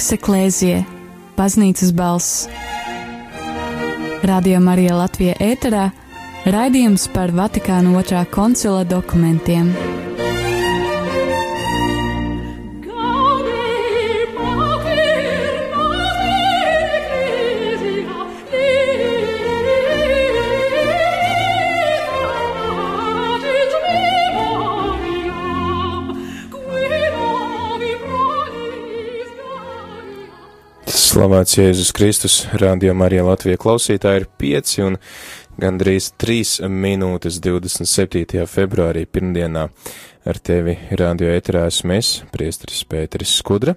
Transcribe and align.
Voks 0.00 0.14
Eklēzie, 0.16 0.76
Baznīcas 1.36 1.90
balss. 1.92 2.46
Radio 4.24 4.62
Marija 4.64 4.96
Latvija 4.96 5.34
ēterā 5.44 5.90
raidījums 6.48 7.04
par 7.12 7.36
Vatikāna 7.36 7.92
otrā 8.00 8.24
koncila 8.32 8.80
dokumentiem. 8.88 9.68
Slavēts 31.20 31.58
Jēzus 31.58 31.90
Kristus, 31.92 32.34
Radio 32.56 32.94
Marija 32.96 33.20
Latvija 33.26 33.58
klausītāji 33.60 34.22
ir 34.22 34.24
5 34.40 34.70
un 34.86 34.94
gandrīz 35.60 36.06
3 36.16 36.70
minūtes 36.72 37.36
27. 37.44 38.46
februārī 38.48 39.02
pirmdienā 39.04 39.66
ar 40.24 40.40
tevi 40.40 40.78
radio 40.96 41.28
ēterā 41.34 41.66
esmu 41.68 41.98
es, 41.98 42.14
priestris 42.32 42.86
Pēteris 42.88 43.34
Skudra, 43.36 43.74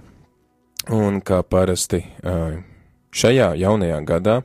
un 0.88 1.20
kā 1.20 1.42
parasti 1.44 2.00
šajā 3.12 3.50
jaunajā 3.60 4.00
gadā 4.08 4.38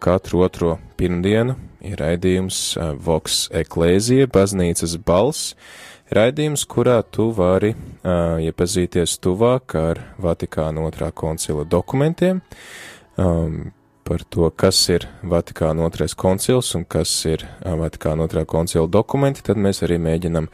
katru 0.00 0.46
otro 0.48 0.78
pirmdienu 0.96 1.58
ir 1.84 2.00
raidījums 2.00 2.62
Vox 3.04 3.50
Eklēzija, 3.52 4.32
baznīcas 4.32 4.96
balss, 5.04 5.52
Raidījums, 6.06 6.62
kurā 6.70 7.00
tu 7.10 7.32
vari 7.34 7.72
uh, 7.74 8.36
iepazīties 8.38 9.16
tuvāk 9.18 9.74
ar 9.74 9.98
Vatikāna 10.22 10.84
otrā 10.86 11.08
koncila 11.10 11.64
dokumentiem, 11.66 12.44
um, 13.18 13.72
par 14.06 14.22
to, 14.30 14.46
kas 14.54 14.84
ir 14.94 15.08
Vatikāna 15.26 15.82
otrais 15.82 16.14
koncils 16.14 16.70
un 16.78 16.86
kas 16.86 17.10
ir 17.26 17.42
uh, 17.42 17.74
Vatikāna 17.82 18.28
otrā 18.28 18.44
koncila 18.46 18.86
dokumenti, 18.86 19.42
tad 19.50 19.58
mēs 19.58 19.82
arī 19.82 19.98
mēģinam 20.06 20.46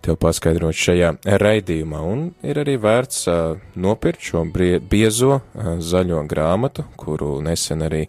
tev 0.00 0.16
paskaidrot 0.24 0.80
šajā 0.86 1.12
raidījumā. 1.44 2.00
Un 2.00 2.26
ir 2.40 2.64
arī 2.64 2.78
vērts 2.80 3.28
uh, 3.28 3.60
nopirkt 3.76 4.24
šo 4.24 4.46
brie, 4.48 4.78
biezo 4.80 5.34
uh, 5.36 5.74
zaļo 5.84 6.24
grāmatu, 6.32 6.88
kuru 6.96 7.42
nesen 7.44 7.84
arī 7.84 8.06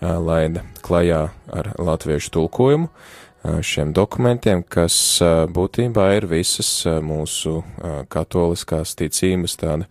laida 0.00 0.64
klajā 0.80 1.26
ar 1.52 1.74
latviešu 1.76 2.32
tulkojumu. 2.32 2.88
Uh, 2.88 3.19
šiem 3.42 3.94
dokumentiem, 3.96 4.62
kas 4.68 4.94
būtībā 5.54 6.10
ir 6.18 6.26
visas 6.30 6.70
mūsu 7.04 7.60
katoliskās 8.12 8.94
ticības 8.98 9.56
tāda, 9.60 9.88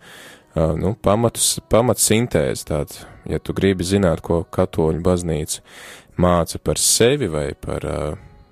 nu, 0.54 0.94
pamatus, 1.02 1.58
pamats 1.70 2.06
sintēze 2.10 2.68
tāda, 2.70 3.06
ja 3.30 3.40
tu 3.42 3.54
gribi 3.56 3.86
zināt, 3.86 4.22
ko 4.22 4.44
katoļu 4.50 5.02
baznīca 5.02 5.64
māca 6.20 6.60
par 6.62 6.78
sevi 6.78 7.30
vai 7.30 7.48
par, 7.58 7.86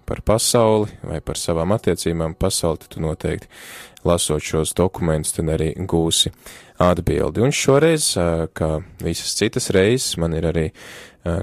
par 0.08 0.22
pasauli 0.27 0.90
vai 1.05 1.20
par 1.20 1.38
savām 1.38 1.77
attiecībām 1.77 2.34
pasauli, 2.38 2.83
tad 2.83 2.96
tu 2.96 3.05
noteikti 3.05 3.50
lasot 4.06 4.42
šos 4.42 4.74
dokumentus, 4.78 5.34
tad 5.36 5.50
arī 5.52 5.72
gūsi 5.78 6.33
atbildi. 6.83 7.42
Un 7.42 7.55
šoreiz, 7.55 8.12
kā 8.55 8.70
visas 9.02 9.34
citas 9.38 9.70
reizes, 9.74 10.16
man 10.22 10.36
ir 10.38 10.46
arī 10.50 10.68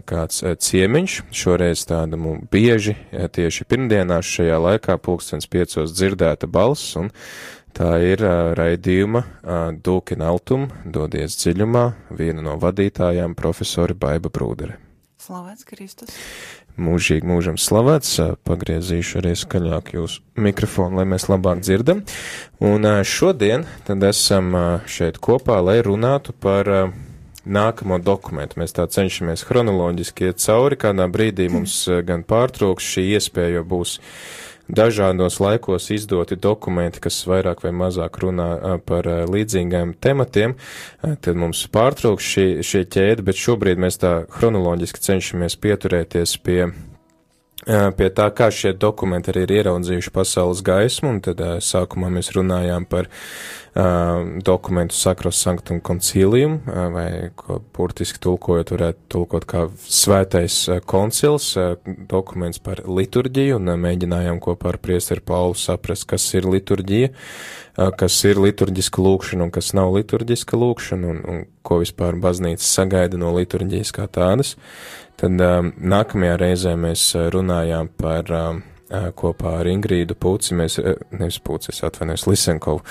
kāds 0.08 0.44
ciemiņš, 0.67 1.17
šoreiz 1.36 1.86
tāda 1.89 2.19
mums 2.19 2.47
bieži 2.52 2.95
tieši 3.11 3.67
pirmdienās 3.69 4.30
šajā 4.38 4.58
laikā 4.67 4.97
pulkstens 5.02 5.50
piecos 5.52 5.94
dzirdēta 5.95 6.50
balss, 6.52 6.95
un 7.00 7.11
tā 7.75 7.97
ir 8.06 8.23
raidījuma 8.58 9.23
Dūkin 9.85 10.25
Altum, 10.25 10.69
dodies 10.85 11.38
dziļumā, 11.41 11.85
viena 12.18 12.45
no 12.45 12.59
vadītājām 12.62 13.38
profesori 13.38 13.97
Baiba 13.97 14.31
Brūdere. 14.34 14.79
Slavēts 15.25 15.66
Kristus! 15.66 16.13
mūžīgi 16.78 17.28
mūžam 17.28 17.57
slavēts. 17.59 18.18
Pagriezīšu 18.47 19.19
arī 19.22 19.34
skaļāk 19.40 19.94
jūsu 19.95 20.24
mikrofonu, 20.41 21.00
lai 21.00 21.07
mēs 21.09 21.28
labāk 21.31 21.63
dzirdam. 21.63 22.03
Un 22.63 22.88
šodien 23.07 23.66
tad 23.88 24.03
esam 24.07 24.53
šeit 24.90 25.19
kopā, 25.24 25.62
lai 25.63 25.79
runātu 25.85 26.35
par 26.40 26.69
nākamo 27.45 28.00
dokumentu. 28.01 28.59
Mēs 28.61 28.75
tā 28.75 28.88
cenšamies 28.91 29.45
chronoloģiski 29.47 30.29
iet 30.29 30.41
cauri, 30.44 30.79
kādā 30.79 31.07
brīdī 31.11 31.47
mums 31.53 31.83
gan 32.07 32.25
pārtrauks 32.28 32.85
šī 32.95 33.07
iespēja, 33.16 33.59
jo 33.59 33.63
būs 33.75 34.00
dažādos 34.66 35.38
laikos 35.39 35.91
izdoti 35.94 36.38
dokumenti, 36.41 37.03
kas 37.03 37.22
vairāk 37.29 37.61
vai 37.66 37.72
mazāk 37.75 38.17
runā 38.23 38.79
par 38.85 39.07
līdzīgiem 39.29 39.94
tematiem, 40.01 40.56
tad 41.01 41.38
mums 41.38 41.61
pārtrauks 41.69 42.33
šī, 42.33 42.47
šie 42.66 42.83
ķēde, 42.89 43.25
bet 43.25 43.39
šobrīd 43.39 43.81
mēs 43.81 44.01
tā 44.01 44.16
chronoloģiski 44.33 45.06
cenšamies 45.06 45.59
pieturēties 45.62 46.38
pie 46.41 46.63
pie 47.66 48.09
tā, 48.14 48.30
kā 48.36 48.52
šie 48.53 48.76
dokumenti 48.78 49.31
arī 49.31 49.46
ir 49.46 49.53
ieraudzījuši 49.59 50.14
pasaules 50.14 50.62
gaismu, 50.66 51.16
un 51.16 51.22
tad 51.26 51.42
sākumā 51.66 52.12
mēs 52.14 52.30
runājām 52.36 52.86
par 52.90 53.09
uh, 53.09 54.22
dokumentu 54.46 54.98
Sakros 54.98 55.40
Sanctum 55.42 55.81
Concilium, 55.81 56.59
uh, 56.62 56.86
vai, 56.94 57.08
ko 57.40 57.59
burtiski 57.75 58.22
tulkojot, 58.22 58.75
varētu 58.75 59.09
tulkot 59.16 59.50
kā 59.50 59.66
svētais 59.81 60.59
koncils, 60.86 61.52
dokuments 61.86 62.62
par 62.62 62.84
liturģiju, 62.86 63.58
un 63.58 63.74
mēģinājām 63.81 64.42
kopā 64.46 64.75
ar 64.75 64.81
priesteru 64.81 65.25
Paulu 65.25 65.58
saprast, 65.58 66.06
kas 66.09 66.28
ir 66.38 66.46
liturģija, 66.50 67.14
kas 67.75 68.18
ir 68.28 68.40
liturģiska 68.40 69.03
lūkšana 69.03 69.47
un 69.47 69.52
kas 69.56 69.74
nav 69.75 69.94
liturģiska 69.97 70.59
lūkšana, 70.59 71.12
un, 71.12 71.24
un 71.28 71.41
ko 71.66 71.81
vispār 71.81 72.18
baznīca 72.22 72.63
sagaida 72.63 73.19
no 73.19 73.34
liturģijas 73.36 73.91
kā 73.96 74.08
tādas. 74.08 74.56
Tad 75.19 75.40
nākamajā 75.40 76.38
reizē 76.40 76.75
mēs 76.80 77.09
runājām 77.34 77.91
par 78.00 78.31
kopā 78.90 79.57
ar 79.62 79.69
Ingrīdu 79.69 80.18
Puci, 80.19 80.53
mēs, 80.57 80.78
nevis 81.16 81.40
Puci, 81.44 81.72
es 81.73 81.81
atvainojos, 81.85 82.28
Lisenkovu, 82.29 82.84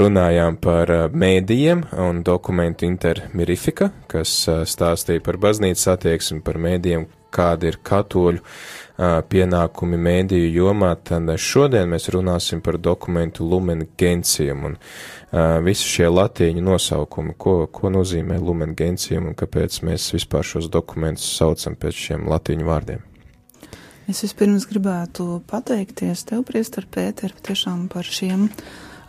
runājām 0.00 0.58
par 0.62 0.92
mēdījiem 1.14 1.86
un 2.04 2.22
dokumentu 2.26 2.88
intermirifika, 2.88 3.90
kas 4.10 4.44
stāstīja 4.68 5.24
par 5.24 5.40
baznīcas 5.40 5.94
attieksmi, 5.96 6.42
par 6.44 6.60
mēdījiem, 6.60 7.06
kādi 7.34 7.72
ir 7.72 7.80
katoļu 7.82 8.42
pienākumi 9.30 9.98
mēdīju 9.98 10.52
jomā, 10.54 10.92
tad 11.02 11.32
šodien 11.40 11.88
mēs 11.90 12.06
runāsim 12.14 12.60
par 12.62 12.78
dokumentu 12.78 13.46
Lumen 13.48 13.88
Gentium 13.98 14.68
un 14.68 14.76
visi 15.66 15.88
šie 15.96 16.12
latīņu 16.12 16.62
nosaukumi, 16.62 17.34
ko, 17.38 17.56
ko 17.74 17.90
nozīmē 17.90 18.38
Lumen 18.38 18.76
Gentium 18.78 19.32
un 19.32 19.34
kāpēc 19.40 19.80
mēs 19.88 20.12
vispār 20.14 20.46
šos 20.46 20.70
dokumentus 20.70 21.26
saucam 21.40 21.74
pēc 21.74 22.06
šiem 22.06 22.30
latīņu 22.30 22.70
vārdiem. 22.70 23.02
Es 24.04 24.18
vispirms 24.20 24.66
gribētu 24.68 25.38
pateikties 25.48 26.26
tev, 26.28 26.42
Priester 26.44 26.84
Pēter, 26.84 27.32
tiešām 27.46 27.86
par 27.88 28.04
šiem 28.04 28.50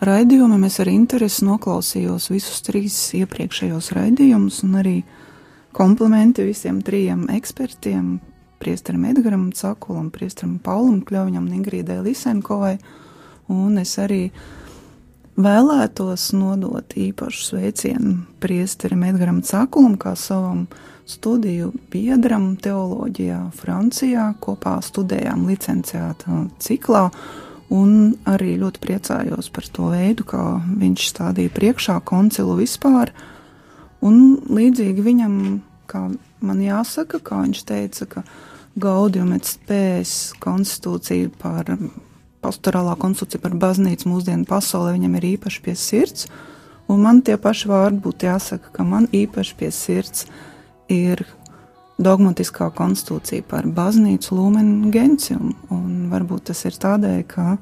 raidījumiem. 0.08 0.64
Es 0.70 0.80
ar 0.80 0.88
interesi 0.88 1.44
noklausījos 1.44 2.30
visus 2.32 2.64
trīs 2.64 2.96
iepriekšējos 3.20 3.92
raidījumus 3.98 4.62
un 4.64 4.78
arī 4.80 4.96
komplimenti 5.76 6.48
visiem 6.48 6.80
trijiem 6.80 7.28
ekspertiem, 7.36 8.22
Priesteram 8.64 9.04
Edgaram 9.12 9.50
Cakulam, 9.52 10.08
Priesteram 10.16 10.56
Paulam 10.64 11.02
Kļaviņam 11.04 11.44
un 11.44 11.58
Ingrīdai 11.60 12.00
Lisenkovai. 12.06 12.78
Un 13.52 13.76
es 13.84 13.98
arī 14.00 14.30
vēlētos 15.36 16.32
nodot 16.40 16.96
īpašu 16.96 17.50
sveicienu 17.50 18.16
Priesteram 18.40 19.04
Edgaram 19.12 19.44
Cakulam 19.44 20.00
kā 20.00 20.16
savam 20.16 20.70
studiju 21.06 21.72
biedram 21.94 22.56
teoloģijā 22.58 23.40
Francijā, 23.56 24.32
kopā 24.42 24.80
studējām 24.84 25.46
licenciāta 25.50 26.46
ciklā, 26.62 27.10
un 27.74 28.16
arī 28.30 28.56
ļoti 28.62 28.82
priecājos 28.82 29.50
par 29.54 29.70
to 29.74 29.92
veidu, 29.94 30.26
kā 30.28 30.44
viņš 30.66 31.10
stādīja 31.14 31.54
priekšā 31.54 32.00
koncilu 32.06 32.58
vispār, 32.60 33.14
un 34.06 34.42
līdzīgi 34.50 35.06
viņam, 35.06 35.38
kā 35.90 36.08
man 36.46 36.66
jāsaka, 36.66 37.22
kā 37.22 37.44
viņš 37.46 37.64
teica, 37.70 38.10
ka 38.10 38.26
Gaudium 38.76 39.32
et 39.32 39.48
spējas 39.48 40.34
konstitūcija 40.44 41.30
par 41.40 41.70
pastorālā 42.44 42.98
konstitūcija 43.00 43.42
par 43.46 43.56
baznīcu 43.62 44.10
mūsdienu 44.12 44.44
pasaulē 44.50 44.98
viņam 44.98 45.16
ir 45.22 45.30
īpaši 45.36 45.62
pie 45.64 45.78
sirds, 45.80 46.28
un 46.92 47.00
man 47.06 47.22
tie 47.26 47.38
paši 47.42 47.72
vārdi 47.72 48.04
būtu 48.04 48.28
jāsaka, 48.28 48.74
ka 48.76 48.84
man 48.84 49.08
īpaši 49.16 49.56
pie 49.62 49.72
sirds 49.74 50.26
ir 50.26 50.44
ir 50.92 51.24
dogmatiskā 52.02 52.70
konstitūcija 52.76 53.46
par 53.48 53.68
baznīcu 53.72 54.36
Lūmenu 54.36 54.92
Gencium, 54.92 55.54
un 55.72 56.10
varbūt 56.12 56.50
tas 56.52 56.66
ir 56.68 56.76
tādēļ, 56.82 57.22
ka 57.30 57.56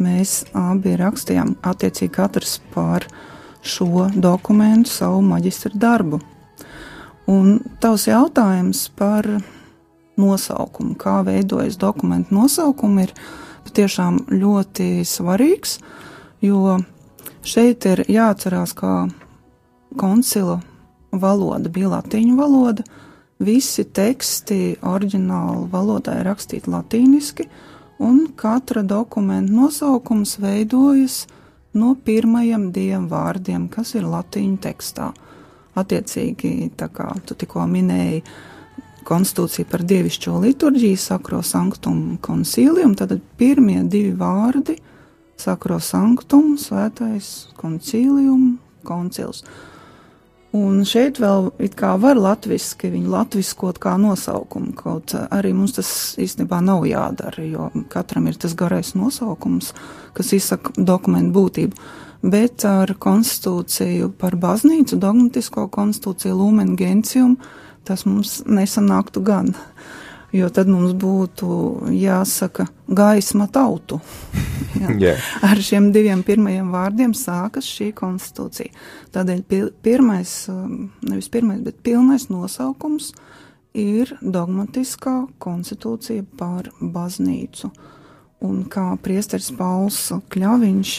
mēs 0.00 0.44
abi 0.56 0.96
rakstījām 1.00 1.56
attiecīgi 1.64 2.12
katrs 2.12 2.58
par 2.74 3.06
šo 3.62 4.08
dokumentu 4.14 4.92
savu 4.92 5.22
maģistra 5.24 5.72
darbu. 5.74 6.20
Un 7.30 7.60
tavs 7.80 8.08
jautājums 8.08 8.88
par 8.96 9.28
nosaukumu, 10.20 10.96
kā 11.00 11.20
veidojas 11.24 11.78
dokumentu 11.80 12.34
nosaukumi, 12.34 13.06
ir 13.06 13.14
patiešām 13.68 14.24
ļoti 14.32 15.04
svarīgs, 15.06 15.78
jo 16.44 16.80
šeit 17.46 17.86
ir 17.88 18.04
jāatcerās, 18.10 18.74
kā 18.76 18.94
koncila 20.00 20.60
valoda 21.12 21.70
bija 21.72 21.90
latīņu 21.96 22.36
valoda, 22.38 22.84
visi 23.40 23.84
teksti 23.84 24.80
oriģināli 24.86 25.66
valodā 25.72 26.18
ir 26.20 26.28
rakstīti 26.28 26.70
latīniski, 26.70 27.48
un 28.00 28.26
katra 28.36 28.82
dokumenta 28.82 29.52
nosaukums 29.52 30.38
veidojas 30.40 31.24
no 31.76 31.94
pirmajiem 32.04 32.70
diviem 32.74 33.08
vārdiem, 33.10 33.68
kas 33.72 33.94
ir 33.94 34.08
latīņu 34.08 34.60
tekstā. 34.62 35.10
Attiecīgi, 35.80 36.72
tā 36.76 36.88
kā 36.92 37.12
tu 37.26 37.36
tikko 37.38 37.62
minēji, 37.70 38.24
konstitūcija 39.06 39.68
par 39.70 39.84
dievišķo 39.86 40.36
liturģiju, 40.42 40.98
sakro 41.00 41.40
sanktum 41.46 42.18
koncīlium, 42.22 42.96
tad 42.98 43.14
pirmie 43.38 43.82
divi 43.88 44.12
vārdi- 44.18 44.76
sakro 45.44 45.78
sanktum, 45.80 46.56
svētais 46.58 47.48
koncīlium, 47.56 48.58
koncils. 48.84 49.44
Un 50.56 50.80
šeit 50.82 51.20
vēl 51.22 51.52
it 51.62 51.76
kā 51.78 51.92
var 52.02 52.18
latviski 52.18 52.88
viņu 52.90 53.12
latviskot 53.12 53.78
kā 53.78 53.92
nosaukumu, 54.02 54.72
kaut 54.74 55.14
arī 55.30 55.52
mums 55.54 55.76
tas 55.76 55.90
īstenībā 56.18 56.58
nav 56.66 56.82
jādara, 56.90 57.44
jo 57.46 57.68
katram 57.92 58.26
ir 58.26 58.38
tas 58.40 58.56
garais 58.58 58.96
nosaukums, 58.98 59.70
kas 60.16 60.32
izsaka 60.34 60.74
dokumentu 60.74 61.36
būtību. 61.38 61.86
Bet 62.34 62.66
ar 62.66 62.90
konstitūciju 62.98 64.10
par 64.18 64.34
baznīcu, 64.42 64.98
dogmatisko 65.00 65.68
konstitūciju 65.72 66.34
Lumen 66.36 66.74
Gentium, 66.76 67.38
tas 67.86 68.02
mums 68.04 68.40
nesanāktu 68.44 69.22
gan 69.24 69.54
jo 70.32 70.48
tad 70.54 70.70
mums 70.70 70.94
būtu 70.98 71.90
jāsaka 71.94 72.68
gaisma 72.88 73.48
tautu. 73.52 74.00
yeah. 74.98 75.18
Ar 75.42 75.60
šiem 75.62 75.90
diviem 75.94 76.22
pirmajiem 76.26 76.70
vārdiem 76.74 77.14
sākas 77.16 77.68
šī 77.68 77.90
konstitūcija. 77.98 78.72
Tādēļ 79.14 79.44
pirmais, 79.82 80.34
um, 80.52 80.90
nevis 81.06 81.30
pirmais, 81.32 81.62
bet 81.64 81.82
pilnais 81.86 82.28
nosaukums 82.30 83.12
ir 83.76 84.14
dogmatiskā 84.20 85.24
konstitūcija 85.42 86.26
par 86.38 86.70
baznīcu. 86.80 87.70
Un 88.40 88.62
kā 88.72 88.94
priesteris 89.04 89.50
Pauls 89.52 89.98
Kļaviņš 90.32 90.94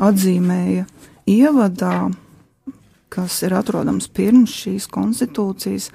atzīmēja 0.00 0.86
ievadā, 1.28 2.08
kas 3.12 3.42
ir 3.44 3.54
atrodams 3.58 4.08
pirms 4.08 4.54
šīs 4.62 4.88
konstitūcijas, 4.92 5.90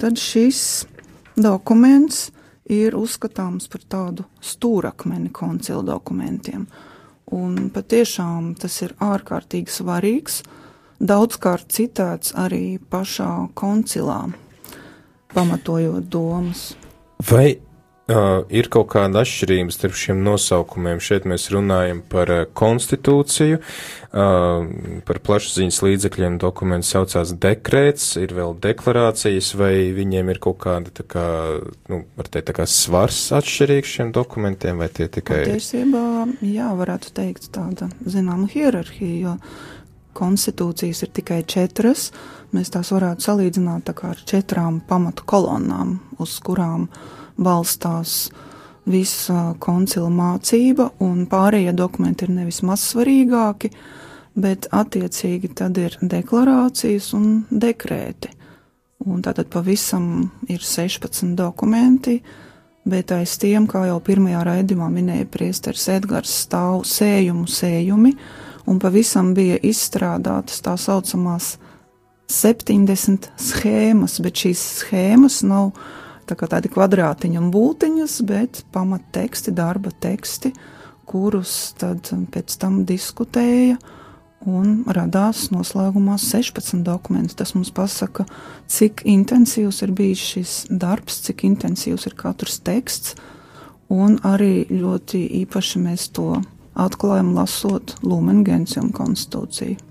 tad 0.00 0.20
šis 0.22 0.86
dokuments 1.42 2.30
ir 2.70 2.94
uzskatāms 2.98 3.68
par 3.70 3.84
tādu 3.90 4.26
stūrakmeni 4.44 5.32
koncilu 5.34 5.82
dokumentiem. 5.86 6.66
Un 7.30 7.70
patiešām 7.74 8.54
tas 8.58 8.80
ir 8.82 8.94
ārkārtīgi 9.02 9.70
svarīgs, 9.70 10.40
daudzkārt 10.98 11.70
citēts 11.70 12.34
arī 12.38 12.78
pašā 12.90 13.50
koncilā, 13.54 14.24
pamatojot 15.34 16.08
domas. 16.10 16.72
Vai 17.30 17.60
Uh, 18.10 18.40
ir 18.50 18.66
kaut 18.72 18.88
kāda 18.90 19.20
atšķirība 19.22 19.70
starp 19.70 19.94
šiem 19.94 20.22
nosaukumiem. 20.26 20.98
Šeit 21.04 21.26
mēs 21.30 21.44
runājam 21.54 22.00
par 22.10 22.30
uh, 22.32 22.40
konstitūciju, 22.58 23.60
uh, 23.60 24.64
par 25.06 25.20
plašsaziņas 25.28 25.78
līdzekļiem 25.86 26.38
dokuments 26.42 26.90
saucās 26.90 27.30
dekrēts, 27.38 28.08
ir 28.18 28.34
vēl 28.34 28.56
deklarācijas, 28.64 29.52
vai 29.60 29.74
viņiem 29.94 30.32
ir 30.32 30.40
kaut 30.42 30.58
kāda, 30.64 30.90
tā 30.96 31.06
kā, 31.12 31.26
nu, 31.92 32.00
var 32.18 32.32
teikt, 32.32 32.48
tā 32.50 32.56
kā 32.56 32.66
svars 32.66 33.20
atšķirīgs 33.36 33.94
šiem 34.00 34.10
dokumentiem, 34.16 34.82
vai 34.82 34.90
tie 34.90 35.06
tikai. 35.06 35.44
Patiesībā, 35.44 36.02
jā, 36.50 36.72
varētu 36.80 37.14
teikt 37.20 37.46
tāda, 37.54 37.92
zināma 38.02 38.50
hierarhija, 38.50 39.20
jo 39.28 39.36
konstitūcijas 40.18 41.04
ir 41.06 41.14
tikai 41.20 41.44
četras. 41.46 42.08
Mēs 42.50 42.74
tās 42.74 42.90
varētu 42.90 43.28
salīdzināt 43.28 43.86
tā 43.86 43.94
kā 43.94 44.16
ar 44.16 44.26
četrām 44.26 44.82
pamatu 44.88 45.22
kolonnām, 45.30 46.00
uz 46.18 46.34
kurām 46.42 46.88
uh, 46.88 47.16
balstās 47.40 48.28
visa 48.90 49.54
koncila 49.62 50.10
mācība, 50.12 50.90
un 51.04 51.24
pārējie 51.30 51.72
dokumenti 51.76 52.26
ir 52.26 52.34
nevis 52.34 52.60
mazsvarīgāki, 52.66 53.70
bet 54.40 54.68
attiecīgi 54.72 55.52
tad 55.58 55.78
ir 55.80 55.96
deklarācijas 56.00 57.12
un 57.18 57.32
dekrēti. 57.50 58.36
Un 59.08 59.22
tātad 59.24 59.48
pavisam 59.52 60.28
ir 60.52 60.60
16 60.60 61.34
dokumenti, 61.36 62.18
bet 62.84 63.12
aiz 63.16 63.36
tiem, 63.40 63.66
kā 63.68 63.86
jau 63.88 63.98
pirmajā 64.04 64.42
raidījumā 64.44 64.90
minēja 64.92 65.28
priesteris 65.32 65.86
Edgars, 65.92 66.32
stāv 66.44 66.84
sējumu 66.88 67.48
sējumi, 67.48 68.14
un 68.68 68.80
pavisam 68.82 69.32
bija 69.36 69.56
izstrādātas 69.66 70.60
tā 70.64 70.76
saucamās 70.80 71.54
70 72.30 73.30
schēmas, 73.40 74.20
bet 74.22 74.44
šīs 74.44 74.66
schēmas 74.82 75.40
nav 75.48 75.72
tā 76.30 76.36
kā 76.38 76.48
tādi 76.50 76.70
kvadrātiņi 76.72 77.40
un 77.40 77.48
būtiņas, 77.54 78.20
bet 78.28 78.62
pamatteksti, 78.74 79.54
darba 79.56 79.92
teksti, 80.02 80.52
kurus 81.10 81.72
tad 81.80 82.12
pēc 82.30 82.54
tam 82.62 82.84
diskutēja 82.86 83.80
un 84.48 84.84
radās 84.88 85.48
noslēgumā 85.52 86.16
16 86.20 86.84
dokumenti. 86.86 87.36
Tas 87.36 87.52
mums 87.56 87.72
pasaka, 87.74 88.24
cik 88.70 89.04
intensīvs 89.10 89.82
ir 89.84 89.92
bijis 89.96 90.24
šis 90.32 90.54
darbs, 90.70 91.20
cik 91.26 91.44
intensīvs 91.50 92.06
ir 92.08 92.16
katrs 92.18 92.60
teksts, 92.64 93.18
un 93.90 94.16
arī 94.24 94.64
ļoti 94.70 95.26
īpaši 95.42 95.82
mēs 95.82 96.08
to 96.16 96.32
atklājam 96.78 97.34
lasot 97.36 97.98
Lumen 98.06 98.44
Gentium 98.46 98.92
konstitūciju. 98.94 99.89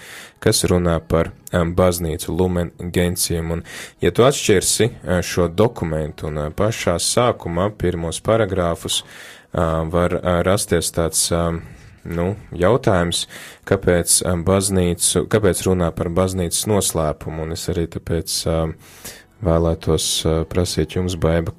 kas 0.41 0.63
runā 0.71 1.01
par 1.03 1.33
baznīcu 1.51 2.33
Lumen 2.33 2.71
Gentium, 2.95 3.51
un 3.59 3.65
ja 4.01 4.13
tu 4.15 4.25
atšķirsi 4.25 4.89
šo 5.27 5.49
dokumentu 5.51 6.31
un 6.31 6.39
pašā 6.57 6.95
sākumā 7.03 7.69
pirmos 7.77 8.23
paragrāfus, 8.25 9.03
var 9.53 10.15
rasties 10.47 10.95
tāds 10.95 11.27
nu, 12.09 12.33
jautājums, 12.57 13.27
kāpēc 13.69 14.21
um, 14.27 14.45
baznīcu, 14.47 15.27
kāpēc 15.33 15.65
runā 15.69 15.91
par 15.97 16.11
baznīcas 16.15 16.67
noslēpumu, 16.71 17.47
un 17.47 17.57
es 17.57 17.69
arī 17.73 17.89
tāpēc 17.93 18.37
um, 18.51 18.77
vēlētos 19.45 20.09
uh, 20.27 20.41
prasīt 20.51 20.97
jums, 20.99 21.19
Baiba, 21.21 21.55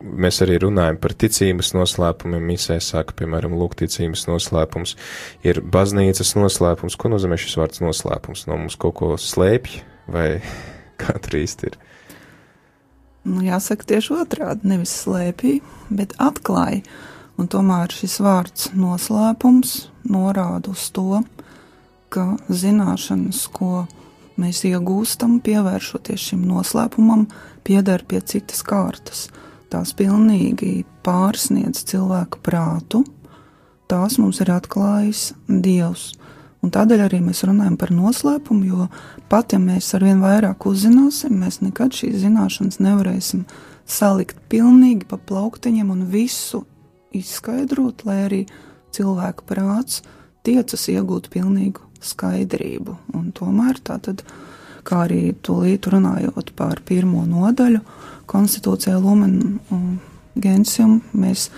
mēs 0.00 0.40
arī 0.44 0.58
runājam 0.62 0.98
par 1.00 1.14
ticības 1.16 1.72
noslēpumiem, 1.76 2.44
misē 2.52 2.78
saka, 2.84 3.16
piemēram, 3.16 3.56
lūk, 3.56 3.76
ticības 3.80 4.26
noslēpums 4.28 4.96
ir 5.46 5.62
baznīcas 5.62 6.34
noslēpums. 6.36 6.98
Ko 7.00 7.10
nozīmē 7.12 7.38
šis 7.40 7.56
vārds 7.60 7.82
noslēpums? 7.84 8.46
No 8.50 8.60
mums 8.60 8.78
kaut 8.80 8.98
ko 9.00 9.12
slēpj, 9.20 9.80
vai 10.12 10.28
kā 11.00 11.16
tur 11.24 11.40
īsti 11.40 11.70
ir? 11.70 11.80
Nu, 13.26 13.40
jāsaka 13.42 13.88
tieši 13.90 14.14
otrādi, 14.20 14.68
nevis 14.70 14.92
slēpj, 15.02 15.58
bet 15.90 16.14
atklāja. 16.22 16.84
Un 17.36 17.50
tomēr 17.52 17.92
šis 17.92 18.16
vārds 18.24 18.70
noslēpums 18.72 19.76
norāda 20.08 20.72
uz 20.72 20.86
to, 20.96 21.20
ka 22.08 22.36
zināšanas, 22.48 23.42
ko 23.52 23.84
mēs 24.40 24.62
iegūstam, 24.68 25.40
pievēršoties 25.44 26.30
šim 26.30 26.46
noslēpumam, 26.48 27.26
pieder 27.66 28.04
pie 28.08 28.22
citas 28.24 28.62
kārtas. 28.64 29.26
Tās 29.72 29.92
pilnīgi 29.98 30.86
pārsniedz 31.04 31.82
cilvēka 31.90 32.40
prātu, 32.44 33.02
tās 33.90 34.16
mums 34.22 34.40
ir 34.40 34.52
atklājis 34.54 35.32
Dievs. 35.48 36.14
Un 36.64 36.72
tādēļ 36.72 37.04
arī 37.04 37.20
mēs 37.22 37.44
runājam 37.46 37.76
par 37.78 37.92
noslēpumu, 37.94 38.64
jo 38.66 38.86
pat 39.30 39.52
ja 39.52 39.60
mēs 39.62 39.92
arvien 39.98 40.22
vairāk 40.24 40.66
uzzināsim, 40.66 41.36
mēs 41.42 41.60
nekad 41.62 41.94
šīs 41.94 42.22
zināšanas 42.24 42.80
nevarēsim 42.82 43.44
salikt 43.86 44.40
pilnīgi 44.50 45.06
pa 45.06 45.18
plauktiņiem 45.20 45.92
un 45.94 46.06
visu 46.10 46.64
izskaidrot, 47.20 48.04
lai 48.08 48.18
arī 48.26 48.42
cilvēka 48.96 49.46
prāts 49.48 50.02
tiecas 50.46 50.86
iegūt 50.92 51.30
pilnīgu 51.32 51.82
skaidrību. 52.04 52.96
Un 53.16 53.30
tomēr 53.36 53.80
tā 53.84 53.98
tad, 54.02 54.22
kā 54.86 55.04
arī 55.06 55.34
tūlīt 55.44 55.88
runājot 55.90 56.52
par 56.58 56.82
pirmo 56.86 57.24
nodaļu, 57.26 57.82
konstitūcijā 58.30 58.98
Lumen 59.02 59.58
un 59.74 59.98
Gensium, 60.36 61.00
mēs 61.16 61.48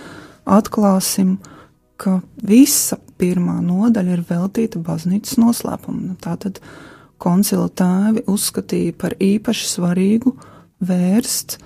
atklāsim, 0.49 1.37
ka 1.99 2.19
visa 2.45 2.97
pirmā 3.19 3.59
nodaļa 3.63 4.15
ir 4.15 4.23
veltīta 4.29 4.79
baznīcas 4.83 5.35
noslēpumam. 5.41 6.15
Tātad 6.23 6.61
koncila 7.19 7.67
tēvi 7.67 8.23
uzskatīja 8.31 8.95
par 8.97 9.17
īpaši 9.19 9.67
svarīgu 9.73 10.33
vērst 10.79 11.57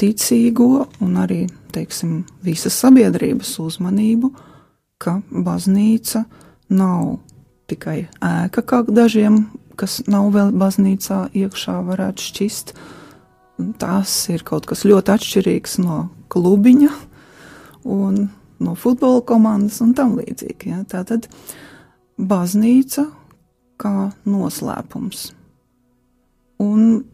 ticīgo 0.00 0.86
un 1.04 1.20
arī, 1.20 1.44
teiksim, 1.76 2.24
visas 2.44 2.76
sabiedrības 2.80 3.52
uzmanību, 3.62 4.32
ka 5.02 5.20
baznīca 5.30 6.24
nav 6.72 7.18
tikai 7.70 8.06
ēka, 8.24 8.62
kā 8.64 8.82
dažiem, 8.86 9.46
kas 9.76 10.00
nav 10.08 10.30
vēl 10.34 10.54
baznīcā 10.56 11.26
iekšā, 11.36 11.76
varētu 11.86 12.30
šķist. 12.30 12.72
Tas 13.80 14.12
ir 14.32 14.44
kaut 14.46 14.66
kas 14.68 14.84
ļoti 14.88 15.14
atšķirīgs 15.14 15.78
no 15.84 16.06
klubiņa 16.32 16.90
un 17.88 18.26
no 18.60 18.74
futbola 18.76 19.22
komandas 19.24 19.80
un 19.84 19.94
tam 19.96 20.16
līdzīgi. 20.18 20.72
Ja? 20.72 20.82
Tā 20.88 21.02
tad 21.08 21.28
baznīca 22.16 23.06
kā 23.80 24.10
noslēpums. 24.28 25.30
Un 26.64 27.04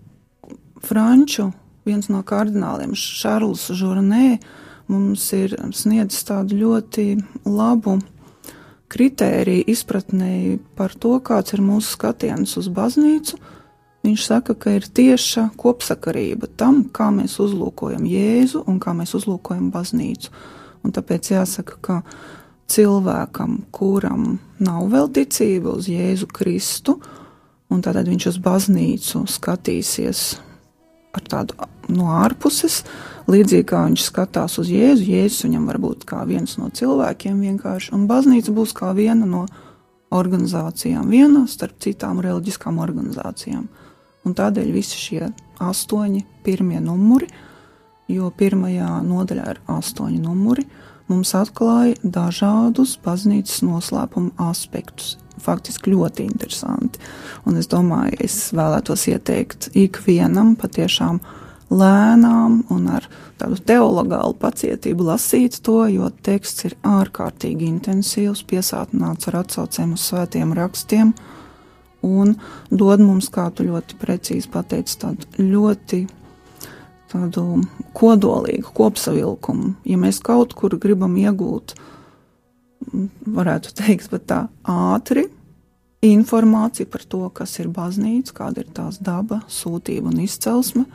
Franču 0.82 1.50
viens 1.88 2.08
no 2.12 2.22
kardināliem, 2.26 2.94
Šarls 2.98 3.68
Žurnē, 3.76 4.38
mums 4.90 5.28
ir 5.36 5.56
sniedzis 5.74 6.26
tādu 6.28 6.58
ļoti 6.60 7.06
labu 7.48 7.98
kritēriju 8.92 9.64
izpratnēji 9.72 10.58
par 10.76 10.94
to, 11.00 11.16
kāds 11.24 11.54
ir 11.56 11.64
mūsu 11.64 11.96
skatiens 11.96 12.58
uz 12.60 12.68
baznīcu. 12.72 13.38
Viņš 14.02 14.24
saka, 14.26 14.56
ka 14.58 14.74
ir 14.76 14.88
tieša 14.90 15.52
kopsakarība 15.56 16.50
tam, 16.58 16.82
kā 16.90 17.08
mēs 17.14 17.38
uzlūkojam 17.42 18.04
Jēzu 18.10 18.64
un 18.68 18.80
kā 18.82 18.94
mēs 18.98 19.14
uzlūkojam 19.14 19.70
baznīcu. 19.72 20.32
Un 20.82 20.94
tāpēc 20.94 21.30
jāsaka, 21.30 21.78
ka 21.78 22.00
cilvēkam, 22.72 23.60
kuram 23.70 24.40
nav 24.62 24.88
vēl 24.90 25.10
ticība 25.14 25.76
uz 25.78 25.86
Jēzu 25.90 26.26
Kristu, 26.34 26.98
un 27.70 27.84
tad 27.84 28.00
viņš 28.08 28.28
uz 28.32 28.40
baznīcu 28.42 29.22
skatīsies 29.30 30.24
ar 31.12 31.26
tādu 31.28 31.68
no 31.92 32.08
ārpuses, 32.16 32.82
līdzīgi 33.30 33.66
kā 33.68 33.84
viņš 33.88 34.06
skatās 34.06 34.58
uz 34.62 34.70
Jēzu. 34.72 35.06
Jēzus 35.12 35.46
viņam 35.46 35.68
var 35.68 35.78
būt 35.82 36.06
kā 36.08 36.22
viens 36.28 36.56
no 36.60 36.70
cilvēkiem 36.72 37.44
vienkārši, 37.44 37.92
un 37.96 38.08
baznīca 38.10 38.54
būs 38.56 38.74
kā 38.76 38.94
viena 38.96 39.28
no 39.28 39.46
organizācijām, 40.12 41.08
viena 41.08 41.46
starp 41.48 41.78
citām 41.84 42.20
reliģiskām 42.24 42.80
organizācijām. 42.82 43.68
Un 44.22 44.36
tādēļ 44.38 44.68
visi 44.74 45.00
šie 45.00 45.32
astoņi 45.60 46.24
pirmie 46.44 46.80
numuri 46.82 47.30
jo 48.12 48.30
pirmajā 48.36 49.00
nodaļā 49.06 49.48
ir 49.54 49.60
astoņi 49.70 50.20
numuri, 50.22 50.66
mums 51.10 51.34
atklāja 51.38 51.98
dažādus 52.02 52.96
baznīcas 53.04 53.62
noslēpuma 53.66 54.32
aspektus. 54.50 55.16
Faktiski 55.42 55.92
ļoti 55.94 56.26
interesanti. 56.28 57.00
Un 57.48 57.58
es 57.58 57.68
domāju, 57.70 58.18
es 58.22 58.36
vēlētos 58.54 59.08
ieteikt 59.10 59.70
ikvienam 59.78 60.54
patiešām 60.60 61.20
lēnām 61.72 62.62
un 62.70 62.88
ar 62.92 63.08
tādu 63.40 63.58
teologālu 63.66 64.36
pacietību 64.38 65.08
lasīt 65.08 65.58
to, 65.64 65.80
jo 65.90 66.10
teksts 66.24 66.68
ir 66.68 66.76
ārkārtīgi 66.86 67.68
intensīvs, 67.70 68.44
piesātināts 68.48 69.30
ar 69.30 69.40
atsaucēm 69.42 69.94
uz 69.96 70.08
svētiem 70.10 70.52
rakstiem 70.58 71.14
un 72.06 72.34
dod 72.70 73.02
mums, 73.02 73.30
kā 73.32 73.48
tu 73.54 73.66
ļoti 73.66 73.98
precīzi 74.00 74.50
pateici, 74.52 74.98
tādu 75.04 75.46
ļoti 75.52 76.04
tādu 77.12 77.62
kodolīgu 77.96 78.72
kopsavilkumu. 78.74 79.74
Ja 79.88 79.98
mēs 80.00 80.20
kaut 80.24 80.54
kur 80.58 80.76
gribam 80.80 81.16
iegūt, 81.20 81.74
varētu 83.26 83.74
teikt, 83.78 84.10
bet 84.12 84.26
tā 84.30 84.40
ātri 84.68 85.28
informāciju 86.02 86.90
par 86.90 87.04
to, 87.06 87.22
kas 87.34 87.58
ir 87.62 87.70
baznīca, 87.72 88.34
kāda 88.40 88.64
ir 88.64 88.70
tās 88.74 88.98
daba, 89.02 89.42
sūtība 89.48 90.10
un 90.10 90.22
izcelsme, 90.24 90.86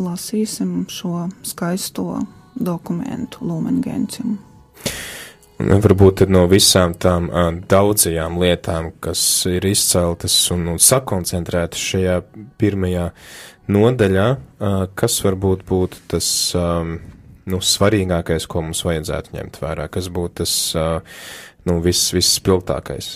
lasīsim 0.00 0.86
šo 0.88 1.28
skaisto 1.44 2.22
dokumentu 2.56 3.44
Lumengencium. 3.44 4.38
Varbūt 5.60 6.24
no 6.32 6.46
visām 6.48 6.94
tām 6.96 7.28
daudzajām 7.68 8.38
lietām, 8.40 8.94
kas 9.04 9.20
ir 9.50 9.66
izceltas 9.68 10.36
un, 10.54 10.78
sakoncentrētas 10.80 11.82
šajā 11.90 12.14
pirmajā 12.60 13.10
nodaļā, 13.68 14.28
kas 14.96 15.18
varbūt 15.26 15.66
būtu 15.68 16.00
tas 16.14 16.30
nu, 17.48 17.60
svarīgākais, 17.64 18.46
ko 18.50 18.64
mums 18.66 18.82
vajadzētu 18.86 19.36
ņemt 19.36 19.60
vērā, 19.62 19.88
kas 19.92 20.10
būtu 20.12 20.42
tas 20.42 20.54
nu, 21.68 21.78
viss, 21.84 22.12
visspilgtākais, 22.16 23.12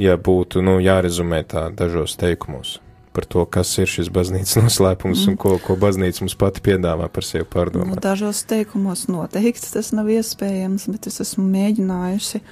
ja 0.00 0.16
būtu 0.20 0.64
nu, 0.64 0.78
jārezumē 0.84 1.42
tā 1.50 1.68
dažos 1.74 2.16
teikumos 2.20 2.78
par 3.10 3.24
to, 3.26 3.42
kas 3.50 3.72
ir 3.82 3.90
šis 3.90 4.06
baznīcas 4.14 4.54
noslēpums 4.62 5.24
mm. 5.24 5.32
un 5.32 5.38
ko, 5.40 5.56
ko 5.64 5.74
baznīca 5.80 6.22
mums 6.22 6.36
pati 6.38 6.62
piedāvā 6.62 7.08
par 7.10 7.26
sevi 7.26 7.48
pārdomāt. 7.50 7.96
Nu, 7.96 8.02
dažos 8.02 8.44
teikumos 8.46 9.08
noteikti 9.10 9.72
tas 9.74 9.90
nav 9.96 10.10
iespējams, 10.14 10.86
bet 10.94 11.10
es 11.10 11.18
esmu 11.26 11.42
mēģinājusi 11.50 12.42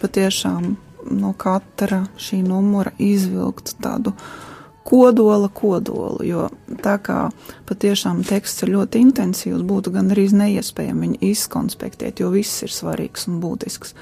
patiešām 0.00 0.76
no 1.12 1.34
katra 1.36 2.06
šī 2.20 2.40
numura 2.44 2.94
izvilkt 3.00 3.76
tādu 3.84 4.14
uh, 4.16 4.47
kodola 4.88 5.50
kodolu, 5.52 6.24
jo 6.24 6.46
tā 6.80 6.96
kā 7.04 7.26
patiešām 7.68 8.22
teksts 8.24 8.64
ir 8.64 8.72
ļoti 8.72 9.02
intensīvs, 9.04 9.60
būtu 9.68 9.92
gandrīz 9.92 10.32
neiespējami 10.36 11.04
viņu 11.04 11.20
izkonspektēt, 11.28 12.22
jo 12.22 12.32
viss 12.32 12.64
ir 12.64 12.72
svarīgs 12.72 13.28
un 13.28 13.36
būtisks. 13.42 13.92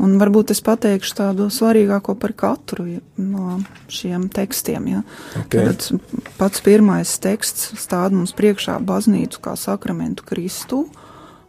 Un 0.00 0.16
varbūt 0.18 0.50
es 0.50 0.62
pateikšu 0.64 1.12
tādu 1.20 1.50
svarīgāko 1.54 2.16
par 2.18 2.32
katru 2.34 2.86
no 3.20 3.60
šiem 3.92 4.26
tekstiem. 4.32 4.88
Ja. 4.90 5.02
Okay. 5.44 5.68
Tad 5.68 6.32
pats 6.40 6.64
pirmais 6.64 7.12
teksts 7.22 7.74
stāda 7.84 8.16
mums 8.16 8.34
priekšā 8.34 8.80
baznīcu 8.82 9.44
kā 9.44 9.54
sakramentu 9.60 10.26
Kristu, 10.26 10.86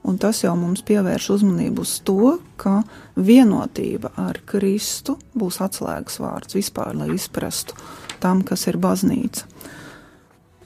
un 0.06 0.20
tas 0.22 0.44
jau 0.44 0.54
mums 0.60 0.84
pievērš 0.86 1.32
uzmanību 1.40 1.88
uz 1.88 1.96
to, 2.06 2.36
ka 2.62 2.82
vienotība 3.18 4.14
ar 4.22 4.44
Kristu 4.46 5.16
būs 5.34 5.64
atslēgas 5.64 6.20
vārds 6.22 6.60
vispār, 6.60 6.94
lai 7.00 7.16
izprastu 7.16 7.80
tam, 8.22 8.44
kas 8.48 8.68
ir 8.72 8.80
baznīca. 8.82 9.46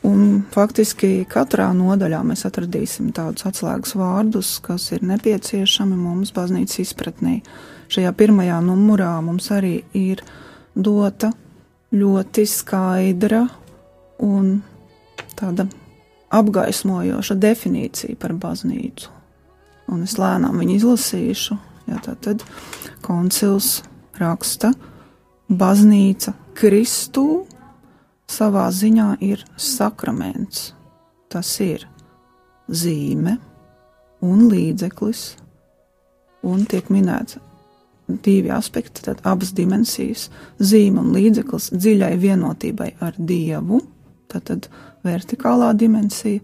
Un 0.07 0.45
faktiski 0.53 1.25
katrā 1.27 1.67
nodaļā 1.75 2.21
mēs 2.23 2.45
atradīsim 2.47 3.09
tādus 3.15 3.43
atslēgas 3.49 3.97
vārdus, 3.99 4.53
kas 4.63 4.87
ir 4.95 5.03
nepieciešami 5.03 5.97
mums 5.99 6.31
baznīcas 6.35 6.79
izpratnē. 6.85 7.41
Šajā 7.91 8.13
pirmajā 8.15 8.61
numurā 8.63 9.11
mums 9.25 9.49
arī 9.51 9.81
ir 9.97 10.23
dota 10.75 11.33
ļoti 11.91 12.45
skaidra 12.47 13.43
un 14.23 14.59
tāda 15.35 15.67
apgaismojoša 16.31 17.35
definīcija 17.35 18.15
par 18.21 18.37
baznīcu. 18.39 19.09
Un 19.89 20.05
es 20.05 20.15
lēnām 20.21 20.61
viņu 20.61 20.77
izlasīšu. 20.77 21.57
Jā, 21.89 21.97
tā 22.05 22.13
tad 22.21 22.43
koncils 23.01 23.79
raksta, 24.19 24.71
baznīca 25.49 26.35
Kristū 26.59 27.45
savā 28.27 28.65
ziņā 28.75 29.13
ir 29.23 29.45
sakraments. 29.55 30.73
Tas 31.31 31.47
ir 31.63 31.85
zīme 32.67 33.37
un 34.27 34.41
līdzeklis, 34.51 35.21
un 36.43 36.65
tiek 36.67 36.89
minēts 36.91 37.37
divi 38.09 38.51
aspekti, 38.51 39.05
tad 39.05 39.21
abas 39.23 39.53
dimensijas- 39.55 40.27
zīme 40.71 40.99
un 40.99 41.13
līdzeklis 41.15 41.69
dziļai 41.71 42.13
vienotībai 42.19 42.91
ar 42.99 43.15
Dievu, 43.15 43.79
tātad 44.27 44.67
vertikālā 45.05 45.71
dimensija, 45.77 46.41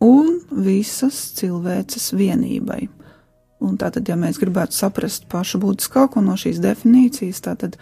un 0.00 0.38
visas 0.52 1.32
cilvēces 1.34 2.12
vienībai. 2.14 2.88
Un 3.60 3.76
tātad, 3.76 4.06
ja 4.08 4.14
mēs 4.14 4.38
gribētu 4.38 4.72
saprast 4.72 5.26
pašu 5.28 5.58
būtiskāko 5.58 6.22
no 6.22 6.38
šīs 6.38 6.60
definīcijas, 6.62 7.40
tad 7.40 7.76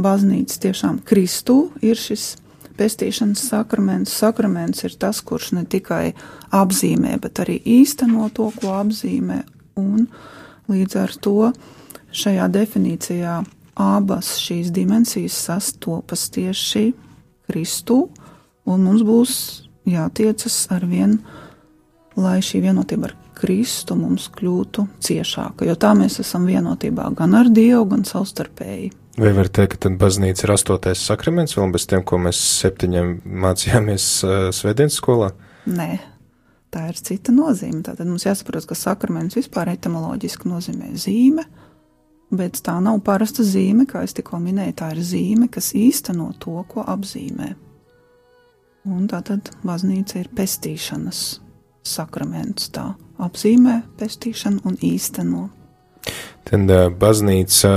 baznīca 0.00 0.60
tiešām 0.66 1.00
Kristū 1.06 1.72
ir 1.84 1.98
šis 1.98 2.36
pestīšanas 2.78 3.42
sakraments. 3.52 4.14
Sakraments 4.16 4.84
ir 4.86 4.96
tas, 5.00 5.20
kurš 5.24 5.52
ne 5.58 5.64
tikai 5.68 6.12
apzīmē, 6.54 7.18
bet 7.22 7.42
arī 7.44 7.58
īsteno 7.80 8.28
to, 8.34 8.50
ko 8.56 8.76
apzīmē, 8.80 9.42
un 9.80 10.06
līdz 10.72 10.98
ar 11.02 11.16
to 11.22 11.52
šajā 12.12 12.48
definīcijā 12.52 13.40
abas 13.82 14.36
šīs 14.40 14.72
dimensijas 14.74 15.36
sastopas 15.46 16.28
tieši 16.32 16.90
Kristū, 17.48 18.06
un 18.68 18.84
mums 18.86 19.02
būs 19.04 19.34
jātiecas 19.88 20.56
ar 20.72 20.86
vien, 20.88 21.18
lai 22.16 22.38
šī 22.44 22.62
vienotība 22.64 23.10
ar 23.10 23.16
Kristu 23.42 23.96
mums 23.98 24.28
kļūtu 24.30 24.84
ciešāka, 25.02 25.66
jo 25.66 25.74
tā 25.80 25.94
mēs 25.98 26.20
esam 26.22 26.44
vienotībā 26.46 27.08
gan 27.16 27.34
ar 27.34 27.48
Dievu, 27.50 27.86
gan 27.90 28.04
savstarpēji. 28.06 28.92
Vai 29.18 29.34
var 29.36 29.50
teikt, 29.52 29.74
ka 29.74 29.88
tad 29.88 29.98
baznīca 30.00 30.46
ir 30.46 30.54
astotais 30.54 31.00
sakraments 31.04 31.52
vēl 31.58 31.72
bez 31.74 31.84
tiem, 31.88 32.00
ko 32.00 32.16
mēs 32.22 32.38
septiņiem 32.62 33.10
mācījāmies 33.44 34.06
uh, 34.24 34.36
svētdienas 34.56 34.96
skolā? 34.96 35.28
Nē, 35.68 35.98
tā 36.72 36.86
ir 36.88 36.96
cita 36.96 37.34
nozīme. 37.34 37.82
Tātad 37.84 38.08
mums 38.08 38.24
jāsaprot, 38.24 38.64
ka 38.68 38.78
sakraments 38.78 39.36
vispār 39.36 39.74
etimoloģiski 39.74 40.48
nozīmē 40.48 40.94
zīme, 40.96 41.44
bet 42.32 42.62
tā 42.64 42.78
nav 42.80 43.02
parasta 43.04 43.44
zīme, 43.44 43.84
kā 43.90 44.00
es 44.06 44.16
tikko 44.16 44.40
minēju, 44.40 44.78
tā 44.80 44.94
ir 44.96 45.02
zīme, 45.04 45.50
kas 45.52 45.74
īsteno 45.76 46.30
to, 46.40 46.56
ko 46.72 46.86
apzīmē. 46.88 47.52
Un 48.88 49.04
tā 49.12 49.20
tad 49.28 49.52
baznīca 49.60 50.22
ir 50.22 50.30
pestīšanas 50.32 51.20
sakraments, 51.84 52.72
tā 52.72 52.94
apzīmē 53.20 53.82
pestīšanu 54.00 54.64
un 54.72 54.80
īsteno. 54.80 55.50
Tad 56.48 56.72
uh, 56.72 56.88
baznīca 56.88 57.74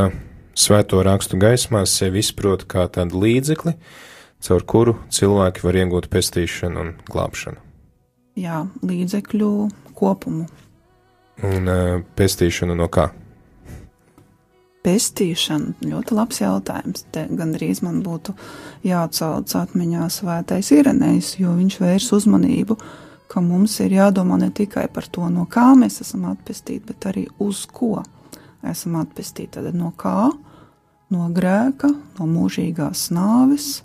svēto 0.55 1.01
rakstu 1.05 1.39
gaismā 1.41 1.83
sevi 1.89 2.23
izprot 2.23 2.65
kā 2.71 2.87
tādu 2.91 3.21
līdzekli, 3.23 3.75
caur 4.45 4.65
kuru 4.65 4.95
cilvēki 5.13 5.65
var 5.65 5.81
iegūt 5.83 6.09
pestīšanu 6.13 6.81
un 6.81 6.95
glābšanu. 7.11 7.61
Jā, 8.39 8.65
līdzekļu 8.83 9.51
kopumu. 9.95 10.47
Un 11.45 11.69
uh, 11.71 12.01
pestīšanu 12.15 12.75
no 12.75 12.89
kā? 12.91 13.11
pestīšana? 14.85 15.73
Ļoti 15.85 16.17
labs 16.17 16.41
jautājums. 16.41 17.05
Te 17.13 17.25
gandrīz 17.31 17.81
man 17.85 18.01
būtu 18.05 18.35
jāatcauc 18.85 19.55
atmiņā 19.61 20.09
svētais 20.13 20.71
Irenējs, 20.75 21.35
jo 21.41 21.55
viņš 21.57 21.79
vērs 21.81 22.11
uzmanību, 22.19 22.77
ka 23.31 23.41
mums 23.41 23.79
ir 23.83 23.97
jādomā 23.97 24.37
ne 24.41 24.51
tikai 24.53 24.87
par 24.93 25.07
to, 25.09 25.25
no 25.33 25.47
kā 25.49 25.71
mēs 25.77 26.01
esam 26.05 26.27
atpestīti, 26.29 26.85
bet 26.91 27.09
arī 27.09 27.25
uz 27.41 27.65
ko 27.65 28.03
esam 28.69 28.99
atpestīti. 29.01 29.59
Tad 29.59 29.77
no 29.77 29.91
kā? 29.97 30.29
No 31.13 31.29
grēka, 31.33 31.91
no 32.17 32.27
mūžīgās 32.29 33.09
nāves, 33.13 33.83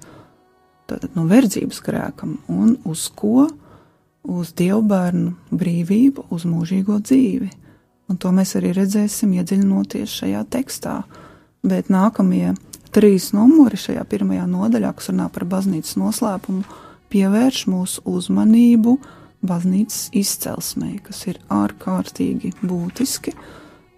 tad 0.89 1.11
no 1.15 1.27
verdzības 1.31 1.83
grēkam 1.85 2.39
un 2.49 2.77
uz 2.89 3.09
ko? 3.15 3.49
Uz 4.21 4.51
dievbērnu 4.53 5.57
brīvību, 5.57 6.27
uz 6.35 6.45
mūžīgo 6.45 6.99
dzīvi. 7.01 7.49
Un 8.11 8.19
to 8.21 8.33
mēs 8.37 8.53
arī 8.59 8.75
redzēsim, 8.77 9.33
iedziļinoties 9.39 10.17
šajā 10.21 10.43
tekstā. 10.53 10.97
Bet 11.65 11.89
nākamie 11.93 12.51
trīs 12.93 13.31
numuri 13.37 13.79
šajā 13.81 14.03
pirmajā 14.11 14.45
nodaļā, 14.51 14.91
kas 14.97 15.13
runā 15.13 15.29
par 15.33 15.47
baznīcas 15.49 15.97
noslēpumu, 16.01 16.65
pievērš 17.11 17.65
mūsu 17.71 18.05
uzmanību 18.11 18.97
baznīcas 19.47 20.11
izcelsmei, 20.17 20.99
kas 21.05 21.25
ir 21.31 21.41
ārkārtīgi 21.53 22.53
būtiski, 22.61 23.35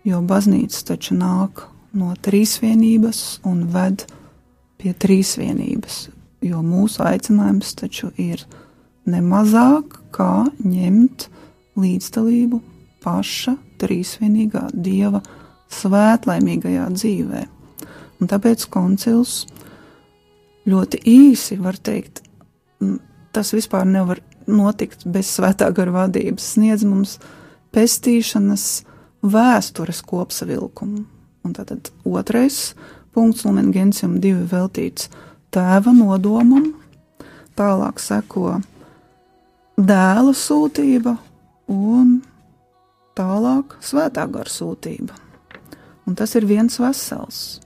jo 0.05 0.21
baznīca 0.27 0.83
taču 0.93 1.17
nāk 1.19 1.67
no 1.99 2.13
trīsvienības 2.25 3.23
un 3.49 3.67
ved 3.73 4.07
pie 4.81 4.95
trīsvienības, 4.99 5.99
jo 6.43 6.63
mūsu 6.67 7.05
aicinājums 7.07 7.75
taču 7.79 8.11
ir 8.19 8.43
nemazāk 9.07 9.99
kā 10.15 10.47
ņemt 10.63 11.29
līdzdalību 11.79 12.61
paša 13.03 13.57
trīsvienīgā 13.83 14.69
dieva 14.73 15.23
svētlaimīgajā 15.73 16.89
dzīvē. 16.95 17.43
Un 18.21 18.31
tāpēc 18.31 18.67
koncils 18.71 19.47
ļoti 20.69 21.01
īsi 21.11 21.59
var 21.59 21.79
teikt, 21.83 22.23
tas 23.35 23.51
vispār 23.55 23.87
nevar 23.89 24.21
notikt 24.47 25.07
bez 25.11 25.31
svētā 25.37 25.71
gara 25.75 25.95
vadības, 25.95 26.53
sniedz 26.55 26.85
mums 26.87 27.17
pestīšanas 27.75 28.85
vēstures 29.23 30.03
kopsavilkumu. 30.07 31.05
Un 31.43 31.55
tātad 31.57 31.91
otrais 32.07 32.75
punkts 33.15 33.45
Lumen 33.47 33.73
Gentium 33.75 34.19
divi 34.23 34.45
veltīts 34.51 35.09
tēva 35.53 35.93
nodomam, 35.95 36.71
tālāk 37.59 38.01
seko 38.01 38.61
dēla 39.77 40.35
sūtība 40.37 41.17
un 41.73 42.21
tālāk 43.19 43.77
svētā 43.85 44.29
gara 44.31 44.51
sūtība. 44.51 45.19
Un 46.07 46.17
tas 46.19 46.35
ir 46.39 46.47
viens 46.49 46.79
vesels. 46.83 47.61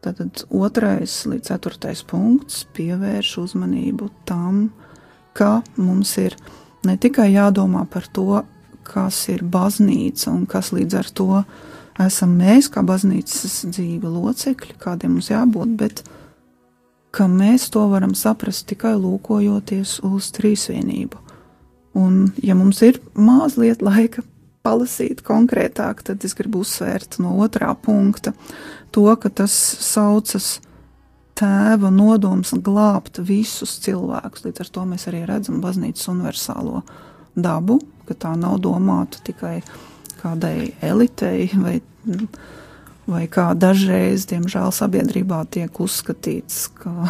Tad 0.00 0.20
otrais 0.48 1.12
līdz 1.28 1.50
ceturtais 1.50 2.00
punkts 2.08 2.62
pievērš 2.76 3.34
uzmanību 3.42 4.08
tam, 4.28 4.70
ka 5.36 5.60
mums 5.76 6.14
ir 6.22 6.36
ne 6.88 6.96
tikai 6.96 7.28
jādomā 7.34 7.84
par 7.90 8.06
to, 8.08 8.40
kas 8.90 9.22
ir 9.32 9.44
baznīca 9.46 10.32
un 10.32 10.46
kas 10.50 10.72
līdz 10.74 10.98
ar 11.00 11.10
to 11.14 11.28
esam 12.00 12.34
mēs, 12.40 12.70
kā 12.72 12.82
baznīcas 12.86 13.60
dzīve 13.70 14.10
locekļi, 14.10 14.78
kādiem 14.80 15.16
mums 15.16 15.30
jābūt, 15.30 15.76
bet 15.78 16.02
ka 17.14 17.26
mēs 17.30 17.68
to 17.74 17.84
varam 17.90 18.14
saprast 18.18 18.68
tikai 18.70 18.94
lūkojoties 18.98 19.98
uz 20.06 20.30
trīsvienību. 20.36 21.26
Un, 21.98 22.30
ja 22.42 22.54
mums 22.54 22.82
ir 22.86 23.00
mazliet 23.18 23.82
laika 23.82 24.22
palasīt 24.62 25.24
konkrētāk, 25.26 26.04
tad 26.06 26.24
es 26.24 26.36
gribu 26.38 26.62
uzsvērt 26.62 27.18
no 27.22 27.34
otrā 27.42 27.72
punkta 27.74 28.32
to, 28.94 29.06
ka 29.18 29.30
tas 29.42 29.54
saucas 29.82 30.58
tēva 31.40 31.90
nodoms 31.94 32.52
glābt 32.60 33.22
visus 33.24 33.78
cilvēkus. 33.84 34.44
Līdz 34.46 34.64
ar 34.64 34.72
to 34.74 34.84
mēs 34.92 35.08
arī 35.10 35.24
redzam 35.28 35.62
baznīcas 35.64 36.10
universālo 36.12 36.84
dabu, 37.34 37.80
ka 38.10 38.18
tā 38.26 38.34
nav 38.38 38.58
domāta 38.64 39.22
tikai 39.24 39.60
kādai 40.20 40.72
elitei 40.84 41.48
vai, 41.56 41.78
vai 43.08 43.24
kā 43.30 43.50
dažreiz, 43.54 44.26
diemžēl, 44.30 44.72
sabiedrībā 44.74 45.44
tiek 45.54 45.80
uzskatīts, 45.80 46.66
ka 46.82 47.08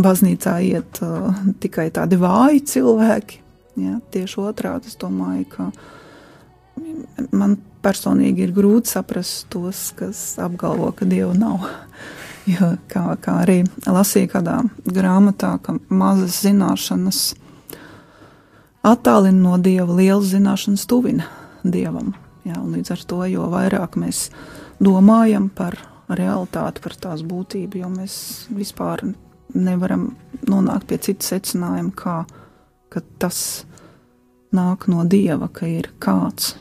baznīcā 0.00 0.56
iet 0.70 1.02
uh, 1.04 1.34
tikai 1.60 1.90
tādi 1.94 2.18
vāji 2.20 2.64
cilvēki. 2.74 3.42
Ja, 3.82 3.98
tieši 4.14 4.38
otrādi 4.38 4.90
es 4.90 4.98
domāju, 5.00 5.48
ka 5.50 5.70
man 7.34 7.56
personīgi 7.84 8.46
ir 8.46 8.52
grūti 8.54 8.92
saprast 8.94 9.48
tos, 9.52 9.88
kas 9.98 10.20
apgalvo, 10.42 10.92
ka 10.96 11.08
Dieva 11.08 11.34
nav. 11.36 11.66
Jo, 12.44 12.74
kā, 12.92 13.06
kā 13.24 13.38
arī 13.40 13.62
lasīja 13.88 14.34
kādā 14.34 14.58
grāmatā, 14.84 15.54
ka 15.64 15.78
mazas 15.88 16.42
zināšanas 16.44 17.20
attālina 18.84 19.40
no 19.40 19.56
Dieva, 19.62 19.90
lielas 19.96 20.30
zināšanas 20.34 20.86
tuvina 20.90 21.28
Dievam. 21.64 22.12
Jā, 22.44 22.60
līdz 22.60 22.92
ar 22.92 23.04
to, 23.08 23.22
jo 23.30 23.48
vairāk 23.52 23.96
mēs 24.00 24.28
domājam 24.82 25.48
par 25.48 25.78
realitāti, 26.12 26.82
par 26.84 26.96
tās 27.00 27.24
būtību, 27.24 27.80
jo 27.80 27.88
mēs 27.92 28.16
vispār 28.52 29.06
nevaram 29.54 30.10
nonākt 30.44 30.90
pie 30.90 30.98
citas 31.00 31.32
secinājuma, 31.32 31.94
kā 31.96 32.18
ka 32.92 33.00
tas 33.18 33.64
nāk 34.54 34.86
no 34.92 35.06
Dieva, 35.08 35.48
ka 35.48 35.66
ir 35.66 35.88
kāds 36.02 36.54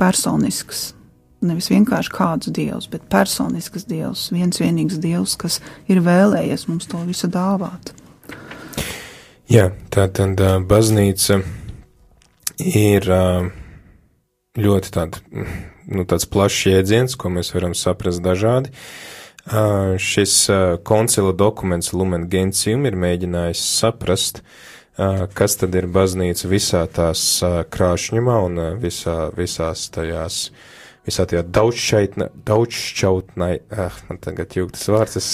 personisks. 0.00 0.92
Nevis 1.44 1.68
vienkārši 1.68 2.12
kāds 2.14 2.48
dievs, 2.54 2.86
bet 2.88 3.10
personisks 3.12 3.84
dievs, 3.88 4.30
viens 4.32 4.56
vienīgs 4.60 4.96
dievs, 5.02 5.36
kas 5.36 5.60
ir 5.90 6.00
vēlējies 6.04 6.64
mums 6.70 6.88
to 6.88 7.02
visu 7.04 7.28
dāvāt. 7.28 7.92
Jā, 9.46 9.68
tā 9.94 10.08
tad 10.10 10.40
baznīca 10.66 11.36
ir 12.58 13.04
ļoti 14.58 14.90
tād, 14.90 15.18
nu, 15.30 16.02
tāds 16.02 16.26
plašs 16.26 16.64
jēdziens, 16.66 17.14
ko 17.14 17.30
mēs 17.30 17.52
varam 17.54 17.76
saprast 17.78 18.24
dažādi. 18.24 18.72
Šis 20.02 20.34
koncila 20.82 21.30
dokuments 21.30 21.92
Lumen 21.94 22.26
Gentium 22.32 22.88
ir 22.90 22.98
mēģinājis 22.98 23.62
saprast, 23.76 24.42
kas 25.38 25.56
tad 25.60 25.78
ir 25.78 25.86
baznīca 25.94 26.50
visā 26.50 26.82
tās 26.90 27.22
krāšņumā 27.70 28.36
un 28.48 28.60
visā, 28.82 29.30
visās 29.36 29.86
tajās, 29.94 30.40
visā 31.06 31.30
tajā 31.30 31.46
daudzšķaitnē, 31.46 32.32
daudzšķautnai, 32.50 33.54
ah, 33.78 34.02
man 34.10 34.22
tagad 34.26 34.58
jūgtas 34.58 34.90
vārds, 34.90 35.20
es, 35.22 35.30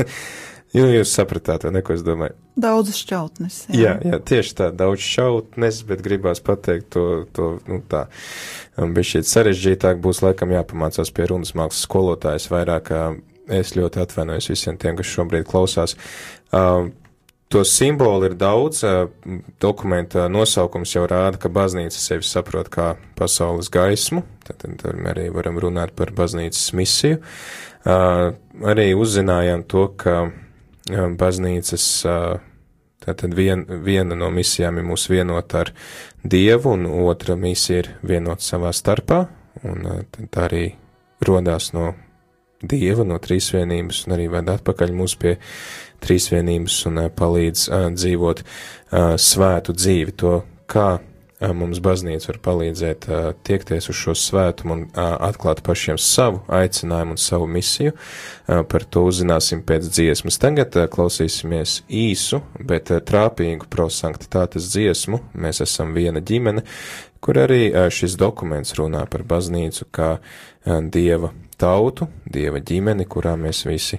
jo 0.76 0.84
jūs 0.90 1.14
sapratāt, 1.14 1.64
vai 1.66 1.72
neko 1.78 1.96
es 1.96 2.04
domāju. 2.06 2.36
Daudz 2.58 2.92
šķautnes. 2.98 3.58
Jā. 3.70 3.78
jā, 3.78 4.12
jā, 4.12 4.20
tieši 4.30 4.54
tā, 4.58 4.68
daudz 4.74 5.04
šķautnes, 5.04 5.82
bet 5.88 6.04
gribās 6.04 6.42
pateikt 6.44 6.90
to, 6.96 7.06
to, 7.36 7.50
nu 7.70 7.80
tā, 7.88 8.06
bet 8.76 9.10
šķiet 9.10 9.30
sarežģītāk 9.30 10.02
būs 10.04 10.22
laikam 10.26 10.54
jāpamācās 10.56 11.12
pie 11.14 11.28
runas 11.30 11.54
mākslas 11.58 11.86
skolotājas 11.86 12.48
vairāk, 12.52 12.94
es 13.48 13.76
ļoti 13.78 14.02
atvainojos 14.04 14.50
visiem 14.52 14.80
tiem, 14.80 14.98
kas 14.98 15.12
šobrīd 15.16 15.46
klausās. 15.48 15.96
Uh, 16.52 16.90
To 17.48 17.64
simbolu 17.64 18.26
ir 18.28 18.34
daudz. 18.36 18.82
Dokumenta 19.60 20.26
nosaukums 20.28 20.92
jau 20.92 21.06
rāda, 21.08 21.38
ka 21.40 21.48
baznīca 21.48 21.96
sevi 21.96 22.26
saprot 22.28 22.68
kā 22.68 22.90
pasaules 23.16 23.70
gaismu. 23.72 24.20
Tad, 24.44 24.66
tad 24.82 25.00
arī 25.08 25.30
varam 25.32 25.56
runāt 25.56 25.94
par 25.96 26.12
baznīcas 26.12 26.74
misiju. 26.76 27.22
Arī 27.88 28.90
uzzinājām 28.92 29.64
to, 29.64 29.86
ka 29.96 30.18
baznīcas 30.90 31.88
Tātad 32.98 33.34
vien, 33.34 33.62
viena 33.86 34.16
no 34.18 34.28
misijām 34.34 34.80
ir 34.80 34.86
mūs 34.88 35.06
vienot 35.08 35.54
ar 35.54 35.70
Dievu, 36.26 36.74
un 36.74 36.86
otra 37.08 37.38
misija 37.38 37.84
ir 37.84 37.90
vienot 38.02 38.42
savā 38.42 38.72
starpā, 38.74 39.22
un 39.62 39.86
tā 40.28 40.48
arī 40.48 40.64
rodās 41.24 41.70
no 41.76 41.92
Dieva, 42.58 43.06
no 43.06 43.20
trīsvienības, 43.22 44.02
un 44.06 44.16
arī 44.16 44.26
ved 44.32 44.50
atpakaļ 44.50 44.92
mūs 44.98 45.14
pie 45.20 45.36
trīsvienības 46.02 46.80
un 46.90 47.04
palīdz 47.14 47.68
dzīvot 47.94 48.42
svētu 49.22 49.76
dzīvi, 49.78 50.16
to 50.18 50.34
kā 50.66 50.88
mums 51.40 51.78
baznīca 51.82 52.32
var 52.32 52.38
palīdzēt 52.42 53.06
tiekties 53.46 53.88
uz 53.92 53.98
šo 53.98 54.14
svētumu 54.18 54.74
un 54.74 54.84
atklāt 54.98 55.62
pašiem 55.66 55.98
savu 56.02 56.42
aicinājumu 56.50 57.14
un 57.14 57.20
savu 57.22 57.46
misiju. 57.50 57.94
Par 58.46 58.86
to 58.90 59.04
uzzināsim 59.06 59.62
pēc 59.66 59.86
dziesmas. 59.86 60.40
Tagad 60.42 60.74
klausīsimies 60.92 61.82
īsu, 61.88 62.42
bet 62.58 62.90
trāpīgu 62.90 63.70
prosanktitātes 63.70 64.70
dziesmu. 64.72 65.22
Mēs 65.38 65.62
esam 65.64 65.94
viena 65.94 66.22
ģimene, 66.24 66.64
kur 67.22 67.38
arī 67.46 67.70
šis 67.94 68.18
dokuments 68.18 68.74
runā 68.78 69.04
par 69.10 69.26
baznīcu 69.28 69.90
kā 69.94 70.16
dieva 70.66 71.32
tautu, 71.58 72.08
dieva 72.26 72.60
ģimeni, 72.62 73.06
kurā 73.10 73.34
mēs 73.38 73.64
visi 73.66 73.98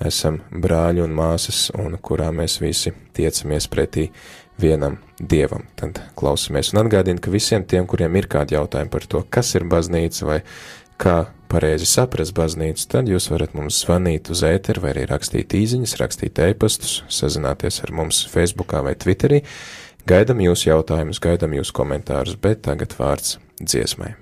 esam 0.00 0.40
brāļi 0.50 1.02
un 1.04 1.14
māsas 1.14 1.68
un 1.76 1.98
kurā 2.02 2.30
mēs 2.34 2.60
visi 2.62 2.92
tiecamies 3.16 3.66
pretī 3.70 4.08
vienam 4.60 4.98
dievam. 5.18 5.66
Tad 5.80 5.98
klausamies 6.18 6.72
un 6.74 6.84
atgādinu, 6.84 7.20
ka 7.22 7.32
visiem 7.32 7.64
tiem, 7.66 7.88
kuriem 7.90 8.16
ir 8.20 8.28
kādi 8.30 8.56
jautājumi 8.56 8.92
par 8.92 9.06
to, 9.10 9.24
kas 9.28 9.54
ir 9.58 9.66
baznīca 9.70 10.28
vai 10.28 10.40
kā 11.00 11.18
pareizi 11.50 11.88
saprast 11.88 12.34
baznīcu, 12.36 12.86
tad 12.92 13.10
jūs 13.10 13.30
varat 13.32 13.56
mums 13.58 13.80
zvanīt 13.82 14.30
uz 14.32 14.44
ēteru 14.46 14.84
vai 14.84 14.94
arī 14.94 15.06
rakstīt 15.10 15.56
īziņas, 15.56 15.98
rakstīt 16.02 16.40
ēpastus, 16.44 17.00
sazināties 17.10 17.82
ar 17.84 17.94
mums 17.96 18.22
Facebookā 18.30 18.84
vai 18.86 18.94
Twitterī. 19.00 19.42
Gaidam 20.08 20.40
jūs 20.44 20.64
jautājumus, 20.68 21.20
gaidam 21.22 21.54
jūs 21.58 21.74
komentārus, 21.76 22.38
bet 22.40 22.64
tagad 22.68 22.96
vārds 23.00 23.38
dziesmai. 23.60 24.19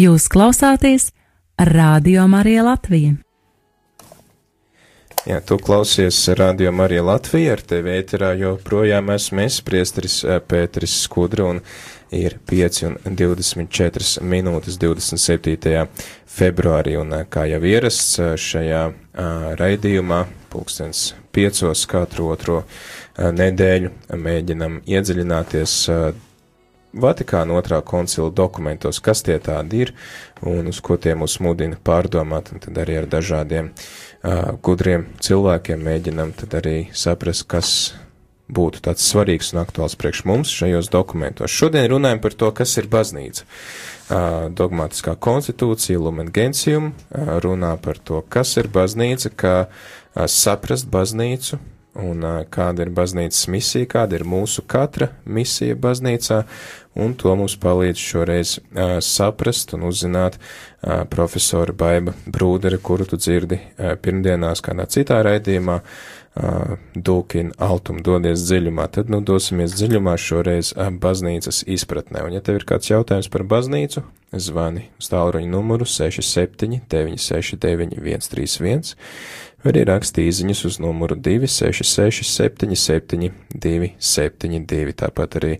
Jūs 0.00 0.30
klausāties 0.32 1.10
Radio 1.58 2.22
Marija 2.30 2.62
Latvija. 2.64 3.16
Jā, 5.26 5.40
tu 5.44 5.58
klausies 5.60 6.16
Radio 6.38 6.70
Marija 6.72 7.02
Latvija, 7.04 7.56
ar 7.58 7.62
tevi 7.72 7.92
ēterā 7.98 8.30
joprojām 8.40 9.10
esmu 9.12 9.42
es, 9.44 9.58
priesteris 9.66 10.22
eh, 10.24 10.38
Pēteris 10.40 10.94
Skudra, 11.02 11.50
un 11.50 11.60
ir 12.16 12.38
5 12.48 12.80
un 12.88 12.96
24 13.18 14.24
minūtes 14.24 14.78
27. 14.80 15.84
februārī, 16.38 16.96
un 17.02 17.18
eh, 17.18 17.26
kā 17.28 17.44
jau 17.50 17.60
ierasts 17.60 18.16
eh, 18.22 18.32
šajā 18.40 18.86
raidījumā, 19.60 20.22
pulkstens 20.54 21.10
5. 21.36 21.66
katru 21.90 22.30
otro 22.32 22.62
nedēļu, 23.18 23.92
mēģinam 24.16 24.80
iedziļināties 24.88 25.78
Vatikāna 26.90 27.54
otrā 27.54 27.78
koncila 27.86 28.32
dokumentos, 28.34 28.98
kas 28.98 29.22
tie 29.22 29.38
tādi 29.38 29.84
ir 29.84 29.92
un 30.42 30.66
uz 30.72 30.80
ko 30.82 30.96
tie 30.98 31.14
mūs 31.14 31.38
mudina 31.44 31.78
pārdomāt, 31.78 32.50
un 32.50 32.62
tad 32.64 32.80
arī 32.82 32.98
ar 32.98 33.06
dažādiem 33.10 33.70
uh, 33.70 34.56
gudriem 34.58 35.06
cilvēkiem 35.22 35.84
mēģinam 35.86 36.34
tad 36.40 36.58
arī 36.58 36.76
saprast, 36.90 37.46
kas 37.46 37.70
būtu 38.50 38.82
tāds 38.82 39.06
svarīgs 39.06 39.52
un 39.54 39.62
aktuāls 39.62 39.94
priekš 39.98 40.24
mums 40.26 40.50
šajos 40.50 40.90
dokumentos. 40.90 41.54
Šodien 41.54 41.86
runājam 41.92 42.22
par 42.22 42.34
to, 42.34 42.50
kas 42.50 42.74
ir 42.82 42.90
baznīca. 42.90 43.46
Uh, 44.10 44.48
dogmatiskā 44.50 45.14
konstitūcija, 45.14 46.00
Lumen 46.02 46.32
Gentium, 46.34 46.90
uh, 46.90 47.36
runā 47.44 47.76
par 47.82 48.02
to, 48.02 48.24
kas 48.26 48.56
ir 48.58 48.66
baznīca, 48.72 49.30
kā 49.30 49.56
uh, 49.68 50.24
saprast 50.26 50.90
baznīcu, 50.90 51.60
un 51.98 52.22
kāda 52.52 52.84
ir 52.84 52.92
baznīcas 52.94 53.48
misija, 53.50 53.88
kāda 53.90 54.18
ir 54.18 54.24
mūsu 54.28 54.62
katra 54.70 55.10
misija 55.24 55.74
baznīcā, 55.74 56.42
un 57.00 57.14
to 57.18 57.34
mums 57.38 57.56
palīdz 57.60 58.02
šoreiz 58.02 58.56
uh, 58.58 58.98
saprast 59.02 59.74
un 59.74 59.88
uzzināt 59.88 60.38
uh, 60.38 61.02
profesora 61.10 61.74
Baiba 61.74 62.14
Brūdere, 62.26 62.78
kuru 62.82 63.06
tu 63.10 63.18
dzirdi 63.18 63.58
uh, 63.58 63.94
pirmdienās 64.02 64.62
kādā 64.64 64.86
citā 64.90 65.20
raidījumā, 65.26 65.80
uh, 65.80 66.19
Dulkin 66.94 67.50
Altum 67.58 67.98
dodies 68.06 68.44
dziļumā, 68.46 68.84
tad 68.94 69.08
nu 69.10 69.18
dosimies 69.26 69.74
dziļumā 69.74 70.14
šoreiz 70.14 70.70
uh, 70.76 70.86
baznīcas 70.94 71.64
izpratnē, 71.66 72.22
un 72.22 72.36
ja 72.36 72.42
tev 72.46 72.60
ir 72.60 72.66
kāds 72.68 72.92
jautājums 72.92 73.26
par 73.32 73.42
baznīcu, 73.50 74.04
zvani 74.38 74.86
uz 75.00 75.10
tālruņa 75.10 75.50
numuru 75.50 75.88
67 75.90 76.84
969 76.86 77.98
131, 77.98 78.94
vai 79.64 79.74
arī 79.74 79.84
raksti 79.90 80.28
īziņas 80.30 80.64
uz 80.70 80.78
numuru 80.78 81.18
266 81.18 82.22
77 82.30 83.34
272, 83.50 84.96
tāpat 85.02 85.40
arī 85.42 85.56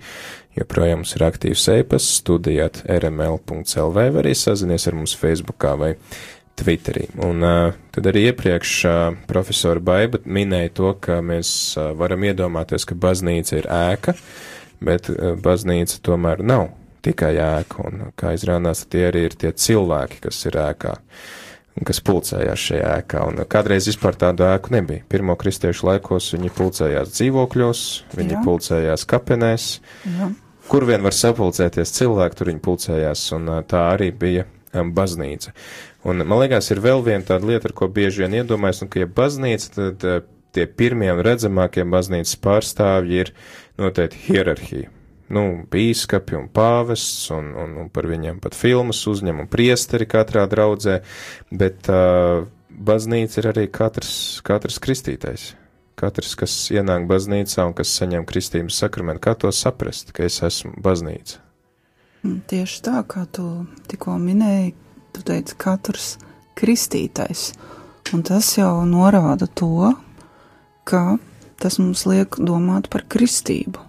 joprojām 0.55 1.03
mums 1.03 1.19
ir 1.19 1.27
aktīvs 1.27 1.67
e-pasts 1.81 2.23
studijāt 2.23 2.85
rml.lv, 2.87 3.97
vai 3.97 4.11
arī 4.23 4.39
sazinies 4.39 4.87
ar 4.87 5.03
mums 5.03 5.19
Facebookā 5.19 5.75
vai 5.83 5.97
Twitterī. 6.61 7.07
Un 7.25 7.45
uh, 7.47 7.77
tad 7.95 8.09
arī 8.11 8.27
iepriekš 8.31 8.75
uh, 8.89 8.99
profesora 9.31 9.81
Baiba 9.81 10.21
minēja 10.25 10.75
to, 10.77 10.93
ka 11.01 11.21
mēs 11.25 11.51
uh, 11.79 11.91
varam 11.97 12.27
iedomāties, 12.29 12.85
ka 12.89 12.99
baznīca 13.01 13.57
ir 13.61 13.69
ēka, 13.73 14.15
bet 14.85 15.09
uh, 15.13 15.35
baznīca 15.41 16.03
tomēr 16.05 16.45
nav 16.45 16.69
tikai 17.05 17.35
ēka, 17.41 17.85
un 17.89 18.11
kā 18.19 18.35
izrādās, 18.37 18.85
tie 18.93 19.07
arī 19.09 19.25
ir 19.29 19.39
tie 19.41 19.55
cilvēki, 19.57 20.21
kas 20.27 20.43
ir 20.51 20.59
ēkā. 20.61 20.97
Kas 21.87 22.03
pulcējās 22.05 22.61
šajā 22.67 22.89
ēkā. 22.99 23.23
Un 23.31 23.45
kādreiz 23.49 23.87
vispār 23.89 24.19
tādu 24.21 24.45
ēku 24.45 24.75
nebija. 24.75 25.05
Pirmo 25.09 25.37
kristiešu 25.39 25.87
laikos 25.87 26.27
viņi 26.35 26.51
pulcējās 26.59 27.15
dzīvokļos, 27.15 27.85
viņi 28.19 28.35
Jā. 28.35 28.41
pulcējās 28.45 29.07
kapenēs. 29.09 29.69
Jā. 30.05 30.33
Kur 30.69 30.85
vien 30.91 31.01
var 31.07 31.17
sapulcēties 31.17 31.95
cilvēki, 31.97 32.37
tur 32.37 32.51
viņi 32.51 32.61
pulcējās, 32.67 33.23
un 33.39 33.49
tā 33.71 33.87
arī 33.95 34.11
bija 34.13 34.45
baznīca. 34.73 35.55
Un 36.07 36.25
man 36.25 36.45
liekas, 36.45 36.71
ir 36.71 36.83
vēl 36.85 37.05
viena 37.07 37.27
tāda 37.27 37.49
lieta, 37.51 37.69
ar 37.71 37.77
ko 37.77 37.91
bieži 37.93 38.25
vien 38.25 38.39
iedomājas, 38.41 38.85
un 38.85 38.93
ka, 38.93 39.03
ja 39.03 39.11
baznīca, 39.11 39.75
tad 39.77 40.07
uh, 40.07 40.23
tie 40.55 40.67
pirmie 40.67 41.11
un 41.15 41.25
redzamākie 41.27 41.85
baznīcas 41.89 42.39
pārstāvji 42.43 43.23
ir 43.25 43.35
noteikti 43.81 44.25
hierarhija 44.29 44.95
nu, 45.31 45.45
bīskapi 45.71 46.37
un 46.39 46.49
pāvests, 46.53 47.31
un, 47.35 47.53
un, 47.59 47.77
un 47.85 47.91
par 47.93 48.09
viņiem 48.11 48.41
pat 48.43 48.57
filmas 48.59 49.03
uzņem 49.11 49.45
un 49.45 49.51
priesteri 49.51 50.09
katrā 50.11 50.47
draudzē, 50.51 51.01
bet 51.55 51.91
uh, 51.93 52.47
baznīca 52.71 53.41
ir 53.43 53.51
arī 53.53 53.67
katrs, 53.73 54.13
katrs 54.47 54.81
kristītais. 54.83 55.53
Katrs, 56.01 56.33
kas 56.39 56.55
ienāk 56.73 57.05
baznīcā 57.11 57.67
un 57.69 57.77
kas 57.77 57.93
saņem 57.99 58.25
kristības 58.29 58.79
sakramentu, 58.83 59.23
kā 59.27 59.37
to 59.37 59.53
saprast, 59.53 60.15
ka 60.17 60.25
es 60.27 60.41
esmu 60.47 60.73
baznīca? 60.81 61.50
Mm, 62.21 62.43
tieši 62.51 62.83
tā, 62.85 63.01
kā 63.09 63.25
tu 63.33 63.65
tikko 63.89 64.19
minēji, 64.21 64.75
tu 65.17 65.23
teici, 65.25 65.57
katrs 65.57 66.19
kristītais. 66.59 67.51
Un 68.13 68.25
tas 68.27 68.45
jau 68.59 68.83
norāda 68.85 69.47
to, 69.47 69.95
ka 70.85 71.17
tas 71.61 71.79
mums 71.81 72.05
liek 72.09 72.37
domāt 72.37 72.91
par 72.93 73.07
kristību, 73.09 73.81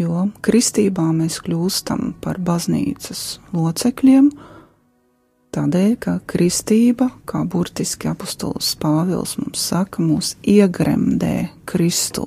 jo 0.00 0.26
kristībā 0.44 1.06
mēs 1.16 1.38
kļūstam 1.44 2.14
par 2.20 2.40
baznīcas 2.44 3.24
locekļiem, 3.56 4.28
tādēļ, 5.54 5.92
ka 6.04 6.18
kristība, 6.28 7.12
kā 7.24 7.44
burtiski 7.48 8.10
apustulis 8.10 8.74
Pāvils 8.80 9.38
mums 9.40 9.62
saka, 9.70 10.02
mūs 10.04 10.34
iegremdē 10.42 11.36
Kristu. 11.64 12.26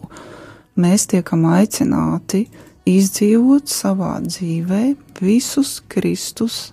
Mēs 0.80 1.10
tiekam 1.12 1.46
aicināti 1.52 2.48
izdzīvot 2.88 3.68
savā 3.70 4.16
dzīvē 4.24 4.84
visus 5.24 5.80
Kristus 5.92 6.72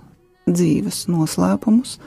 dzīves 0.48 1.06
noslēpumus, 1.10 1.98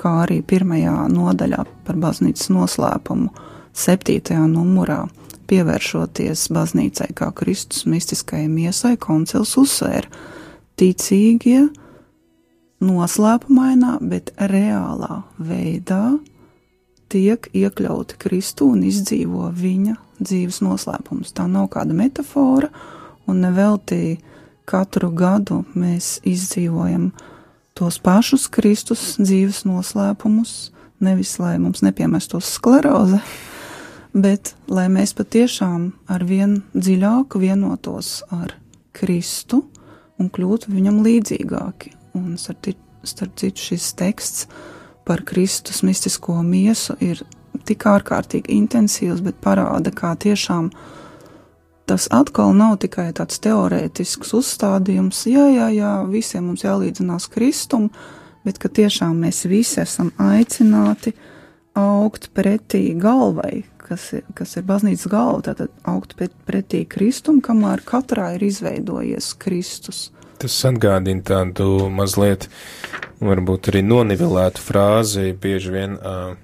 kā 0.00 0.22
arī 0.24 0.40
pirmajā 0.46 1.08
nodaļā 1.12 1.64
par 1.86 1.98
baznīcas 2.00 2.50
noslēpumu, 2.54 3.30
septītajā 3.76 4.46
numurā 4.50 5.04
pievēršoties 5.50 6.46
baznīcai 6.54 7.10
kā 7.18 7.30
Kristus 7.36 7.86
mistiskajai 7.90 8.48
miesai, 8.50 8.94
koncils 9.00 9.56
uzsvēra 9.58 10.08
ticīgie 10.80 11.66
noslēpumainā, 12.80 13.98
bet 14.00 14.32
reālā 14.38 15.22
veidā 15.36 16.04
tiek 17.10 17.50
iekļauti 17.56 18.16
Kristu 18.22 18.70
un 18.74 18.84
izdzīvo 18.86 19.50
viņa 19.56 19.96
dzīves 20.20 20.60
noslēpumus. 20.64 21.34
Tā 21.34 21.48
nav 21.50 21.68
kāda 21.74 21.96
metafora, 21.96 22.70
un 23.28 23.42
nevelti 23.44 24.18
katru 24.68 25.10
gadu 25.14 25.62
mēs 25.74 26.18
izdzīvojam 26.26 27.10
tos 27.78 27.98
pašus 28.02 28.48
Kristus 28.52 29.14
dzīves 29.20 29.64
noslēpumus, 29.68 30.70
nevis 31.00 31.38
lai 31.40 31.56
mums 31.62 31.82
nepiemestos 31.86 32.50
skleroze, 32.56 33.20
bet 34.12 34.54
lai 34.68 34.88
mēs 34.92 35.14
patiešām 35.16 35.90
ar 36.10 36.24
vien 36.26 36.60
dziļāk 36.74 37.38
vienotos 37.40 38.20
ar 38.34 38.56
Kristu 38.92 39.62
un 40.20 40.28
kļūtu 40.28 40.72
viņam 40.74 41.00
līdzīgāki. 41.06 41.94
Un 42.18 42.34
starp, 42.40 42.66
citu 43.38 43.70
šis 43.70 43.92
teksts 43.96 44.48
par 45.06 45.22
Kristus 45.26 45.84
mistisko 45.86 46.40
miesu 46.42 46.96
ir 47.00 47.22
tik 47.66 47.86
ārkārtīgi 47.86 48.52
intensīvs, 48.56 49.22
bet 49.24 49.38
parāda, 49.42 49.92
kā 49.94 50.12
tiešām 50.18 50.70
tas 51.90 52.06
atkal 52.14 52.52
nav 52.54 52.76
tikai 52.84 53.08
tāds 53.18 53.40
teorētisks 53.42 54.30
uzstādījums, 54.38 55.24
jā, 55.26 55.48
jā, 55.50 55.66
jā, 55.74 55.94
visiem 56.06 56.46
mums 56.46 56.62
jālīdzinās 56.62 57.26
Kristum, 57.32 57.88
bet 58.46 58.60
ka 58.62 58.70
tiešām 58.70 59.18
mēs 59.24 59.42
visi 59.50 59.80
esam 59.82 60.12
aicināti 60.22 61.16
augt 61.74 62.28
pretī 62.36 62.84
galvai, 62.94 63.64
kas 63.82 64.06
ir, 64.20 64.22
kas 64.38 64.54
ir 64.60 64.68
baznīcas 64.68 65.10
galva, 65.10 65.42
tātad 65.50 65.74
augt 65.90 66.14
pretī 66.46 66.84
Kristum, 66.86 67.42
kamēr 67.42 67.82
katrā 67.86 68.36
ir 68.36 68.46
izveidojies 68.46 69.32
Kristus. 69.42 70.12
Tas 70.40 70.54
atgādina 70.70 71.26
tādu 71.26 71.90
mazliet, 71.90 72.46
varbūt 73.18 73.72
arī 73.72 73.82
nonivelētu 73.82 74.62
frāzi, 74.62 75.26
bieži 75.34 75.74
vien 75.74 75.98
uh, 75.98 76.38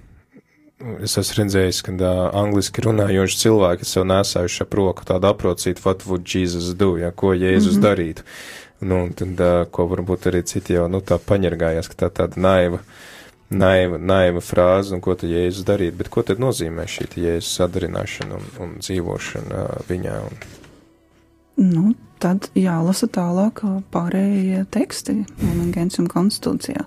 es 1.04 1.16
esmu 1.16 1.40
redzējis, 1.40 1.80
ka 1.86 1.94
uh, 1.96 2.20
angliski 2.36 2.84
runājoši 2.84 3.40
cilvēki 3.42 3.88
sev 3.88 4.06
nesājuši 4.10 4.62
ap 4.66 4.76
roku 4.76 5.06
tādu 5.08 5.30
aprocītu, 5.30 5.82
what 5.84 6.06
would 6.06 6.28
Jesus 6.28 6.74
do, 6.76 6.96
ja, 7.00 7.10
ko 7.10 7.32
Jēzus 7.32 7.76
mm 7.76 7.78
-hmm. 7.78 7.86
darītu. 7.88 8.22
Nu, 8.80 9.04
un 9.04 9.12
tad, 9.12 9.40
uh, 9.40 9.64
ko 9.70 9.86
varbūt 9.88 10.28
arī 10.30 10.42
citi 10.44 10.76
jau, 10.76 10.88
nu, 10.88 11.00
tā 11.00 11.18
paņergājās, 11.18 11.88
ka 11.88 12.06
tā 12.06 12.10
tāda 12.10 12.36
naiva, 12.36 12.78
naiva, 13.50 13.98
naiva 13.98 14.40
frāze, 14.40 14.92
un 14.92 15.00
ko 15.00 15.14
tad 15.14 15.30
Jēzus 15.30 15.64
darīt, 15.64 15.96
bet 15.96 16.08
ko 16.08 16.22
tad 16.22 16.38
nozīmē 16.38 16.84
šī 16.84 17.08
Jēzus 17.16 17.56
sadarināšana 17.56 18.34
un, 18.34 18.44
un 18.60 18.78
dzīvošana 18.78 19.62
uh, 19.64 19.80
viņā? 19.88 20.20
Un... 20.20 20.36
Nu, 21.56 21.94
tad 22.18 22.50
jālasa 22.54 23.06
tālāk 23.06 23.62
pārējie 23.90 24.66
teksti 24.70 25.24
Lumengensium 25.40 26.06
konstitūcijā. 26.06 26.84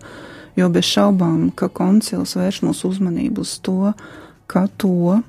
Jo 0.57 0.69
bez 0.73 0.87
šaubām, 0.89 1.49
ka 1.55 1.69
koncils 1.69 2.35
vērš 2.37 2.63
mūsu 2.65 2.89
uzmanību 2.89 3.45
uz 3.45 3.57
to, 3.63 3.93
ka 4.49 4.65
to 4.81 5.19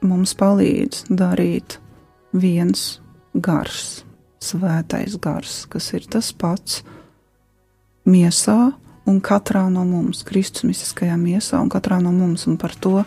mums 0.00 0.34
palīdz 0.38 1.06
darīt 1.10 1.78
viens 2.32 2.98
gars, 3.34 4.04
svētais 4.40 5.18
gars, 5.20 5.64
kas 5.70 5.92
ir 5.96 6.06
tas 6.10 6.30
pats 6.32 6.82
miesā 8.08 8.72
un 9.08 9.20
katrā 9.24 9.66
no 9.72 9.84
mums, 9.88 10.22
Kristus 10.26 10.66
mistiskajā 10.68 11.16
miesā 11.20 11.60
un 11.62 11.70
katrā 11.72 12.00
no 12.02 12.12
mums, 12.12 12.46
un 12.48 12.58
par 12.60 12.74
to 12.76 13.02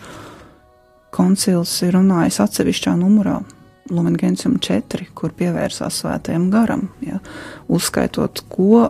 koncils 1.13 1.73
ir 1.85 1.95
runājis 1.97 2.41
atsevišķā 2.43 2.95
numurā 2.99 3.39
Lumen 3.91 4.15
Gentium 4.15 4.55
4, 4.61 5.09
kur 5.17 5.33
pievērsās 5.35 6.01
svētajam 6.01 6.47
garam, 6.53 6.87
ja, 7.03 7.19
uzskaitot, 7.71 8.43
ko 8.51 8.87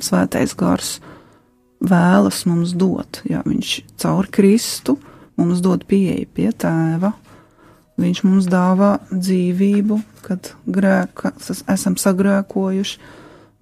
svētais 0.00 0.54
gars 0.56 0.96
vēlas 1.80 2.44
mums 2.48 2.74
dot. 2.78 3.22
Ja, 3.28 3.42
viņš 3.46 3.76
caur 4.00 4.28
Kristu 4.32 4.96
mums 5.36 5.60
dod 5.64 5.84
pieeju 5.88 6.28
pie 6.36 6.50
tēva, 6.52 7.12
viņš 8.00 8.22
mums 8.24 8.48
dāvā 8.50 8.96
dzīvību, 9.12 10.00
kad 10.26 10.52
grēka, 10.68 11.32
esam 11.72 11.96
sagrēkojuši, 12.00 12.98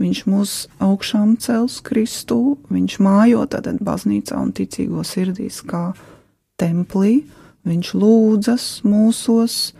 viņš 0.02 0.24
mūs 0.30 0.54
augšām 0.82 1.36
cels 1.42 1.80
Kristū, 1.86 2.56
viņš 2.72 2.98
mājo 3.02 3.44
tātad 3.50 3.78
baznīcā 3.84 4.38
un 4.40 4.52
ticīgo 4.54 5.04
sirdīs 5.06 5.60
kā 5.66 5.92
templī, 6.60 7.22
viņš 7.66 7.92
lūdzas 7.98 8.68
mūsos, 8.86 9.74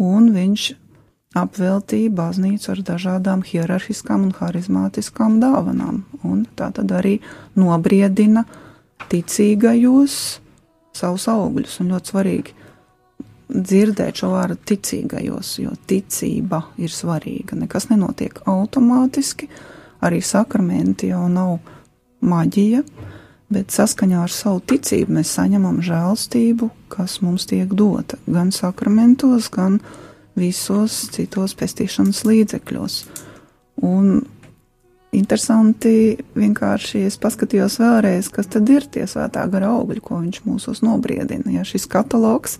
un 0.00 0.32
viņš 0.34 0.72
apveltīja 1.38 2.12
baznīcu 2.12 2.72
ar 2.74 2.82
dažādām 2.92 3.44
hierarhiskām 3.46 4.26
un 4.28 4.34
harizmātiskām 4.36 5.38
dāvanām, 5.42 6.02
un 6.28 6.44
tā 6.58 6.70
tad 6.76 6.92
arī 6.92 7.18
nobriedina 7.56 8.44
ticīgajos 9.12 10.16
savus 10.96 11.28
augļus, 11.32 11.78
un 11.80 11.94
ļoti 11.94 12.12
svarīgi 12.12 12.58
dzirdēt 13.52 14.22
šo 14.22 14.32
vārdu 14.32 14.58
ticīgajos, 14.68 15.56
jo 15.62 15.72
ticība 15.88 16.62
ir 16.80 16.92
svarīga. 16.92 17.56
Nekas 17.58 17.88
nenotiek 17.90 18.42
automātiski, 18.48 19.48
arī 20.04 20.22
sakramenti 20.24 21.12
jau 21.12 21.26
nav 21.32 21.58
maģija, 22.24 22.82
bet 23.52 23.74
saskaņā 23.74 24.22
ar 24.24 24.32
savu 24.32 24.62
ticību 24.72 25.18
mēs 25.18 25.34
saņemam 25.36 25.82
žēlstību, 25.84 26.70
kas 26.92 27.20
mums 27.24 27.48
tiek 27.50 27.72
dota 27.76 28.18
gan 28.26 28.52
sakramentos, 28.54 29.50
gan 29.52 29.80
visos 30.38 30.94
citos 31.12 31.54
pestīšanas 31.58 32.22
līdzekļos. 32.28 32.98
Un 33.88 34.22
interesanti 35.12 36.16
vienkārši 36.38 37.04
es 37.08 37.18
paskatījos 37.20 37.78
vēlreiz, 37.82 38.30
kas 38.32 38.48
tad 38.52 38.70
ir 38.72 38.86
tie 38.92 39.04
svētā 39.08 39.44
gara 39.52 39.72
augļi, 39.76 40.00
ko 40.04 40.22
viņš 40.22 40.42
mūsos 40.46 40.82
nobriedina. 40.84 41.52
Ja 41.52 41.66
šis 41.68 41.84
katalogs, 41.90 42.58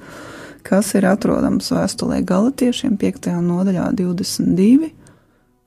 kas 0.67 0.93
ir 0.99 1.09
atrodams 1.09 1.73
vēstulē 1.73 2.21
galotiešiem 2.29 2.99
5. 3.01 3.31
nodaļā 3.47 3.89
22, 3.99 4.93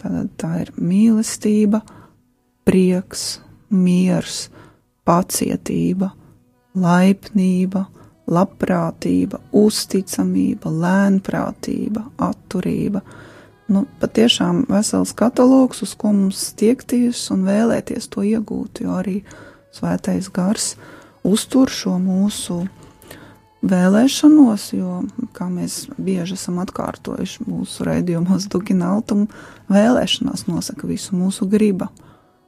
tad 0.02 0.30
tā 0.38 0.52
ir 0.66 0.74
mīlestība, 0.78 1.82
prieks, 2.66 3.40
miers, 3.74 4.46
pacietība, 5.06 6.12
laipnība, 6.76 7.86
labprātība, 8.32 9.40
uzticamība, 9.56 10.72
lēnprātība, 10.72 12.06
atturība. 12.26 13.02
Nu, 13.70 13.86
patiešām 14.02 14.66
vesels 14.70 15.14
katalogs, 15.18 15.82
uz 15.86 15.96
ko 15.98 16.14
mums 16.14 16.52
tiekties 16.58 17.24
un 17.34 17.46
vēlēties 17.48 18.10
to 18.14 18.26
iegūt, 18.26 18.84
jo 18.86 18.98
arī 19.00 19.20
svētais 19.74 20.30
gars 20.34 20.76
uztur 21.26 21.72
šo 21.74 21.98
mūsu 22.02 22.62
vēlēšanos, 23.66 24.68
jo, 24.78 25.00
kā 25.34 25.48
mēs 25.50 25.86
bieži 25.98 26.38
esam 26.38 26.60
atkārtojuši 26.62 27.48
mūsu 27.50 27.88
raidījumos, 27.88 28.46
Dukina 28.52 28.92
Altumu, 28.94 29.30
vēlēšanās 29.72 30.46
nosaka 30.50 30.90
visu 30.90 31.18
mūsu 31.18 31.50
gribu. 31.50 31.90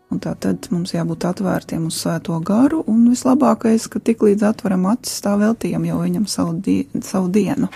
Un 0.08 0.22
tā 0.24 0.32
tad 0.40 0.70
mums 0.72 0.94
jābūt 0.96 1.26
atvērtiem 1.28 1.90
uz 1.90 1.98
svēto 2.00 2.38
garu, 2.40 2.80
un 2.88 3.10
vislabākais, 3.12 3.90
ka 3.92 4.00
tik 4.00 4.24
līdz 4.24 4.46
atveram 4.54 4.86
acis, 4.94 5.20
tā 5.26 5.34
veltījam 5.40 5.84
jau 5.84 6.00
viņam 6.00 6.30
savu, 6.32 6.56
die, 6.64 6.86
savu 7.04 7.28
dienu. 7.34 7.68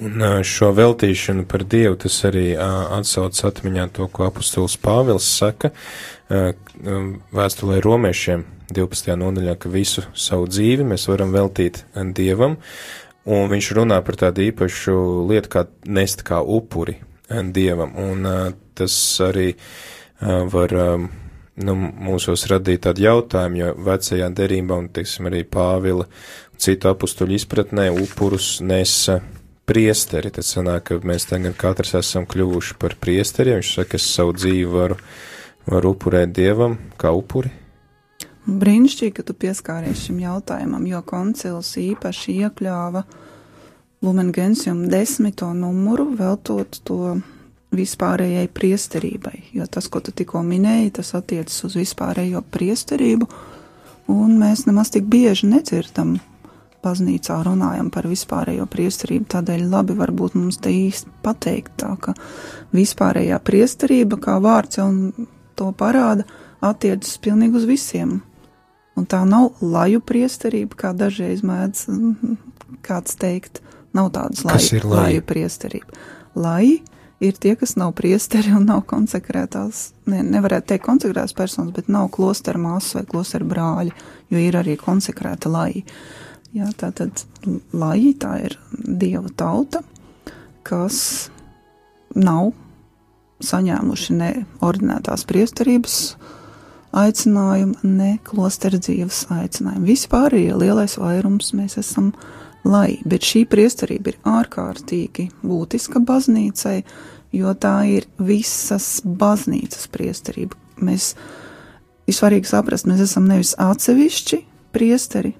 Un 0.00 0.24
šo 0.46 0.70
veltīšanu 0.72 1.44
par 1.44 1.62
Dievu 1.68 1.98
tas 2.00 2.14
arī 2.24 2.54
atsauc 2.56 3.36
atmiņā 3.50 3.84
to, 3.98 4.06
ko 4.08 4.24
apustulis 4.30 4.78
Pāvils 4.80 5.28
saka 5.28 5.70
vēstulē 6.30 7.82
romiešiem 7.84 8.46
12. 8.72 9.12
nodaļā, 9.20 9.58
ka 9.60 9.68
visu 9.68 10.06
savu 10.16 10.48
dzīvi 10.48 10.88
mēs 10.88 11.04
varam 11.10 11.34
veltīt 11.36 11.82
Dievam, 12.16 12.56
un 13.28 13.52
viņš 13.52 13.70
runā 13.76 14.00
par 14.06 14.18
tādu 14.24 14.46
īpašu 14.48 14.96
lietu 15.28 15.52
kā 15.52 15.66
nest 15.84 16.24
kā 16.24 16.40
upuri 16.40 16.96
Dievam, 17.28 17.92
un 18.00 18.28
tas 18.78 18.94
arī 19.26 19.52
var 20.20 20.74
nu, 21.64 21.76
mūsos 21.76 22.46
radīt 22.50 22.84
tādu 22.86 23.04
jautājumu, 23.06 23.60
jo 23.60 23.74
vecajā 23.86 24.30
derībā 24.36 24.78
un, 24.80 24.88
teiksim, 24.94 25.28
arī 25.30 25.42
Pāvila 25.48 26.06
citu 26.60 26.90
apustuļu 26.90 27.36
izpratnē 27.38 27.88
upurus 27.94 28.58
nesa 28.64 29.20
priesteri, 29.70 30.32
tad 30.34 30.46
sanāk, 30.46 30.88
ka 30.88 30.98
mēs 31.06 31.28
tagad 31.30 31.54
katrs 31.60 31.94
esam 32.00 32.26
kļuvuši 32.28 32.76
par 32.80 32.96
priesteriem. 33.00 33.60
Viņš 33.60 33.72
saka, 33.78 34.00
es 34.00 34.08
savu 34.10 34.34
dzīvi 34.36 34.68
varu, 34.70 34.98
varu 35.70 35.94
upurēt 35.94 36.34
dievam 36.36 36.76
kā 37.00 37.12
upuri. 37.14 37.52
Brīnišķīgi, 38.50 39.14
ka 39.14 39.24
tu 39.26 39.36
pieskāries 39.36 40.06
šim 40.06 40.22
jautājumam, 40.24 40.86
jo 40.88 41.02
koncils 41.06 41.74
īpaši 41.78 42.40
iekļāva 42.46 43.04
Lumen 44.02 44.32
Gentium 44.32 44.86
desmito 44.90 45.52
numuru, 45.54 46.08
veltot 46.16 46.80
to 46.88 47.18
vispārējai 47.74 48.48
priesterībai, 48.54 49.36
jo 49.54 49.66
tas, 49.70 49.86
ko 49.88 50.02
tu 50.02 50.14
tikko 50.16 50.42
minēji, 50.46 50.96
tas 50.98 51.14
attiecas 51.18 51.62
uz 51.68 51.76
vispārējo 51.78 52.42
priesterību, 52.50 53.28
un 54.10 54.34
mēs 54.40 54.66
nemaz 54.66 54.90
tik 54.94 55.06
bieži 55.10 55.50
nedzirdam 55.52 56.16
baznīcā 56.84 57.36
runājam 57.44 57.90
par 57.92 58.08
vispārējo 58.10 58.66
priesterību, 58.70 59.28
tādēļ 59.34 59.66
labi 59.70 59.96
varbūt 59.98 60.36
mums 60.38 60.58
te 60.62 60.72
īsti 60.72 61.12
pateikt 61.24 61.76
tā, 61.82 61.92
ka 62.00 62.14
vispārējā 62.74 63.38
priesterība, 63.44 64.18
kā 64.22 64.38
vārds 64.42 64.80
jau 64.80 64.88
to 65.58 65.70
parāda, 65.76 66.26
attiecas 66.64 67.18
pilnīgi 67.22 67.60
uz 67.60 67.66
visiem. 67.68 68.20
Un 68.98 69.06
tā 69.08 69.22
nav 69.28 69.60
laju 69.62 70.00
priesterība, 70.04 70.76
kā 70.76 70.94
dažreiz 70.96 71.44
mēdz 71.46 71.86
kāds 72.84 73.16
teikt, 73.20 73.60
nav 73.96 74.10
tādas 74.16 74.42
laju, 74.44 74.80
laju 74.90 75.22
priesterība. 75.28 76.00
Lai 76.34 76.80
ir 77.20 77.36
tie, 77.36 77.54
kas 77.58 77.76
nav 77.76 77.92
priesteri 77.98 78.52
un 78.56 78.64
nav 78.68 78.84
konsekrētās, 78.90 79.90
ne, 80.10 80.22
nevarētu 80.26 80.72
teikt 80.72 80.86
konsekrētās 80.86 81.36
personas, 81.36 81.74
bet 81.76 81.90
nav 81.92 82.08
klostera 82.14 82.60
māsas 82.60 82.96
vai 82.98 83.04
klostera 83.10 83.46
brāļi, 83.48 83.94
jo 84.32 84.40
ir 84.40 84.58
arī 84.60 84.76
konsekrēta 84.80 85.52
laji. 85.52 85.84
Jā, 86.56 86.66
tā 86.74 86.90
tad 86.96 87.22
laji, 87.76 88.14
tā 88.18 88.32
ir 88.48 88.56
dieva 88.74 89.30
tauta, 89.38 89.84
kas 90.66 91.30
nav 92.16 92.50
saņēmuši 93.44 94.16
ne 94.18 94.30
ordinētās 94.64 95.24
priesterības 95.28 96.00
aicinājumu, 96.96 97.76
ne 97.86 98.16
klostera 98.26 98.80
dzīves 98.82 99.28
aicinājumu. 99.30 99.86
Vispārējie 99.92 100.56
lielais 100.58 100.96
vairums 100.98 101.52
mēs 101.56 101.78
esam 101.80 102.10
lai, 102.64 103.00
bet 103.08 103.24
šī 103.24 103.44
priesterība 103.50 104.12
ir 104.12 104.18
ārkārtīgi 104.28 105.28
būtiska 105.42 106.02
baznīcai, 106.06 106.80
jo 107.36 107.52
tā 107.54 107.76
ir 107.88 108.08
visas 108.18 109.00
baznīcas 109.04 109.88
priesterība. 109.92 110.58
Mēs 110.84 111.14
ir 112.08 112.16
svarīgi 112.16 112.50
saprast, 112.50 112.88
mēs 112.90 113.04
esam 113.06 113.28
nevis 113.30 113.54
atsevišķi 113.60 114.42
priesteri, 114.74 115.34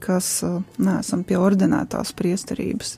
kas 0.00 0.40
uh, 0.46 0.60
neesam 0.80 1.24
pie 1.28 1.38
ordinētās 1.40 2.14
priesterības, 2.16 2.96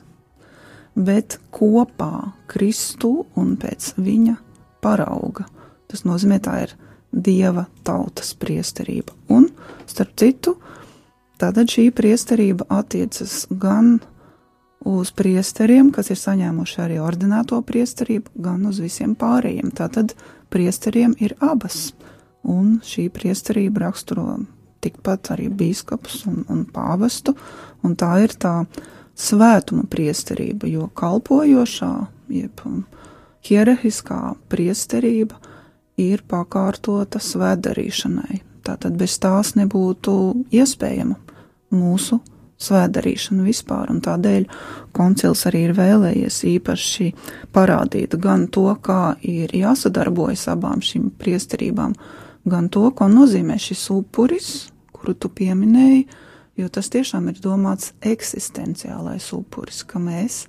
bet 0.95 1.39
kopā 1.53 2.33
Kristu 2.51 3.25
un 3.39 3.57
pēc 3.59 3.93
viņa 3.99 4.37
parauga. 4.83 5.47
Tas 5.91 6.05
nozīmē, 6.07 6.39
tā 6.43 6.63
ir 6.65 6.77
dieva 7.13 7.67
tautas 7.85 8.31
priesterība. 8.39 9.13
Un, 9.35 9.49
starp 9.89 10.15
citu, 10.17 10.55
uh, 10.55 10.82
Tātad 11.43 11.67
šī 11.67 11.89
priesterība 11.91 12.63
attiecas 12.71 13.49
gan 13.59 13.97
uz 14.87 15.09
priesteriem, 15.11 15.89
kas 15.91 16.07
ir 16.13 16.19
saņēmuši 16.21 16.77
arī 16.79 16.99
ordināto 17.03 17.57
priesterību, 17.67 18.31
gan 18.45 18.61
uz 18.69 18.79
visiem 18.79 19.11
pārējiem. 19.19 19.73
Tātad 19.75 20.13
priesteriem 20.53 21.17
ir 21.19 21.33
abas, 21.43 21.89
un 22.47 22.77
šī 22.87 23.09
priesterība 23.11 23.83
raksturo 23.83 24.37
tikpat 24.83 25.33
arī 25.35 25.49
bīskapus 25.51 26.21
un, 26.31 26.45
un 26.47 26.63
pāvestu, 26.63 27.35
un 27.83 27.97
tā 27.99 28.13
ir 28.23 28.37
tā 28.39 28.53
svētuma 29.19 29.83
priesterība, 29.91 30.71
jo 30.71 30.87
kalpojošā, 30.95 31.91
jeb 32.31 32.63
hierarhiskā 33.43 34.21
priesterība 34.47 35.43
ir 35.99 36.23
pakārtota 36.23 37.19
svētdarīšanai. 37.19 38.39
Tātad 38.63 38.95
bez 38.95 39.19
tās 39.19 39.57
nebūtu 39.59 40.15
iespējama 40.55 41.19
mūsu 41.75 42.19
svētdarīšanu 42.63 43.45
vispār, 43.47 43.89
un 43.91 44.01
tādēļ 44.03 44.45
koncils 44.95 45.45
arī 45.49 45.65
ir 45.67 45.75
vēlējies 45.77 46.39
īpaši 46.53 47.09
parādīt 47.55 48.17
gan 48.21 48.47
to, 48.53 48.67
kā 48.83 49.15
ir 49.21 49.53
jāsadarbojas 49.57 50.47
abām 50.53 50.83
šīm 50.83 51.09
priesterībām, 51.19 51.95
gan 52.49 52.69
to, 52.73 52.85
ko 52.95 53.09
nozīmē 53.11 53.57
šis 53.61 53.87
upuris, 53.93 54.51
kuru 54.95 55.15
tu 55.15 55.31
pieminēji, 55.33 56.05
jo 56.59 56.69
tas 56.69 56.91
tiešām 56.93 57.31
ir 57.31 57.41
domāts 57.43 57.93
eksistenciālais 58.05 59.31
upuris, 59.35 59.83
ka 59.87 59.99
mēs 59.99 60.45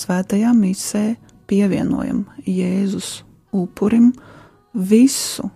svētajā 0.00 0.54
misē 0.56 1.04
pievienojam 1.50 2.24
Jēzus 2.46 3.22
upurim 3.52 4.12
visu, 4.72 5.50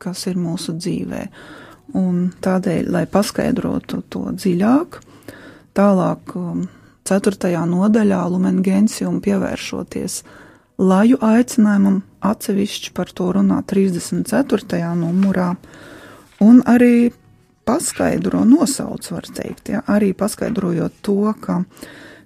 kas 0.00 0.26
ir 0.30 0.38
mūsu 0.40 0.76
dzīvēm 0.78 1.64
Un 1.96 2.30
tādēļ, 2.44 2.90
lai 2.92 3.04
paskaidrotu 3.08 4.02
to 4.12 4.26
dziļāk, 4.36 4.98
tālāk, 5.76 6.34
um, 6.36 6.66
ceturtajā 7.06 7.62
nodaļā 7.68 8.20
Lumen 8.32 8.60
Gentium 8.66 9.20
pievēršoties 9.24 10.22
laju 10.82 11.18
aicinājumam, 11.24 12.02
atsevišķi 12.20 12.92
par 12.96 13.12
to 13.16 13.30
runā 13.36 13.62
34. 13.64 14.80
numurā, 14.98 15.54
un 16.44 16.60
arī 16.68 17.12
paskaidro, 17.66 18.44
nosauc, 18.46 19.08
var 19.10 19.28
teikt, 19.38 19.70
ja, 19.74 19.82
arī 19.90 20.12
paskaidrojot 20.16 21.00
to, 21.06 21.32
ka 21.40 21.62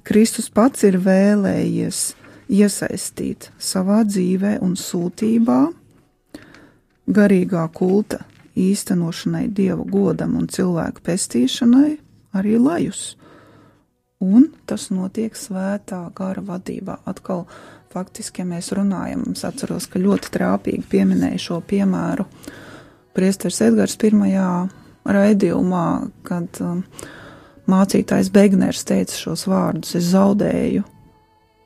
Kristus 0.06 0.50
pats 0.52 0.84
ir 0.88 0.98
vēlējies 1.04 2.00
iesaistīt 2.50 3.50
savā 3.60 4.02
dzīvē 4.08 4.56
un 4.64 4.74
sūtībā 4.80 5.60
garīgā 7.10 7.68
kulta 7.74 8.24
īstenošanai, 8.60 9.46
dievu 9.54 9.86
godam 9.90 10.36
un 10.40 10.48
cilvēku 10.50 11.02
pestīšanai 11.06 11.96
arī 12.36 12.58
lajus. 12.60 13.14
Un 14.20 14.50
tas 14.68 14.90
notiek 14.92 15.36
svētā 15.36 16.02
gara 16.16 16.42
vadībā. 16.44 16.98
Atkal, 17.08 17.46
faktiski, 17.92 18.42
ja 18.42 18.50
mēs 18.50 18.68
runājam, 18.76 19.24
es 19.32 19.46
atceros, 19.48 19.88
ka 19.88 20.02
ļoti 20.02 20.32
trāpīgi 20.36 20.84
pieminēja 20.92 21.40
šo 21.40 21.62
piemēru 21.64 22.28
Priesteris 23.16 23.62
Edgars 23.64 23.96
pirmajā 23.98 24.50
raidījumā, 25.08 25.86
kad 26.28 26.60
um, 26.62 26.84
mācītājs 27.70 28.30
Begners 28.34 28.84
teica 28.86 29.16
šos 29.16 29.46
vārdus: 29.50 29.96
Es 29.98 30.12
zaudēju 30.12 30.84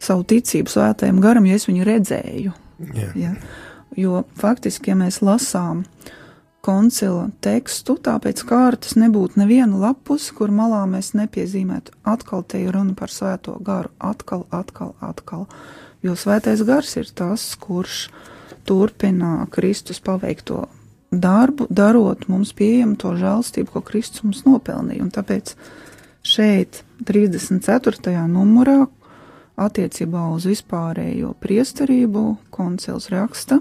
savu 0.04 0.24
ticību 0.30 0.72
svētajam 0.72 1.20
garam, 1.24 1.46
ja 1.48 1.59
es 1.59 1.68
viņu 1.68 1.85
redzēju. 1.88 2.54
Yeah. 2.94 3.18
Ja? 3.18 3.35
Jo 3.96 4.24
faktiski, 4.40 4.90
ja 4.90 4.98
mēs 4.98 5.20
lasām 5.22 5.85
koncila 6.64 7.29
tekstu, 7.44 7.96
tāpēc 8.00 8.40
kārtas 8.48 8.96
nebūtu 8.96 9.40
neviena 9.42 9.77
lapus, 9.83 10.31
kur 10.33 10.53
malā 10.55 10.85
mēs 10.88 11.12
nepiezīmētu. 11.18 11.92
Atkal 12.09 12.44
te 12.48 12.62
ir 12.64 12.72
runa 12.77 12.96
par 12.96 13.12
svēto 13.12 13.59
garu, 13.64 13.92
atkal, 14.00 14.46
atkal, 14.55 14.94
atkal. 15.05 15.44
Jo 16.05 16.16
svētais 16.16 16.64
gars 16.64 16.96
ir 17.00 17.11
tas, 17.16 17.44
kurš 17.61 18.07
turpina 18.64 19.44
Kristus 19.53 20.00
paveikto 20.05 20.64
darbu, 21.12 21.68
darot 21.70 22.27
mums 22.33 22.55
pieejamu 22.57 22.96
to 23.00 23.14
žēlstību, 23.20 23.70
ko 23.74 23.85
Kristus 23.85 24.24
mums 24.24 24.42
nopelnīja. 24.48 25.05
Un 25.05 25.12
tāpēc 25.14 25.55
šeit, 26.24 26.83
34. 27.05 28.24
numurā, 28.31 28.87
attiecībā 29.61 30.27
uz 30.35 30.48
vispārējo 30.48 31.35
priesterību, 31.44 32.24
koncils 32.55 33.11
raksta, 33.12 33.61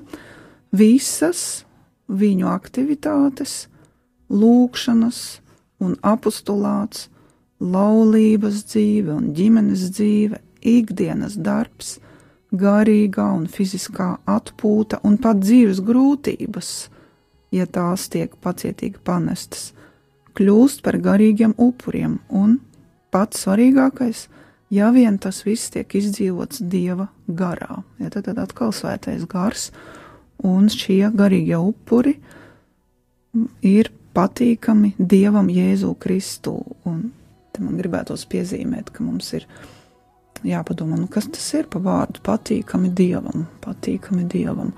visas 0.73 1.63
viņu 2.09 2.47
aktivitātes, 2.51 3.67
lūkšanas 4.33 5.19
un 5.83 5.97
apostulāts, 6.03 7.09
laulības 7.63 8.63
dzīve 8.67 9.13
un 9.13 9.31
ģimenes 9.37 9.89
dzīve, 9.95 10.39
ikdienas 10.63 11.37
darbs, 11.39 11.97
garīgā 12.53 13.25
un 13.33 13.47
fiziskā 13.49 14.17
atpūta 14.29 14.99
un 15.07 15.17
pat 15.21 15.41
dzīves 15.41 15.81
grūtības, 15.85 16.73
ja 17.53 17.65
tās 17.65 18.07
tiek 18.13 18.35
pacietīgi 18.43 19.01
panestas, 19.05 19.71
kļūst 20.37 20.83
par 20.85 20.97
garīgiem 21.01 21.55
upuriem 21.57 22.19
un, 22.29 22.59
pats 23.13 23.43
svarīgākais, 23.45 24.27
ja 24.73 24.89
vien 24.93 25.19
tas 25.21 25.43
viss 25.45 25.71
tiek 25.73 25.89
izdzīvots 25.97 26.63
Dieva 26.69 27.09
garā. 27.27 27.83
Ja 28.01 28.09
tad, 28.09 28.25
tad 28.29 28.41
atkal 28.41 28.73
svētais 28.73 29.27
gars 29.29 29.69
un 30.43 30.69
šie 30.71 31.07
garīgie 31.15 31.57
upuri 31.57 32.17
ir 33.65 33.89
patīkami 34.13 34.93
Dievam 34.97 35.49
Jēzu 35.49 35.93
Kristu. 35.99 36.57
Un 36.89 37.07
te 37.53 37.63
man 37.63 37.79
gribētos 37.79 38.25
piezīmēt, 38.29 38.91
ka 38.93 39.05
mums 39.05 39.31
ir 39.37 39.47
jāpadomā, 40.43 40.99
nu 40.99 41.07
kas 41.11 41.29
tas 41.31 41.45
ir 41.57 41.69
pa 41.71 41.81
vārdu 41.83 42.21
patīkami 42.25 42.91
Dievam, 42.93 43.47
patīkami 43.63 44.27
Dievam. 44.29 44.73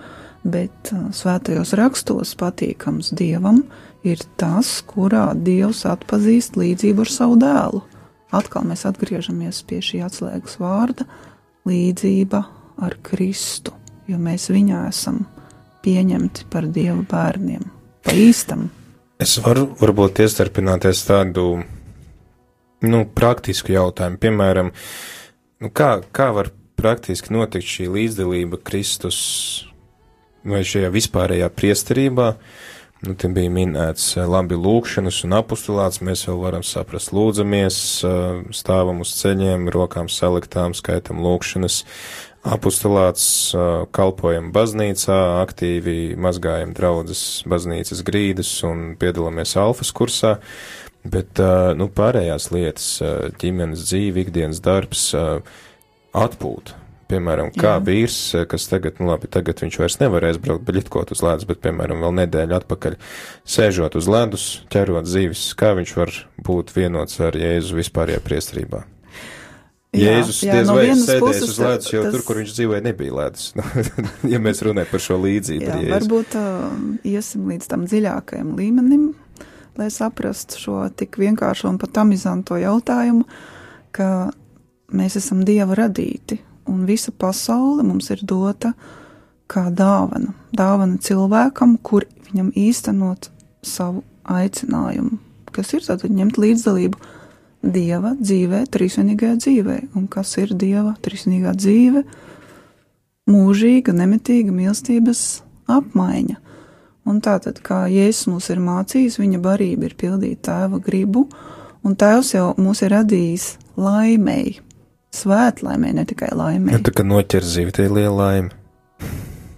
Bet 0.45 0.91
uh, 0.93 1.09
svētajos 1.15 1.73
rakstos 1.77 2.35
patīkams 2.37 3.11
Dievam 3.17 3.63
ir 4.05 4.21
tas, 4.37 4.77
kurā 4.85 5.31
Dievs 5.33 5.83
atpazīst 5.89 6.59
līdzību 6.59 7.01
ar 7.01 7.11
savu 7.11 7.39
dēlu, 7.41 7.81
atkal 8.35 8.67
mēs 8.69 8.85
atgriežamies 8.85 9.63
pie 9.65 9.81
šī 9.81 10.03
atslēgas 10.05 10.59
vārda- 10.61 11.07
līdzība 11.69 12.43
ar 12.85 12.97
Kristu, 13.01 13.73
jo 14.05 14.21
mēs 14.21 14.51
viņā 14.53 14.85
esam 14.91 15.25
pieņemti 15.85 16.49
par 16.51 16.67
Dieva 16.73 16.99
bērniem, 17.11 17.63
pa 18.05 18.15
īstam. 18.17 18.67
Es 19.21 19.37
varu 19.39 19.69
varbūt 19.79 20.19
iestarpināties 20.25 21.05
tādu, 21.07 21.61
nu, 22.83 23.05
praktisku 23.15 23.71
jautājumu, 23.75 24.19
piemēram, 24.19 24.73
nu, 25.63 25.71
kā, 25.71 25.99
kā 26.11 26.31
var 26.35 26.51
praktiski 26.75 27.33
notikt 27.33 27.69
šī 27.69 27.87
līdzdalība 27.93 28.59
Kristus 28.65 29.19
vai 30.45 30.65
šajā 30.67 30.91
vispārējā 30.93 31.49
priesterībā? 31.55 32.33
Nu, 33.05 33.13
te 33.19 33.29
bija 33.29 33.51
minēts 33.53 34.15
eh, 34.15 34.25
labi 34.25 34.57
lūkšanas 34.57 35.19
un 35.27 35.35
apustulāts, 35.37 36.01
mēs 36.05 36.25
vēl 36.29 36.39
varam 36.41 36.63
saprast, 36.65 37.11
lūdzamies, 37.13 37.77
eh, 38.07 38.39
stāvam 38.55 39.03
uz 39.03 39.11
ceļiem, 39.19 39.67
rokām 39.73 40.09
saliktām, 40.09 40.73
skaitam 40.77 41.19
lūkšanas, 41.21 41.83
apustulāts, 42.45 43.25
kalpojam 43.95 44.51
baznīcā, 44.55 45.17
aktīvi 45.41 46.15
mazgājam 46.21 46.75
draudzes 46.77 47.43
baznīcas 47.49 48.03
grīdas 48.05 48.51
un 48.67 48.93
piedalāmies 49.01 49.55
alfas 49.61 49.91
kursā, 49.95 50.37
bet, 51.05 51.41
nu, 51.77 51.89
pārējās 51.89 52.49
lietas, 52.53 52.87
ģimenes 53.41 53.85
dzīve, 53.89 54.25
ikdienas 54.25 54.61
darbs, 54.65 55.11
atpūta. 56.15 56.81
Piemēram, 57.05 57.51
kā 57.53 57.75
Jā. 57.75 57.81
vīrs, 57.85 58.17
kas 58.49 58.65
tagad, 58.65 58.97
nu 58.97 59.11
labi, 59.11 59.29
tagad 59.29 59.59
viņš 59.61 59.75
vairs 59.77 59.99
nevarēs 60.01 60.39
braukt 60.41 60.65
beļķot 60.65 61.13
uz 61.13 61.21
ledus, 61.21 61.45
bet, 61.45 61.61
piemēram, 61.61 62.01
vēl 62.01 62.15
nedēļu 62.23 62.57
atpakaļ 62.57 62.97
sēžot 63.45 63.99
uz 63.99 64.09
ledus, 64.09 64.47
ķerot 64.73 65.05
zīves, 65.05 65.51
kā 65.59 65.75
viņš 65.77 65.93
var 65.99 66.15
būt 66.49 66.73
vienots 66.73 67.21
ar 67.21 67.37
Jēzu 67.37 67.77
vispārējā 67.77 68.25
priestrībā. 68.25 68.81
Jēzus 69.99 70.39
jā, 70.45 70.55
diez 70.57 70.69
no 70.69 70.77
vai 70.77 70.85
sēdēs 70.99 71.41
uz 71.45 71.59
ledus, 71.61 71.91
jo 71.93 72.03
tas... 72.05 72.15
tur, 72.15 72.23
kur 72.27 72.39
viņš 72.41 72.53
dzīvoja, 72.57 72.81
nebija 72.85 73.15
ledus. 73.15 73.51
ja 74.33 74.39
mēs 74.43 74.63
runājam 74.65 74.91
par 74.91 75.03
šo 75.03 75.19
līdzību. 75.23 75.67
Jā, 75.67 75.81
varbūt 75.95 76.37
uh, 76.39 76.65
iesim 77.07 77.45
līdz 77.51 77.69
tam 77.71 77.85
dziļākajam 77.89 78.55
līmenim, 78.59 79.05
lai 79.79 79.89
saprastu 79.93 80.61
šo 80.61 80.81
tik 80.97 81.19
vienkāršo 81.21 81.71
un 81.71 81.79
pat 81.81 82.01
amizanto 82.03 82.59
jautājumu, 82.59 83.25
ka 83.95 84.09
mēs 84.95 85.17
esam 85.21 85.43
Dieva 85.47 85.77
radīti, 85.77 86.39
un 86.71 86.85
visa 86.89 87.13
pasaule 87.15 87.85
mums 87.85 88.11
ir 88.13 88.23
dota 88.27 88.73
kā 89.51 89.67
dāvana. 89.69 90.33
Dāvana 90.55 90.97
cilvēkam, 91.01 91.77
kur 91.85 92.07
viņam 92.29 92.51
īstenot 92.57 93.29
savu 93.65 94.03
aicinājumu, 94.25 95.19
kas 95.55 95.73
ir 95.77 95.85
tātad 95.85 96.13
ņemt 96.13 96.39
līdzdalību 96.41 97.13
Dieva 97.65 98.13
dzīvē, 98.19 98.61
trīsvienīgajā 98.69 99.35
dzīvē. 99.41 99.77
Un 99.97 100.07
kas 100.11 100.35
ir 100.41 100.53
Dieva 100.53 100.93
trīsvienīgā 101.01 101.55
dzīve? 101.57 102.03
Mūžīga, 103.31 103.95
nemitīga 103.97 104.53
mīlestības 104.53 105.21
apmaiņa. 105.73 106.37
Un 107.09 107.21
tātad, 107.25 107.59
kā 107.65 107.85
Jēzus 107.89 108.29
mūs 108.31 108.49
ir 108.53 108.61
mācījis, 108.65 109.19
viņa 109.21 109.41
barība 109.41 109.89
ir 109.89 109.95
pildīt 109.97 110.43
tēva 110.45 110.79
gribu, 110.81 111.27
un 111.85 111.97
tēvs 111.97 112.33
jau 112.33 112.47
mūs 112.61 112.81
ir 112.85 112.93
radījis 112.95 113.47
laimēji, 113.77 114.59
svētlaimē, 115.13 115.93
ne 115.97 116.05
tikai 116.09 116.31
laimē. 116.33 116.73
Ja 116.73 116.81
tā 116.85 116.93
kā 116.95 117.05
noķer 117.05 117.45
zivi, 117.45 117.73
tā 117.75 117.85
ir 117.85 117.93
liela 117.97 118.15
laime. 118.23 118.53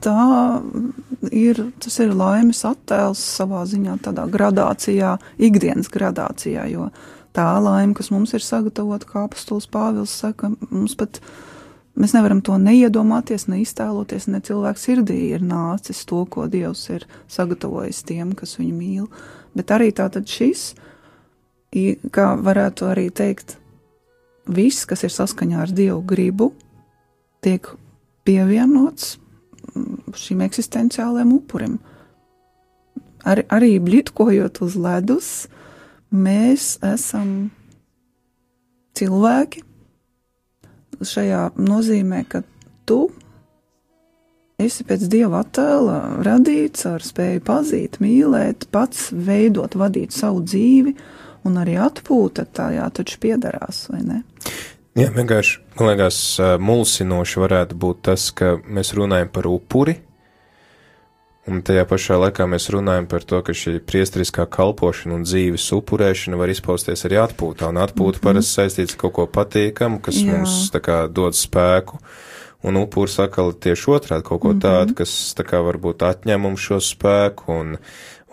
Tā 0.03 0.62
ir, 1.32 1.62
tas 1.84 1.99
ir 2.03 2.12
laimes 2.16 2.64
attēls 2.68 3.22
savā 3.39 3.64
ziņā 3.68 3.97
tādā 4.05 4.28
gradācijā, 4.32 5.16
ikdienas 5.47 5.89
gradācijā, 5.91 6.68
jo 6.72 6.91
tā 7.38 7.47
laime, 7.61 7.93
kas 7.97 8.09
mums 8.13 8.33
ir 8.33 8.43
sagatavota, 8.43 9.07
kā 9.09 9.25
apustulis 9.27 9.69
Pāvils 9.69 10.15
saka, 10.23 10.49
mums 10.71 10.97
pat, 10.97 11.19
mēs 11.97 12.15
nevaram 12.17 12.41
to 12.45 12.57
neiedomāties, 12.61 13.47
neiztēloties, 13.51 14.29
ne 14.33 14.41
cilvēks 14.43 14.88
sirdī 14.89 15.19
ir 15.35 15.45
nācis 15.45 16.03
to, 16.09 16.23
ko 16.25 16.47
Dievs 16.51 16.88
ir 16.93 17.07
sagatavojis 17.31 18.03
tiem, 18.07 18.33
kas 18.38 18.57
viņu 18.59 18.75
mīl, 18.75 19.07
bet 19.57 19.73
arī 19.75 19.91
tātad 19.95 20.29
šis, 20.31 20.71
kā 22.13 22.27
varētu 22.41 22.89
arī 22.89 23.09
teikt, 23.13 23.57
viss, 24.47 24.88
kas 24.88 25.03
ir 25.03 25.13
saskaņā 25.13 25.61
ar 25.65 25.73
Dievu 25.75 26.01
gribu, 26.07 26.51
tiek 27.43 27.67
pievienots 28.27 29.17
mm, 29.73 30.15
šim 30.17 30.41
eksistenciālajam 30.47 31.35
upurim. 31.38 31.77
Ar, 33.27 33.43
arī 33.51 33.75
blitkojot 33.83 34.61
uz 34.63 34.77
ledus, 34.79 35.29
mēs 36.12 36.78
esam 36.86 37.49
cilvēki. 38.97 39.64
Šajā 40.97 41.41
nozīmē, 41.62 42.24
ka 42.30 42.41
tu 42.89 43.03
esi 44.58 44.86
pēc 44.88 45.05
dieva 45.12 45.43
attēla 45.43 46.24
radīts 46.26 46.88
ar 46.89 47.05
spēju 47.05 47.43
pazīt, 47.45 47.99
mīlēt, 48.01 48.66
pats 48.74 49.12
veidot, 49.14 49.78
vadīt 49.78 50.16
savu 50.16 50.41
dzīvi, 50.47 50.95
un 51.45 51.62
arī 51.62 51.78
atpūta 51.82 52.47
tajā 52.49 52.88
taču 52.97 53.22
piedarās, 53.22 53.86
vai 53.93 54.01
ne? 54.08 54.24
Jā, 54.97 55.12
vienkārši, 55.14 55.60
man 55.78 55.91
liekas, 55.91 56.20
mulsinoši 56.58 57.41
varētu 57.43 57.78
būt 57.78 58.01
tas, 58.10 58.32
ka 58.34 58.55
mēs 58.66 58.95
runājam 58.97 59.30
par 59.30 59.45
upuri, 59.51 59.99
un 61.48 61.62
tajā 61.66 61.86
pašā 61.88 62.18
laikā 62.22 62.45
mēs 62.50 62.70
runājam 62.74 63.08
par 63.10 63.24
to, 63.28 63.41
ka 63.45 63.56
šī 63.56 63.78
priestriskā 63.88 64.45
kalpošana 64.52 65.16
un 65.16 65.26
dzīves 65.28 65.68
upurēšana 65.78 66.39
var 66.39 66.52
izpausties 66.52 67.06
arī 67.08 67.20
atpūtā, 67.24 67.70
un 67.72 67.82
atpūta 67.84 68.18
mm 68.18 68.20
-hmm. 68.20 68.24
parasti 68.24 68.62
saistīts 68.62 68.95
ar 68.95 69.02
kaut 69.06 69.14
ko 69.14 69.28
patīkamu, 69.28 70.02
kas 70.02 70.16
Jā. 70.16 70.32
mums 70.32 70.72
tā 70.74 70.82
kā 70.84 71.08
dod 71.08 71.36
spēku, 71.36 72.00
un 72.64 72.78
upuri 72.78 73.12
sakala 73.12 73.54
tieši 73.54 73.91
otrādi 73.91 74.24
kaut 74.24 74.41
ko 74.41 74.54
mm 74.54 74.60
-hmm. 74.60 74.62
tādu, 74.62 74.93
kas 74.93 75.36
tā 75.38 75.43
kā 75.43 75.62
varbūt 75.64 76.04
atņem 76.04 76.41
mums 76.41 76.60
šo 76.60 76.80
spēku, 76.80 77.43
un, 77.48 77.78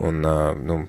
un, 0.01 0.21
nu, 0.65 0.87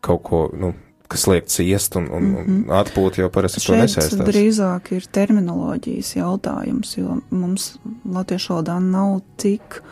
kaut 0.00 0.22
ko, 0.22 0.50
nu, 0.52 0.74
kas 1.08 1.26
liek 1.26 1.46
ciest 1.46 1.96
un, 1.96 2.08
un, 2.10 2.22
mm 2.22 2.36
-hmm. 2.36 2.64
un 2.64 2.76
atpūta 2.80 3.20
jau 3.20 3.30
parasti 3.30 3.66
to 3.66 3.74
nesaistās. 3.74 4.28
drīzāk 4.28 4.92
ir 4.96 5.06
terminoloģijas 5.12 6.16
jautājums, 6.16 6.96
jo 6.98 7.18
mums 7.30 7.78
latviešu 8.04 8.52
valodā 8.52 8.78
nav 8.78 9.20
tik, 9.36 9.82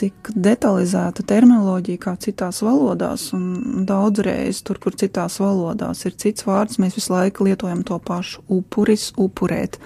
tik 0.00 0.30
detalizēta 0.32 1.24
terminoloģija 1.28 2.00
kā 2.00 2.14
citās 2.20 2.62
valodās, 2.64 3.28
un 3.36 3.84
daudzreiz 3.88 4.62
tur, 4.64 4.80
kur 4.80 4.96
citās 4.98 5.36
valodās 5.42 6.04
ir 6.08 6.16
cits 6.20 6.46
vārds, 6.48 6.80
mēs 6.80 6.96
visu 6.96 7.12
laiku 7.12 7.46
lietojam 7.48 7.82
to 7.86 7.98
pašu- 7.98 8.44
upuris, 8.58 9.10
upurēt. 9.16 9.78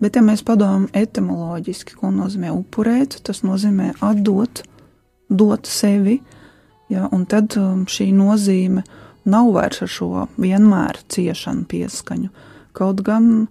Bet, 0.00 0.16
ja 0.16 0.22
mēs 0.22 0.44
padomājam 0.44 0.88
etimoloģiski, 0.92 1.96
ko 2.00 2.10
nozīmē 2.10 2.50
upurēt, 2.52 3.22
tas 3.22 3.42
nozīmē 3.42 3.94
atdot, 4.00 4.62
dot 5.30 5.66
sevi, 5.66 6.20
ja, 6.88 7.08
un 7.12 7.26
tad 7.26 7.56
um, 7.56 7.86
šī 7.86 8.12
nozīme 8.12 8.82
nav 9.24 9.52
vairs 9.54 9.82
ar 9.82 9.88
šo 9.88 10.28
vienmēr 10.36 10.98
ciešanu 11.08 11.64
pieskaņu. 11.64 12.28
Kaut 12.72 13.02
gan 13.02 13.48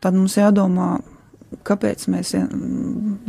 tad 0.00 0.14
mums 0.14 0.36
jādomā, 0.36 1.00
kāpēc 1.66 2.06
mēs 2.12 2.34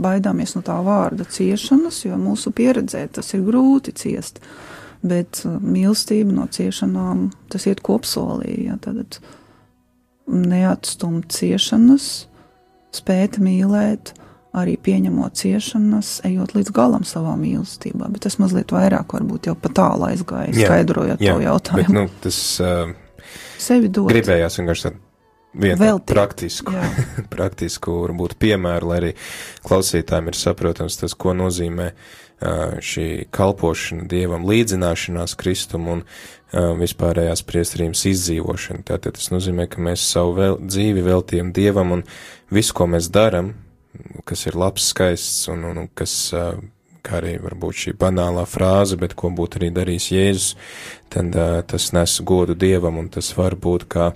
baidāmies 0.02 0.56
no 0.58 0.64
tā 0.66 0.78
vārda 0.86 1.28
ciešanas, 1.32 2.04
jo 2.06 2.18
mūsu 2.20 2.52
pieredzē 2.56 3.06
tas 3.20 3.34
ir 3.38 3.46
grūti 3.48 3.96
ciest. 3.98 4.42
Bet 5.08 5.44
uh, 5.46 5.60
mīlestība 5.62 6.34
no 6.34 6.48
ciešanām 6.52 7.28
tas 7.54 7.68
iet 7.70 7.84
kopsolī. 7.86 8.56
Ja, 8.66 8.80
tad 8.82 9.20
neatstumt 10.28 11.32
ciešanas, 11.32 12.28
spēt 12.98 13.38
mīlēt, 13.40 14.16
arī 14.58 14.76
pieņemot 14.82 15.38
ciešanas, 15.38 16.18
ejot 16.28 16.56
līdz 16.58 16.74
galam 16.76 17.06
savā 17.08 17.36
mīlestībā. 17.40 18.10
Bet 18.14 18.26
tas 18.26 18.40
mazliet 18.42 18.74
vairāk 18.74 19.14
varbūt 19.14 19.52
jau 19.52 19.56
pa 19.60 19.72
tālu 19.76 20.10
aizgāja, 20.10 20.56
skaidrojot 20.56 21.22
jā, 21.22 21.36
to 21.36 21.46
jautājumu. 21.46 21.84
Bet, 21.84 21.94
nu, 21.94 22.08
tas 22.24 22.40
uh, 22.64 22.90
sevi 23.62 23.92
dot. 23.94 24.10
Gribējās 24.12 24.60
vienkārši 24.60 24.96
Vēl 25.56 26.00
praktisku, 26.06 26.74
praktisku, 27.34 28.02
varbūt 28.04 28.36
piemēru, 28.42 28.92
lai 28.92 28.98
arī 29.02 29.12
klausītājiem 29.66 30.32
ir 30.32 30.38
saprotams 30.38 31.00
tas, 31.00 31.16
ko 31.18 31.34
nozīmē 31.38 31.88
uh, 31.94 32.76
šī 32.84 33.30
kalpošana 33.34 34.06
Dievam, 34.12 34.46
līdzināšanās 34.50 35.38
Kristum 35.40 35.88
un 35.94 36.04
uh, 36.04 36.74
vispārējās 36.78 37.46
priestrības 37.48 38.06
izdzīvošana. 38.12 38.86
Tātad 38.92 39.18
tas 39.18 39.32
nozīmē, 39.34 39.70
ka 39.72 39.82
mēs 39.82 40.06
savu 40.12 40.36
vēl, 40.38 40.60
dzīvi 40.68 41.06
veltījam 41.08 41.54
Dievam 41.56 41.96
un 41.96 42.06
visu, 42.54 42.76
ko 42.78 42.90
mēs 42.92 43.10
daram, 43.14 43.56
kas 44.28 44.46
ir 44.46 44.58
labs, 44.60 44.92
skaists 44.92 45.48
un, 45.54 45.64
un, 45.72 45.84
un 45.86 45.88
kas, 45.98 46.14
kā 47.08 47.22
arī 47.22 47.38
varbūt 47.42 47.86
šī 47.86 47.94
banālā 47.98 48.44
frāze, 48.46 48.98
bet 49.00 49.16
ko 49.18 49.32
būtu 49.34 49.62
arī 49.62 49.72
darījis 49.74 50.10
Jēzus, 50.12 50.50
tad 51.14 51.38
tas 51.72 51.90
nes 51.96 52.18
godu 52.28 52.54
Dievam 52.54 53.00
un 53.00 53.08
tas 53.10 53.32
var 53.38 53.56
būt 53.58 53.88
kā 53.90 54.12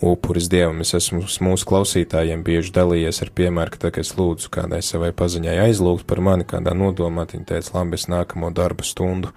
upuris 0.00 0.48
Dievam. 0.48 0.80
Es 0.84 0.94
esmu 0.96 1.22
mūsu 1.44 1.68
klausītājiem 1.68 2.42
bieži 2.44 2.72
dalījies 2.76 3.20
ar 3.24 3.32
piemēru, 3.36 3.74
ka 3.74 3.82
tā, 3.84 3.92
ka 3.94 4.04
es 4.04 4.14
lūdzu 4.16 4.50
kādai 4.54 4.80
savai 4.84 5.12
paziņai 5.16 5.58
aizlūgt 5.66 6.08
par 6.08 6.22
mani 6.24 6.46
kādā 6.48 6.74
nodomā, 6.76 7.26
viņa 7.30 7.48
teica, 7.52 7.76
labi, 7.76 8.00
es 8.00 8.08
nākamo 8.10 8.52
darba 8.56 8.86
stundu 8.86 9.34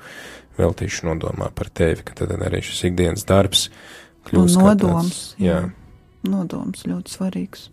veltīšu 0.58 1.10
nodomā 1.10 1.50
par 1.56 1.72
tevi, 1.74 2.06
ka 2.06 2.16
tad 2.18 2.36
arī 2.38 2.62
šis 2.64 2.84
ikdienas 2.92 3.26
darbs 3.28 3.68
kļūst 4.30 4.60
un 4.60 4.68
nodoms. 4.70 5.08
Tāds, 5.08 5.24
jā. 5.42 5.62
jā 5.66 6.30
nodoms 6.30 6.86
ļoti 6.88 7.18
svarīgs. 7.18 7.70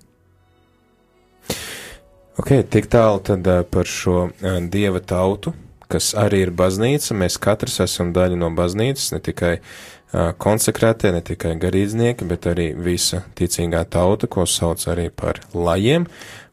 Ok, 2.40 2.54
tik 2.72 2.88
tālu 2.90 3.20
tad 3.22 3.46
par 3.70 3.88
šo 3.88 4.30
dieva 4.72 5.02
tautu, 5.04 5.52
kas 5.90 6.14
arī 6.18 6.44
ir 6.46 6.52
baznīca. 6.56 7.14
Mēs 7.18 7.36
katrs 7.42 7.80
esam 7.84 8.14
daļa 8.16 8.38
no 8.40 8.48
baznīcas, 8.56 9.10
ne 9.12 9.20
tikai 9.22 9.56
uh, 9.58 9.99
konsekrētie, 10.12 11.12
ne 11.14 11.22
tikai 11.24 11.54
garīdznieki, 11.60 12.26
bet 12.30 12.48
arī 12.50 12.70
visa 12.74 13.24
ticīgā 13.38 13.84
tauta, 13.90 14.26
ko 14.30 14.46
sauc 14.48 14.82
arī 14.90 15.08
par 15.14 15.42
lajiem. 15.54 16.08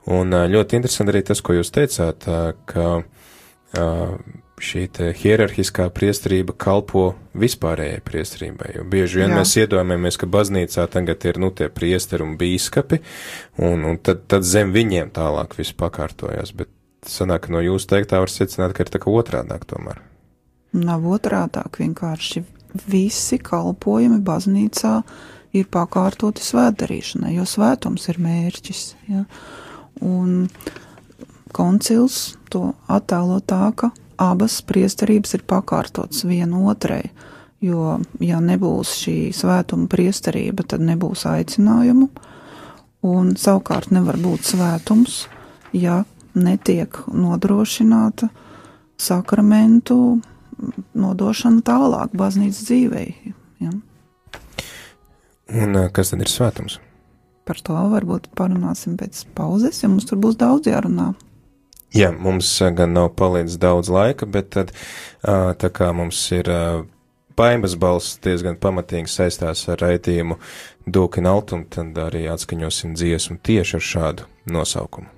Un 0.08 0.32
ļoti 0.32 0.78
interesanti 0.78 1.16
arī 1.16 1.24
tas, 1.28 1.42
ko 1.44 1.58
jūs 1.58 1.74
teicāt, 1.76 2.28
ka 2.70 2.88
šī 4.58 4.88
hierarhiskā 5.20 5.86
priesterība 5.94 6.56
kalpo 6.58 7.12
vispārējai 7.38 8.00
priesterībai, 8.06 8.72
jo 8.80 8.86
bieži 8.90 9.22
vien 9.22 9.34
Jā. 9.34 9.42
mēs 9.42 9.54
iedomājamies, 9.62 10.18
ka 10.18 10.30
baznīcā 10.34 10.88
tagad 10.94 11.28
ir, 11.30 11.38
nu, 11.42 11.52
tie 11.54 11.68
priesteri 11.70 12.26
un 12.26 12.34
bīskapi, 12.40 13.02
un, 13.62 13.86
un 13.86 14.02
tad, 14.02 14.26
tad 14.32 14.48
zem 14.48 14.74
viņiem 14.74 15.14
tālāk 15.14 15.54
viss 15.60 15.78
pakārtojas, 15.78 16.56
bet 16.58 16.72
sanāk, 17.06 17.52
no 17.54 17.62
jūsu 17.62 17.92
teiktā 17.94 18.22
var 18.24 18.34
secināt, 18.34 18.74
ka 18.74 18.86
ir 18.86 18.94
tā 18.94 19.02
kā 19.04 19.14
otrādāk 19.14 19.68
tomēr. 19.70 20.02
Nav 20.78 21.06
otrādāk, 21.06 21.78
vienkārši 21.84 22.44
visi 22.90 23.40
kalpojumi 23.42 24.20
baznīcā 24.26 24.94
ir 25.58 25.70
pakārtoti 25.72 26.44
svētdarīšanai, 26.44 27.36
jo 27.38 27.46
svētums 27.48 28.10
ir 28.12 28.20
mērķis, 28.22 28.84
ja? 29.12 29.24
un 30.04 30.50
koncils 31.56 32.38
to 32.54 32.74
attēlo 32.92 33.40
tā, 33.48 33.72
ka 33.76 33.92
abas 34.22 34.60
priesterības 34.66 35.38
ir 35.38 35.46
pakārtotas 35.50 36.26
viena 36.28 36.60
otrai, 36.70 37.04
jo, 37.64 37.98
ja 38.22 38.42
nebūs 38.44 38.94
šī 39.04 39.18
svētuma 39.36 39.90
priesterība, 39.92 40.66
tad 40.68 40.84
nebūs 40.86 41.26
aicinājumu, 41.30 42.10
un 43.08 43.34
savukārt 43.40 43.94
nevar 43.96 44.20
būt 44.22 44.52
svētums, 44.54 45.26
ja 45.74 46.04
netiek 46.38 47.00
nodrošināta 47.10 48.30
sakramentu 48.98 50.20
nodošana 50.98 51.64
tālāk 51.66 52.16
baznīcas 52.18 52.66
dzīvei. 52.68 53.34
Ja. 53.64 53.72
Un 55.54 55.80
kas 55.96 56.12
tad 56.12 56.26
ir 56.26 56.32
svētums? 56.32 56.80
Par 57.48 57.62
to 57.64 57.78
varbūt 57.94 58.28
parunāsim 58.36 58.98
pēc 59.00 59.24
pauzes, 59.38 59.80
jo 59.84 59.94
mums 59.94 60.08
tur 60.10 60.20
būs 60.20 60.36
daudz 60.40 60.68
jārunā. 60.68 61.14
Jā, 61.96 62.12
mums 62.12 62.50
gan 62.76 62.92
nav 62.98 63.14
palicis 63.16 63.56
daudz 63.62 63.88
laika, 63.88 64.28
bet 64.28 64.52
tad, 64.58 64.74
tā 65.24 65.72
kā 65.72 65.94
mums 65.96 66.20
ir 66.36 66.52
Paimas 67.38 67.76
balss 67.78 68.16
diezgan 68.26 68.56
pamatīgi 68.58 69.12
saistās 69.14 69.62
ar 69.70 69.78
raidījumu 69.84 70.40
Dūkin 70.90 71.30
Altum, 71.30 71.68
tad 71.70 72.00
arī 72.02 72.26
atskaņosim 72.34 72.98
dziesmu 72.98 73.38
tieši 73.46 73.78
ar 73.78 73.88
šādu 73.92 74.30
nosaukumu. 74.58 75.14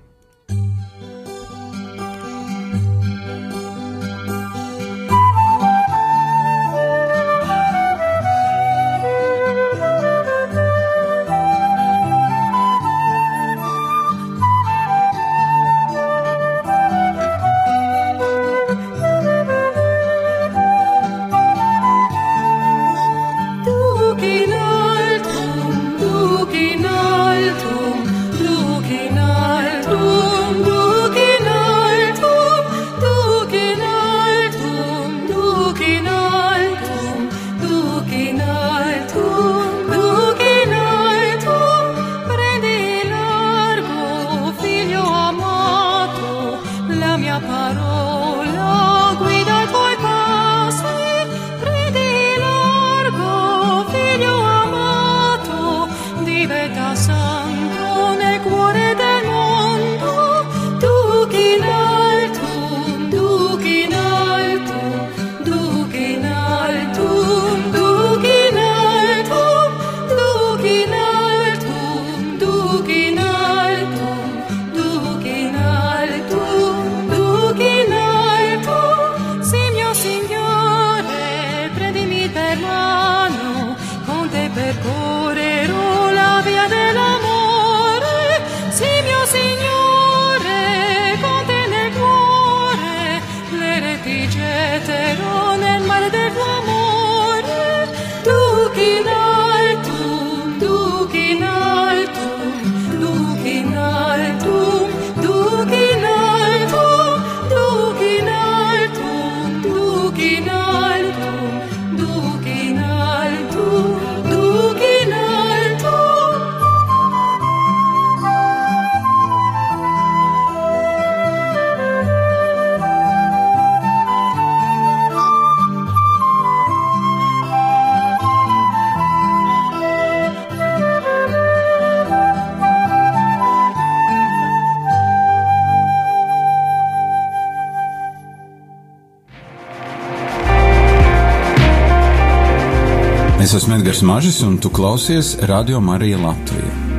Edgars 144.00 144.14
Mažis, 144.14 144.42
un 144.42 144.56
tu 144.56 144.70
klausies 144.70 145.36
Radio 145.40 145.80
Marija 145.80 146.18
Latvija. 146.18 146.89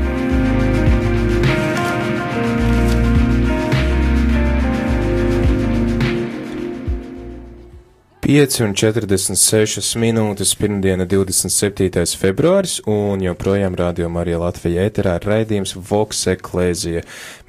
Pieci 8.31 8.61
un 8.63 8.71
46 8.71 9.97
minūtes 9.99 10.53
pirmdiena 10.55 11.03
27. 11.03 12.05
februāris, 12.15 12.77
un 12.87 13.19
joprojām 13.19 13.73
Radio 13.75 14.07
Marija 14.07 14.37
Latvija 14.39 14.85
ēterā 14.87 15.17
raidījums 15.19 15.73
Voks 15.75 16.21
Eklēzija 16.31 17.01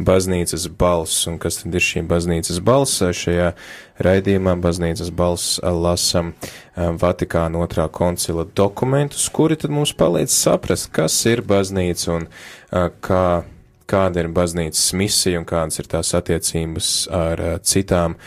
baznīcas 0.03 0.65
balss, 0.81 1.29
un 1.31 1.37
kas 1.39 1.61
tad 1.61 1.77
ir 1.79 1.87
šī 1.87 2.03
baznīcas 2.11 2.59
balss 2.67 2.99
šajā 2.99 3.53
raidījumā 4.03 4.57
baznīcas 4.65 5.13
balss 5.15 5.61
lasam 5.63 6.33
Vatikāna 6.75 7.63
otrā 7.63 7.87
koncila 7.87 8.43
dokumentus, 8.43 9.29
kuri 9.31 9.61
tad 9.63 9.71
mums 9.71 9.95
palīdz 9.95 10.35
saprast, 10.35 10.91
kas 10.91 11.21
ir 11.31 11.45
baznīca 11.47 12.17
un 12.17 12.27
kā, 13.07 13.27
kāda 13.87 14.27
ir 14.27 14.33
baznīcas 14.35 14.91
misija 14.99 15.39
un 15.39 15.47
kādas 15.47 15.79
ir 15.79 15.93
tās 15.95 16.11
attiecības 16.19 16.91
ar 17.23 17.45
citām 17.63 18.19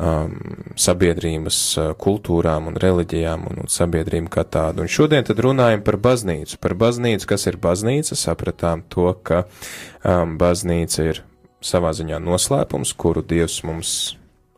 um, 0.00 0.36
sabiedrības 0.80 1.58
kultūrām 2.00 2.70
un 2.70 2.78
reliģijām 2.80 3.46
un, 3.50 3.62
un 3.64 3.70
sabiedrību 3.70 4.32
kā 4.32 4.44
tādu. 4.48 4.84
Un 4.84 4.90
šodien 4.90 5.26
tad 5.26 5.42
runājam 5.44 5.84
par 5.86 6.00
baznīcu. 6.00 6.58
Par 6.62 6.76
baznīcu, 6.80 7.28
kas 7.30 7.46
ir 7.50 7.60
baznīca, 7.60 8.18
sapratām 8.18 8.84
to, 8.92 9.12
ka 9.22 9.44
um, 9.44 10.38
baznīca 10.40 11.10
ir 11.12 11.22
savā 11.60 11.92
ziņā 11.96 12.20
noslēpums, 12.24 12.94
kuru 12.96 13.22
Dievs 13.26 13.60
mums 13.68 13.94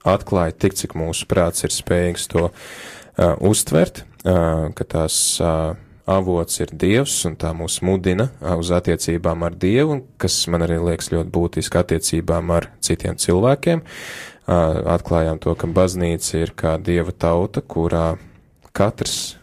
atklāja 0.07 0.55
tik, 0.65 0.77
cik 0.79 0.97
mūsu 0.99 1.27
prāts 1.31 1.67
ir 1.67 1.75
spējīgs 1.75 2.29
to 2.33 2.49
uh, 2.49 3.35
uztvert, 3.43 4.05
uh, 4.25 4.71
ka 4.75 4.87
tās 4.87 5.17
uh, 5.43 5.75
avots 6.07 6.59
ir 6.63 6.73
Dievs, 6.75 7.15
un 7.29 7.37
tā 7.39 7.53
mūs 7.57 7.79
mudina 7.87 8.29
uz 8.57 8.73
attiecībām 8.75 9.45
ar 9.47 9.55
Dievu, 9.55 10.01
kas 10.21 10.41
man 10.51 10.67
arī 10.67 10.81
liekas 10.83 11.13
ļoti 11.15 11.31
būtiski 11.35 11.79
attiecībām 11.79 12.51
ar 12.55 12.71
citiem 12.83 13.19
cilvēkiem. 13.23 13.85
Atklājām 14.47 15.39
to, 15.43 15.55
ka 15.55 15.69
baznīca 15.71 16.41
ir 16.43 16.53
kā 16.59 16.75
Dieva 16.83 17.13
tauta, 17.15 17.63
kurā 17.63 18.17
katrs 18.75 19.37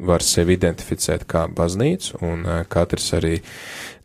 var 0.00 0.24
sevi 0.24 0.56
identificēt 0.56 1.26
kā 1.28 1.44
baznīcu, 1.52 2.18
un 2.24 2.44
katrs 2.72 3.12
arī 3.18 3.40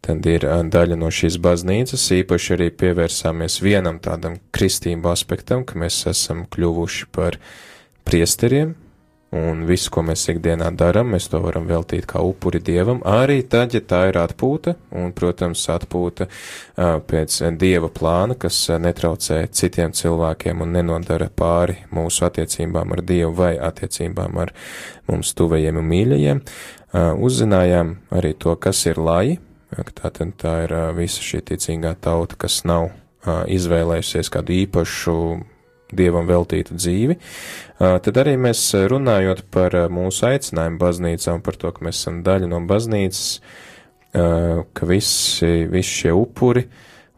tad 0.05 0.25
ir 0.29 0.45
daļa 0.45 0.99
no 0.99 1.09
šīs 1.09 1.39
baznīcas. 1.41 2.03
Īpaši 2.19 2.53
arī 2.57 2.69
pievērsāmies 2.77 3.57
vienam 3.63 3.97
tādam 4.03 4.37
kristību 4.53 5.09
aspektam, 5.09 5.65
ka 5.65 5.79
mēs 5.81 6.03
esam 6.11 6.45
kļuvuši 6.51 7.09
par 7.15 7.39
priesteriem, 8.05 8.75
un 9.35 9.63
visu, 9.67 9.91
ko 9.91 10.03
mēs 10.05 10.23
ikdienā 10.31 10.69
darām, 10.77 11.11
mēs 11.13 11.27
to 11.31 11.41
varam 11.43 11.67
veltīt 11.67 12.07
kā 12.09 12.21
upuri 12.23 12.61
dievam, 12.63 13.01
arī 13.07 13.41
tad, 13.49 13.75
ja 13.75 13.81
tā 13.83 14.05
ir 14.09 14.19
atpūta, 14.21 14.75
un, 14.95 15.11
protams, 15.15 15.63
atpūta 15.73 16.27
uh, 16.29 16.97
pēc 17.05 17.37
dieva 17.59 17.89
plāna, 17.93 18.37
kas 18.39 18.57
uh, 18.69 18.79
netraucē 18.81 19.41
citiem 19.51 19.95
cilvēkiem 19.95 20.63
un 20.63 20.75
nenodara 20.77 21.29
pāri 21.29 21.81
mūsu 21.95 22.27
attiecībām 22.29 22.95
ar 22.95 23.03
dievu 23.05 23.33
vai 23.41 23.53
attiecībām 23.59 24.39
ar 24.45 24.53
mums 25.09 25.33
tuvajiem 25.37 25.81
un 25.81 25.89
mīļajiem. 25.91 26.43
Uh, 26.95 27.11
uzzinājām 27.27 27.97
arī 28.15 28.35
to, 28.39 28.55
kas 28.55 28.85
ir 28.87 29.01
laji, 29.01 29.39
tātad 29.99 30.37
tā 30.39 30.61
ir 30.63 30.77
visa 30.95 31.23
šī 31.25 31.41
ticīgā 31.49 31.97
tauta, 31.99 32.37
kas 32.39 32.61
nav 32.63 32.93
izvēlējusies 33.25 34.29
kādu 34.31 34.53
īpašu 34.53 35.15
dievam 35.93 36.25
veltītu 36.29 36.77
dzīvi, 36.77 37.19
tad 37.77 38.17
arī 38.21 38.35
mēs 38.41 38.63
runājot 38.89 39.45
par 39.53 39.75
mūsu 39.93 40.29
aicinājumu 40.31 40.81
baznīcā 40.81 41.35
un 41.37 41.45
par 41.45 41.59
to, 41.61 41.71
ka 41.75 41.85
mēs 41.85 42.01
esam 42.01 42.23
daļa 42.25 42.49
no 42.49 42.63
baznīcas, 42.69 43.27
ka 44.15 44.89
visi, 44.89 45.51
visi 45.69 45.99
šie 46.01 46.13
upuri 46.15 46.65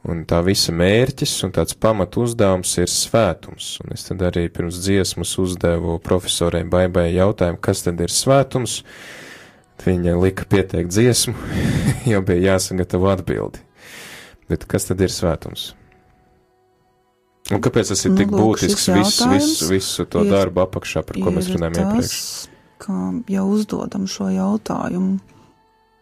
un 0.07 0.23
tā 0.27 0.39
visa 0.45 0.73
mērķis 0.75 1.35
un 1.47 1.53
tāds 1.55 1.75
pamat 1.79 2.17
uzdevums 2.19 2.73
ir 2.79 2.89
svētums. 2.91 3.75
Un 3.83 3.95
es 3.95 4.07
tad 4.07 4.23
arī 4.29 4.47
pirms 4.53 4.79
dziesmas 4.83 5.35
uzdevu 5.41 5.97
profesorai 6.03 6.63
Baibai 6.67 7.09
jautājumu, 7.15 7.59
kas 7.61 7.83
tad 7.85 8.01
ir 8.03 8.13
svētums. 8.13 8.81
Viņa 9.87 10.15
lika 10.19 10.47
pieteikt 10.49 10.89
dziesmu, 10.91 11.35
jo 12.11 12.21
bija 12.25 12.53
jāsagatavo 12.53 13.11
atbildi. 13.11 13.61
Bet 14.49 14.65
kas 14.69 14.87
tad 14.89 15.03
ir 15.03 15.13
svētums? 15.13 15.73
Un 17.53 17.63
kāpēc 17.63 17.93
tas 17.93 18.03
ir 18.03 18.15
tik 18.17 18.31
nu, 18.31 18.41
lūk, 18.41 18.57
būtisks 18.57 18.89
visu, 18.91 19.27
visu, 19.31 19.67
visu 19.71 20.05
to 20.11 20.25
ir, 20.25 20.31
darbu 20.33 20.65
apakšā, 20.65 21.03
par 21.07 21.19
ko 21.23 21.31
mēs 21.31 21.47
runājam 21.53 21.77
iepriekš? 21.79 22.19
Kā 22.83 22.97
jau 23.31 23.45
uzdodam 23.53 24.07
šo 24.11 24.27
jautājumu, 24.33 25.17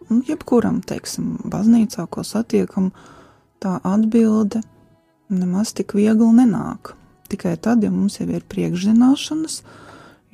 nu, 0.09 0.19
jebkuram, 0.25 0.81
teiksim, 0.85 1.35
baznīcā, 1.51 2.07
ko 2.09 2.25
satiekam, 2.25 2.89
tā 3.61 3.77
atbilde 3.85 4.63
nemaz 5.29 5.73
tik 5.77 5.93
viegli 5.97 6.31
nenāk. 6.41 6.95
Tikai 7.29 7.55
tad, 7.61 7.85
ja 7.85 7.93
mums 7.93 8.19
jau 8.19 8.27
ir 8.29 8.45
priekšzināšanas, 8.49 9.61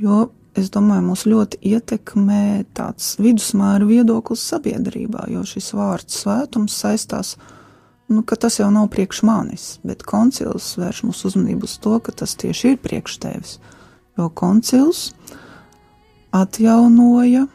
jo 0.02 0.26
es 0.60 0.72
domāju, 0.72 1.06
mūs 1.12 1.28
ļoti 1.28 1.60
ietekmē 1.76 2.44
tāds 2.76 3.16
vidusmēra 3.20 3.88
viedoklis 3.88 4.44
sabiedrībā, 4.52 5.28
jo 5.32 5.44
šis 5.48 5.72
vārds 5.76 6.24
svētums 6.24 6.76
saistās 6.84 7.36
ar 7.36 7.60
nu, 8.12 8.24
ka 8.28 8.36
tas 8.36 8.60
jau 8.60 8.70
nav 8.72 8.90
priekš 8.94 9.22
manis, 9.28 9.66
bet 9.88 10.04
koncils 10.08 10.74
vērš 10.80 11.04
mūsu 11.08 11.32
uzmanību 11.32 11.68
uz 11.68 11.78
to, 11.82 11.98
ka 12.04 12.14
tas 12.24 12.36
tieši 12.40 12.74
ir 12.74 12.82
priekš 12.84 13.18
tevis. 13.24 13.58
Jo 14.18 14.30
koncils 14.30 15.12
atjaunoja, 16.36 17.46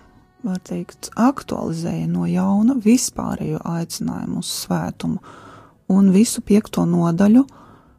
var 0.46 0.60
teikt, 0.64 1.10
aktualizēja 1.18 2.06
no 2.10 2.26
jauna 2.30 2.76
vispārējo 2.82 3.60
aicinājumu 3.66 4.42
uz 4.44 4.52
svētumu, 4.64 5.20
un 5.92 6.10
visu 6.14 6.42
piekto 6.42 6.84
nodaļu 6.88 7.44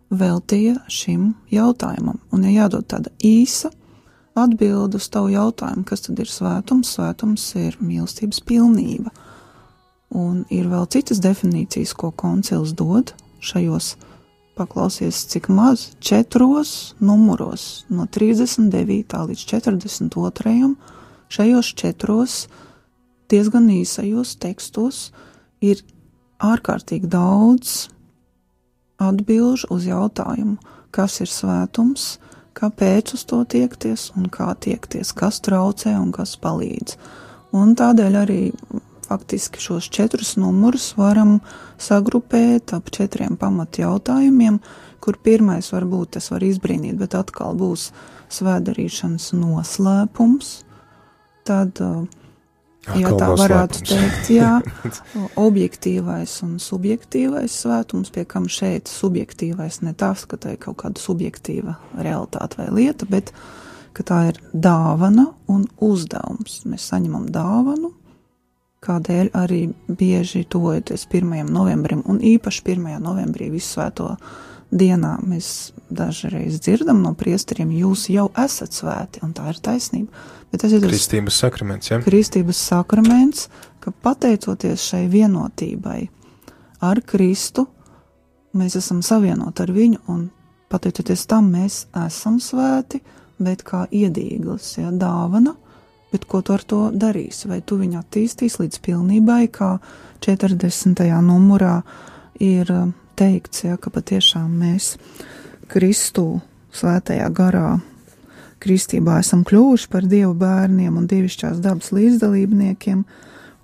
veltīja 0.09 0.79
šim 0.91 1.33
jautājumam. 1.51 2.21
Un, 2.31 2.45
ja 2.47 2.63
jādod 2.63 2.87
tāda 2.87 3.11
īsa 3.23 3.71
atbilde 4.37 4.99
uz 5.01 5.07
tavu 5.11 5.31
jautājumu, 5.33 5.85
kas 5.87 6.05
tad 6.07 6.19
ir 6.21 6.31
svētums, 6.31 6.93
svētums 6.95 7.47
ir 7.59 7.77
mīlestības 7.81 8.43
pilnība 8.47 9.11
Un 10.15 10.45
ir 10.53 10.69
vēl 10.71 10.85
citas 10.91 11.19
definīcijas, 11.23 11.93
ko 11.97 12.13
koncils 12.15 12.71
dod 12.77 13.11
šajos, 13.43 13.95
paklausies, 14.57 15.25
cik 15.29 15.49
maz, 15.53 15.89
četros 15.99 16.95
numuros, 16.99 17.85
no 17.89 18.07
39. 18.07 19.17
līdz 19.29 19.43
42. 19.51 20.71
šajos 21.29 21.73
četros 21.75 22.47
diezgan 23.29 23.67
īsajos 23.69 24.37
tekstos 24.39 25.11
ir 25.61 25.83
ārkārtīgi 26.39 27.09
daudz 27.11 27.89
atbilžu 28.97 29.67
uz 29.73 29.85
jautājumu, 29.89 30.57
kas 30.91 31.19
ir 31.21 31.29
svētums, 31.29 32.17
kāpēc 32.57 33.13
uz 33.13 33.25
to 33.29 33.43
tiekties 33.45 34.11
un 34.17 34.31
kā 34.33 34.49
tiekties, 34.55 35.13
kas 35.13 35.41
traucē 35.45 35.93
un 35.99 36.11
kas 36.15 36.37
palīdz. 36.41 36.97
Un 37.57 37.75
tādēļ 37.77 38.17
arī 38.23 38.41
faktiski 39.07 39.61
šos 39.63 39.87
četrus 39.93 40.35
numurus 40.39 40.91
varam 40.97 41.39
sagrupēt 41.79 42.73
ap 42.75 42.91
četriem 42.93 43.37
pamat 43.39 43.79
jautājumiem, 43.79 44.59
kur 45.03 45.17
pirmais 45.23 45.71
varbūt 45.71 46.17
tas 46.17 46.31
var 46.33 46.43
izbrīnīt, 46.43 46.97
bet 46.99 47.15
atkal 47.15 47.55
būs 47.57 47.91
svēdarīšanas 48.33 49.31
noslēpums. 49.37 50.53
Tad, 51.47 51.79
ja 52.99 53.11
tā 53.15 53.29
varētu 53.39 53.83
teikt, 53.87 54.31
jā, 54.35 54.57
objektīvais 55.47 56.33
un 56.43 56.57
subjektīvais 56.59 57.55
svētums, 57.63 58.11
pie 58.11 58.25
kam 58.27 58.49
šeit 58.51 58.91
subjektīvais 58.91 59.79
ne 59.87 59.95
tas, 59.95 60.25
ka 60.27 60.39
tā 60.41 60.57
ir 60.57 60.61
kaut 60.65 60.81
kāda 60.83 60.99
subjektīva 60.99 61.77
realitāte 61.95 62.59
vai 62.59 62.67
lieta, 62.81 63.07
bet 63.07 63.31
ka 63.95 64.03
tā 64.05 64.19
ir 64.33 64.41
dāvana 64.53 65.31
un 65.49 65.63
uzdevums. 65.81 66.61
Mēs 66.69 66.89
saņemam 66.91 67.29
dāvanu, 67.33 67.93
kādēļ 68.83 69.31
arī 69.37 69.61
bieži 69.87 70.43
tuvojoties 70.49 71.07
1. 71.09 71.49
novembrim 71.49 72.03
un 72.05 72.19
īpaši 72.21 72.63
1. 72.75 72.99
novembrī 73.01 73.49
visvēto 73.53 74.13
dienā 74.71 75.17
mēs 75.23 75.71
dažreiz 75.89 76.59
dzirdam 76.61 77.01
no 77.01 77.13
priesteriem, 77.17 77.71
jūs 77.71 78.07
jau 78.11 78.27
esat 78.37 78.75
svēti, 78.75 79.23
un 79.23 79.33
tā 79.33 79.47
ir 79.53 79.61
taisnība. 79.63 80.25
Bet 80.51 80.63
tas 80.63 80.75
ir 80.75 80.83
Kristības 80.83 81.39
sakraments, 81.41 81.91
ja? 81.91 81.99
Kristības 82.03 82.59
sakraments, 82.69 83.47
ka 83.83 83.91
pateicoties 83.91 84.83
šai 84.91 85.05
vienotībai 85.11 86.01
ar 86.83 87.01
Kristu, 87.07 87.65
mēs 88.57 88.77
esam 88.79 89.01
savienoti 89.03 89.63
ar 89.63 89.71
viņu, 89.73 90.03
un 90.11 90.27
pateicoties 90.71 91.25
tam 91.31 91.49
mēs 91.55 91.85
esam 92.05 92.41
svēti, 92.43 93.01
bet 93.39 93.63
kā 93.65 93.85
iedīglis, 93.91 94.75
ja, 94.81 94.91
dāvana– 94.91 95.55
bet 96.11 96.27
ko 96.29 96.41
tu 96.41 96.55
ar 96.55 96.63
to 96.63 96.81
darīsi? 96.93 97.49
Vai 97.51 97.61
tu 97.61 97.79
viņu 97.79 97.99
attīstīsi 98.01 98.63
līdz 98.63 98.81
pilnībai, 98.85 99.41
kā 99.51 99.77
40. 100.25 101.03
numurā 101.25 101.81
ir 102.43 102.71
um, 102.73 102.93
teikts, 103.17 103.65
ja, 103.65 103.77
ka 103.81 103.91
patiešām 103.93 104.49
mēs 104.61 104.95
Kristu 105.67 106.39
svētajā 106.77 107.27
garā 107.35 107.77
kristībā 108.63 109.19
esam 109.21 109.43
kļuvuši 109.47 109.89
par 109.91 110.07
Dievu 110.09 110.33
bērniem 110.37 110.97
un 110.97 111.07
dievišķās 111.09 111.61
dabas 111.63 111.91
līdzdalībniekiem, 111.95 113.03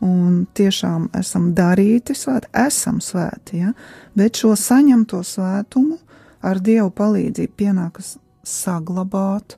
un 0.03 0.43
tiešām 0.57 1.07
esam 1.17 1.51
darīti 1.57 2.15
svēti, 2.17 2.51
esam 2.65 2.99
svēti, 3.01 3.63
ja? 3.63 3.73
bet 4.17 4.39
šo 4.41 4.53
saņemto 4.59 5.21
svētumu 5.25 5.97
ar 6.43 6.59
Dievu 6.63 6.91
palīdzību 6.93 7.55
pienākas 7.57 8.17
saglabāt, 8.43 9.57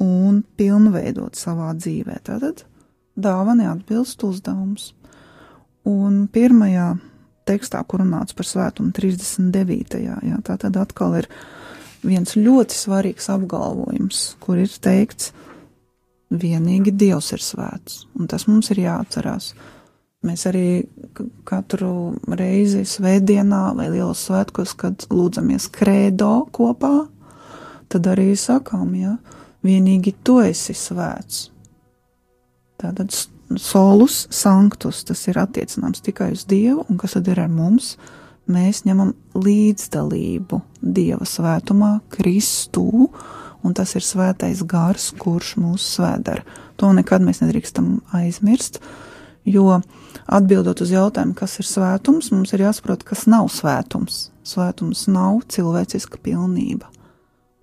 un 0.00 0.40
pilnveidot 0.56 1.38
savā 1.38 1.74
dzīvē. 1.76 2.20
Tātad 2.26 2.64
dāvana 3.20 3.70
atbilst 3.74 4.22
uzdevums. 4.26 4.92
Un 5.88 6.26
pirmajā 6.32 6.94
tekstā, 7.48 7.82
kur 7.88 8.02
runāts 8.04 8.36
par 8.36 8.48
svētumu 8.48 8.92
39. 8.96 10.00
Jā, 10.04 10.38
tā 10.46 10.56
tad 10.60 10.76
atkal 10.80 11.18
ir 11.22 11.28
viens 12.04 12.36
ļoti 12.36 12.76
svarīgs 12.76 13.28
apgalvojums, 13.32 14.22
kur 14.40 14.60
ir 14.60 14.72
teikts, 14.82 15.32
vienīgi 16.30 16.94
Dievs 16.94 17.32
ir 17.34 17.42
svēts, 17.42 18.04
un 18.14 18.28
tas 18.30 18.46
mums 18.48 18.70
ir 18.70 18.84
jāatcerās. 18.84 19.52
Mēs 20.24 20.44
arī 20.46 20.84
katru 21.48 22.12
reizi 22.36 22.84
svētdienā 22.86 23.70
vai 23.76 23.88
lielos 23.88 24.26
svētkos, 24.28 24.76
kad 24.78 25.06
lūdzamies 25.10 25.70
krēdo 25.72 26.44
kopā, 26.52 27.08
tad 27.90 28.08
arī 28.12 28.34
sakām, 28.38 28.92
jā, 29.00 29.16
ja, 29.16 29.39
vienīgi 29.66 30.14
tu 30.24 30.38
esi 30.44 30.74
svēts. 30.76 31.48
Tātad 32.80 33.12
solus 33.60 34.22
sanctus, 34.32 35.02
tas 35.04 35.26
ir 35.28 35.40
attiecināms 35.42 36.02
tikai 36.04 36.30
uz 36.36 36.46
Dievu, 36.48 36.86
un 36.88 37.00
kas 37.00 37.18
tad 37.18 37.28
ir 37.28 37.42
ar 37.42 37.52
mums? 37.52 37.96
Mēs 38.50 38.82
ņemam 38.86 39.12
līdzdalību 39.36 40.62
Dieva 40.80 41.28
svētumā, 41.28 41.92
Kristū, 42.10 43.10
un 43.60 43.76
tas 43.76 43.92
ir 43.94 44.06
svētais 44.06 44.64
gars, 44.66 45.10
kurš 45.20 45.54
mūs 45.60 45.84
svēdara. 45.98 46.42
To 46.80 46.90
nekad 46.96 47.22
mēs 47.22 47.42
nedrīkstam 47.44 47.98
aizmirst, 48.16 48.80
Jo 49.44 49.80
atbildot 50.28 50.82
uz 50.84 50.92
jautājumu, 50.92 51.34
kas 51.38 51.56
ir 51.60 51.68
svētums, 51.68 52.28
mums 52.34 52.52
ir 52.52 52.66
jāsaprot, 52.66 53.04
kas 53.06 53.24
nav 53.30 53.48
svētums. 53.52 54.28
Svētums 54.44 55.06
nav 55.08 55.40
cilvēciska 55.50 56.20
pilnība. 56.24 56.90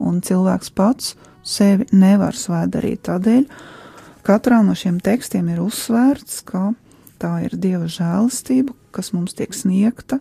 Un 0.02 0.22
cilvēks 0.22 0.74
pats 0.78 1.16
sevi 1.48 1.88
nevar 1.96 2.36
svētdarīt. 2.38 3.06
Tādēļ 3.08 3.46
katrā 4.28 4.60
no 4.66 4.76
šiem 4.78 5.00
tekstiem 5.04 5.48
ir 5.54 5.64
uzsvērts, 5.64 6.42
ka 6.48 6.72
tā 7.22 7.34
ir 7.48 7.56
Dieva 7.58 7.88
žēlastība, 7.92 8.76
kas 8.96 9.14
mums 9.16 9.38
tiek 9.38 9.56
sniegta, 9.56 10.20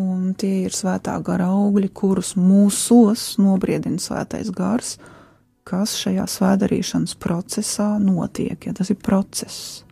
un 0.00 0.32
tie 0.38 0.66
ir 0.66 0.74
svētā 0.76 1.16
gara 1.24 1.50
augļi, 1.52 1.90
kurus 1.94 2.34
mūsos 2.38 3.34
nobriedina 3.42 4.00
svētais 4.00 4.52
gars, 4.54 4.96
kas 5.66 5.94
šajā 6.00 6.26
svēdarīšanas 6.30 7.14
procesā 7.20 7.92
notiek, 8.02 8.66
ja 8.66 8.74
tas 8.76 8.90
ir 8.90 8.98
process. 9.02 9.84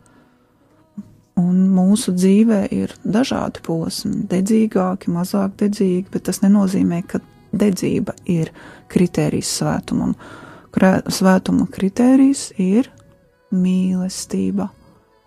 Un 1.39 1.69
mūsu 1.71 2.11
dzīvē 2.17 2.65
ir 2.75 2.91
dažādi 3.07 3.61
posmi, 3.63 4.25
dedzīgāki, 4.27 5.11
mazāk 5.13 5.53
dedzīgi, 5.61 6.09
bet 6.11 6.25
tas 6.27 6.41
nenozīmē, 6.43 6.99
ka 7.07 7.21
dedzība 7.51 8.15
ir 8.29 8.51
kritērijs 8.91 9.51
svētumam. 9.59 10.15
Svētuma 11.09 11.67
kritērijs 11.73 12.51
ir 12.61 12.89
mīlestība. 13.53 14.69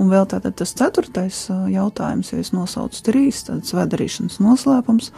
Un 0.02 0.10
vēl 0.10 0.26
tātad 0.30 0.56
tas 0.58 0.72
ceturtais 0.74 1.44
jautājums, 1.70 2.32
ja 2.32 2.40
es 2.42 2.50
nosaucu 2.54 3.04
trīs, 3.06 3.44
tad 3.46 3.66
svētdarīšanas 3.68 4.40
noslēpums, 4.42 5.12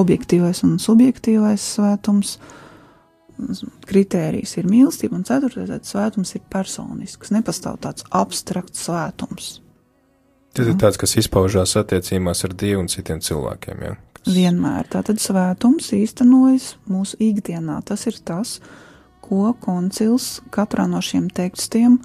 objektīvais 0.00 0.62
un 0.64 0.78
subjektīvais 0.80 1.64
svētums, 1.76 2.38
kritērijs 3.88 4.56
ir 4.60 4.68
mīlestība, 4.68 5.18
un 5.18 5.26
ceturtais 5.28 5.92
svētums 5.92 6.34
ir 6.36 6.44
personisks. 6.52 7.32
Nepastāv 7.34 7.80
tāds 7.84 8.06
abstrakts 8.12 8.86
svētums. 8.88 9.58
Tas 10.56 10.66
ir 10.66 10.76
tāds, 10.80 10.98
kas 10.98 11.14
izpaužās 11.20 11.76
attiecībās 11.78 12.44
ar 12.46 12.54
Dievu 12.58 12.82
un 12.82 12.88
citiem 12.90 13.20
cilvēkiem. 13.22 13.84
Ja? 13.86 13.96
Vienmēr 14.28 14.88
tātad 14.92 15.20
svētums 15.22 15.92
īstenojas 15.96 16.74
mūsu 16.90 17.16
ikdienā. 17.24 17.78
Tas 17.88 18.04
ir 18.10 18.18
tas, 18.24 18.58
ko 19.24 19.54
koncils 19.62 20.40
katrā 20.52 20.84
no 20.90 21.00
šiem 21.00 21.30
tekstiem 21.32 22.00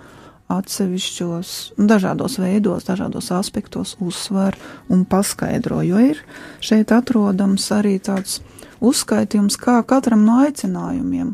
atsevišķos, 0.52 1.52
dažādos 1.90 2.38
veidos, 2.38 2.86
dažādos 2.86 3.32
aspektos 3.34 3.96
uzsver 4.00 4.56
un 4.94 5.02
paskaidro, 5.10 5.82
jo 5.82 5.98
ir 6.00 6.22
šeit 6.62 6.94
atrodams 6.94 7.66
arī 7.74 7.98
tāds 7.98 8.44
uzskaitījums, 8.86 9.58
kā 9.58 9.80
katram 9.88 10.22
no 10.28 10.38
aicinājumiem 10.46 11.34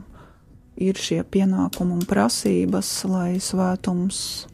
ir 0.82 0.98
šie 0.98 1.22
pienākumi 1.28 2.00
un 2.00 2.06
prasības, 2.08 2.94
lai 3.12 3.36
svētums 3.44 4.48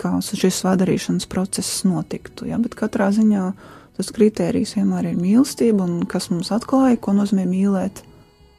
kā 0.00 0.16
šis 0.22 0.62
svētdarīšanas 0.62 1.26
process 1.30 1.84
notiktu. 1.86 2.48
Ja? 2.50 2.58
Bet 2.62 2.76
katrā 2.78 3.10
ziņā 3.14 3.50
tas 3.96 4.10
kritērijs 4.14 4.74
vienmēr 4.78 5.12
ir 5.12 5.20
mīlestība, 5.20 5.86
un 5.86 6.04
kas 6.10 6.30
mums 6.32 6.50
atklāja, 6.54 6.98
ko 7.00 7.14
nozīmē 7.16 7.46
mīlēt 7.48 8.02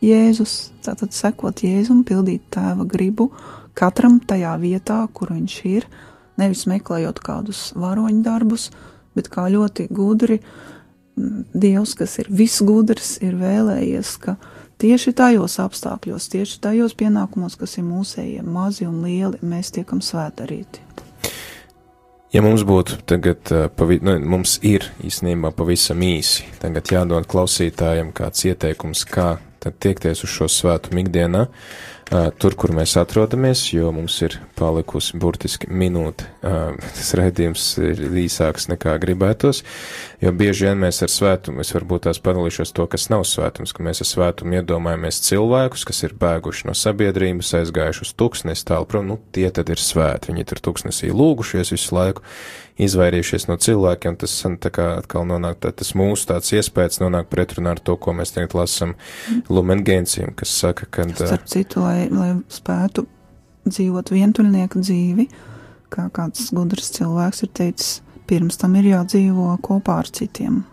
Jēzus. 0.06 0.56
Tātad 0.86 1.16
sekot 1.16 1.64
Jēzum, 1.66 2.04
pildīt 2.08 2.46
tēva 2.54 2.86
gribu 2.88 3.32
katram 3.76 4.20
tajā 4.24 4.56
vietā, 4.62 5.02
kur 5.14 5.34
viņš 5.36 5.58
ir, 5.68 5.88
nevis 6.40 6.66
meklējot 6.70 7.20
kādus 7.24 7.68
varoņu 7.76 8.24
darbus, 8.26 8.70
bet 9.16 9.30
kā 9.32 9.50
ļoti 9.52 9.90
gudri 9.92 10.40
Dievs, 11.16 11.94
kas 11.96 12.18
ir 12.20 12.28
visgudrs, 12.28 13.14
ir 13.24 13.38
vēlējies, 13.40 14.10
ka 14.20 14.34
tieši 14.84 15.14
tajos 15.16 15.56
apstākļos, 15.64 16.28
tieši 16.34 16.60
tajos 16.66 16.96
pienākumos, 17.00 17.56
kas 17.56 17.78
ir 17.80 17.88
mūsējie, 17.88 18.44
mazi 18.44 18.84
un 18.90 19.00
lieli, 19.06 19.40
mēs 19.40 19.72
tiekam 19.78 20.04
svētarīti. 20.04 20.84
Ja 22.36 22.42
mums 22.44 22.66
būtu 22.68 22.98
tagad, 23.08 23.48
pavi, 23.80 23.96
nu, 24.04 24.18
mums 24.28 24.58
ir 24.68 24.84
īstenībā 25.08 25.54
pavisam 25.56 26.02
īsi, 26.04 26.44
tagad 26.60 26.90
jādod 26.92 27.30
klausītājiem 27.32 28.10
kāds 28.18 28.44
ieteikums, 28.50 29.06
kā 29.08 29.38
tad 29.64 29.78
tiekties 29.80 30.26
uz 30.28 30.34
šo 30.34 30.50
svētumu 30.52 31.00
ikdienā, 31.06 31.46
tur, 32.12 32.54
kur 32.58 32.74
mēs 32.76 32.96
atrodamies, 33.02 33.64
jo 33.74 33.90
mums 33.96 34.16
ir 34.26 34.38
palikusi 34.60 35.18
burtiski 35.20 35.70
minūte. 35.72 36.28
Tas 36.98 37.14
raidījums 37.18 37.64
ir 37.82 38.02
īsāks 38.26 38.70
nekā 38.72 38.96
gribētos, 39.02 39.64
jo 40.22 40.34
bieži 40.38 40.70
vien 40.70 40.82
mēs 40.84 41.02
ar 41.06 41.12
svētumu, 41.12 41.64
es 41.66 41.74
varbūt 41.76 42.06
tās 42.08 42.22
padalīšos 42.24 42.76
to, 42.78 42.86
kas 42.92 43.10
nav 43.14 43.26
svētums, 43.30 43.74
ka 43.76 43.86
mēs 43.86 44.04
ar 44.06 44.12
svētumu 44.12 44.60
iedomājamies 44.60 45.24
cilvēkus, 45.26 45.88
kas 45.90 46.04
ir 46.06 46.18
bēguši 46.22 46.70
no 46.70 46.78
sabiedrības, 46.78 47.56
aizgājuši 47.62 48.06
uz 48.06 48.14
tuksnesi 48.20 48.70
tālu 48.70 48.90
prom, 48.90 49.10
nu 49.10 49.20
tie 49.36 49.50
tad 49.54 49.74
ir 49.74 49.82
svēti, 49.82 50.32
viņi 50.32 50.48
tur 50.52 50.62
tuksnesī 50.70 51.10
lūgušies 51.14 51.74
visu 51.74 51.98
laiku 51.98 52.26
izvairījušies 52.82 53.48
no 53.48 53.56
cilvēkiem, 53.62 54.18
tas 54.20 54.34
tā 54.62 54.72
kā 54.74 54.88
atkal 55.00 55.26
nonāk, 55.30 55.60
tā, 55.64 55.72
tas 55.76 55.94
mūsu 55.96 56.28
tāds 56.32 56.52
iespējas 56.58 57.00
nonāk 57.04 57.30
pretrunā 57.32 57.76
ar 57.76 57.82
to, 57.82 57.96
ko 57.96 58.16
mēs 58.18 58.36
tagad 58.36 58.56
lasam 58.58 58.96
Lumen 59.50 59.84
Gentium, 59.88 60.34
kas 60.36 60.52
saka, 60.60 60.88
ka. 60.92 61.08
Starp 61.16 61.48
citu, 61.52 61.84
lai, 61.86 62.08
lai 62.12 62.34
spētu 62.52 63.06
dzīvot 63.66 64.12
vientuļnieku 64.12 64.84
dzīvi, 64.84 65.28
kā 65.94 66.10
kāds 66.14 66.52
gudrs 66.56 66.92
cilvēks 66.98 67.46
ir 67.48 67.54
teicis, 67.56 68.00
pirms 68.28 68.60
tam 68.60 68.76
ir 68.80 68.92
jādzīvo 68.92 69.54
kopā 69.64 70.02
ar 70.04 70.12
citiem. 70.12 70.64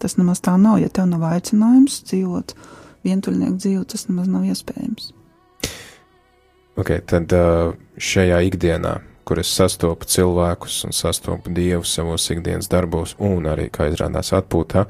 Tas 0.00 0.16
nemaz 0.16 0.40
tā 0.44 0.54
nav, 0.56 0.78
ja 0.80 0.88
tev 0.88 1.10
nav 1.10 1.26
aicinājums 1.34 2.00
dzīvot 2.08 2.54
vientuļnieku 3.04 3.58
dzīvi, 3.58 3.84
tas 3.90 4.06
nemaz 4.08 4.30
nav 4.30 4.46
iespējams. 4.48 5.10
Ok, 6.80 6.94
tad 7.10 7.32
šajā 8.00 8.38
ikdienā 8.46 9.00
kur 9.24 9.40
es 9.42 9.50
sastopu 9.54 10.08
cilvēkus 10.08 10.84
un 10.88 10.96
sastopu 10.96 11.52
Dievu 11.54 11.86
savos 11.86 12.26
ikdienas 12.32 12.70
darbos 12.70 13.16
un 13.18 13.48
arī, 13.50 13.68
kā 13.72 13.90
izrādās, 13.90 14.32
atpūtā, 14.36 14.86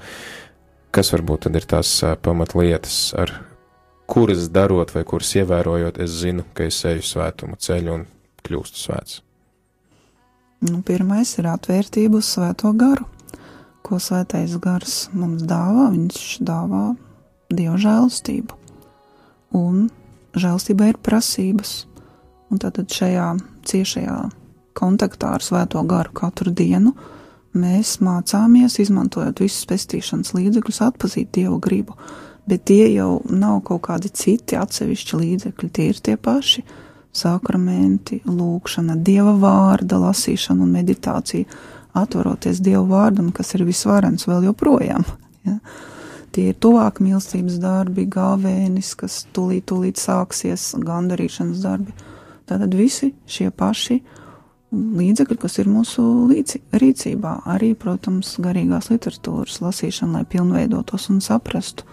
kas 0.95 1.13
varbūt 1.15 1.47
tad 1.47 1.59
ir 1.61 1.69
tās 1.71 1.93
pamatlietas, 2.23 3.01
ar 3.19 3.35
kuras 4.11 4.49
darot 4.51 4.95
vai 4.95 5.05
kuras 5.07 5.35
ievērojot, 5.39 6.01
es 6.03 6.21
zinu, 6.23 6.47
ka 6.55 6.67
es 6.67 6.81
eju 6.89 7.05
svētumu 7.07 7.59
ceļu 7.61 7.99
un 7.99 8.07
kļūstu 8.47 8.81
svēts. 8.85 9.21
Nu, 10.61 10.83
pirmais 10.85 11.31
ir 11.41 11.47
atvērtība 11.49 12.19
uz 12.21 12.29
svēto 12.35 12.73
garu. 12.77 13.07
Ko 13.87 13.97
svētais 14.03 14.59
gars 14.61 15.07
mums 15.17 15.47
dāvā? 15.49 15.87
Viņš 15.95 16.41
dāvā 16.45 16.83
dievu 17.49 17.79
žēlastību. 17.81 18.59
Un 19.57 19.87
žēlastībai 20.37 20.91
ir 20.93 21.01
prasības. 21.01 21.87
Un 22.51 22.59
tātad 22.59 22.91
šajā 22.91 23.27
ciešajā 23.71 24.19
kontaktā 24.75 25.35
ar 25.37 25.45
Svēto 25.45 25.83
garu 25.87 26.13
katru 26.17 26.53
dienu 26.55 26.95
mēs 27.55 27.99
mācāmies, 28.03 28.79
izmantojot 28.83 29.43
visus 29.43 29.67
pestīšanas 29.71 30.35
līdzekļus, 30.37 30.83
atpazīt 30.87 31.33
Dievu 31.35 31.59
gribu. 31.63 31.97
Bet 32.51 32.65
tie 32.71 32.89
jau 32.95 33.21
nav 33.31 33.61
kaut 33.67 33.85
kādi 33.87 34.11
citi 34.15 34.59
atsevišķi 34.59 35.21
līdzekļi, 35.23 35.71
tie 35.71 35.91
ir 35.93 36.01
tie 36.03 36.17
paši 36.19 36.65
sakramenti, 37.15 38.21
lūkšana, 38.27 38.97
Dieva 39.03 39.35
vārda 39.39 39.99
lasīšana 39.99 40.63
un 40.63 40.75
meditācija, 40.75 41.47
atveroties 41.99 42.63
Dieva 42.63 42.85
vārdam, 42.87 43.33
kas 43.35 43.55
ir 43.59 43.67
visvarens 43.69 44.29
vēl 44.31 44.51
joprojām. 44.51 45.07
Ja? 45.41 45.55
Tie 46.37 46.51
ir 46.51 46.57
tuvāk 46.61 46.99
mīlestības 47.01 47.55
darbi, 47.63 48.03
gāvēnis, 48.13 48.91
kas 49.01 49.23
tūlīt, 49.33 49.65
tūlīt 49.71 49.97
sāksies, 49.97 50.67
gandarīšanas 50.85 51.63
darbi 51.65 51.95
Tātad 52.51 52.75
visi 52.75 53.13
šie 53.31 53.49
paši 53.55 54.01
līdzekļi, 54.75 55.37
kas 55.39 55.59
ir 55.63 55.71
mūsu 55.71 56.03
līdzi, 56.31 56.61
rīcībā, 56.83 57.41
arī, 57.51 57.73
protams, 57.79 58.37
garīgās 58.43 58.91
literatūras 58.91 59.61
lasīšana, 59.63 60.21
lai 60.21 60.29
pilnveidotos 60.31 61.09
un 61.15 61.21
saprastu, 61.23 61.87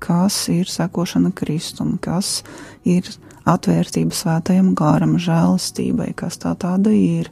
kas 0.00 0.36
ir 0.52 0.68
sekošana 0.68 1.32
Kristum, 1.36 1.98
kas 2.00 2.40
ir 2.88 3.08
atvērtība 3.48 4.16
svētajam 4.16 4.72
gāram, 4.78 5.16
žēlastībai, 5.20 6.12
kas 6.16 6.40
tā 6.40 6.54
tāda 6.60 6.92
ir, 6.96 7.28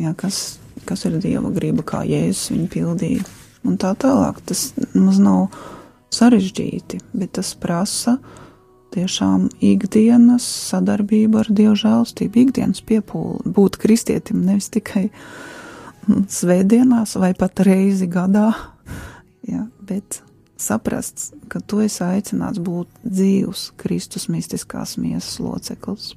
jā, 0.00 0.12
kas, 0.16 0.58
kas 0.88 1.04
ir 1.08 1.16
Dieva 1.24 1.52
griba, 1.56 1.84
kā 1.86 2.02
Jēzus 2.08 2.52
viņu 2.52 2.68
pildīja, 2.72 3.28
un 3.64 3.80
tā 3.80 3.92
tālāk. 3.98 4.40
Tas 4.48 4.70
maz 4.94 5.20
nav 5.22 5.48
sarežģīti, 6.12 7.02
bet 7.16 7.36
tas 7.40 7.52
prasa 7.60 8.18
tiešām 8.94 9.48
ikdienas 9.64 10.46
sadarbība 10.70 11.42
ar 11.42 11.50
Dievu 11.50 11.76
žēlstību, 11.80 12.46
ikdienas 12.46 12.82
piepūli, 12.86 13.52
būt 13.56 13.78
kristietim 13.82 14.44
nevis 14.46 14.70
tikai 14.74 15.08
svētdienās 16.06 17.16
vai 17.20 17.32
pat 17.38 17.64
reizi 17.66 18.08
gadā, 18.10 18.50
ja, 19.52 19.66
bet 19.86 20.20
saprast, 20.56 21.32
ka 21.52 21.60
tu 21.60 21.82
esi 21.84 22.02
aicināts 22.06 22.62
būt 22.62 22.88
dzīvs 23.04 23.72
Kristus 23.80 24.28
mistiskās 24.32 24.96
miesas 25.00 25.40
loceklis. 25.42 26.14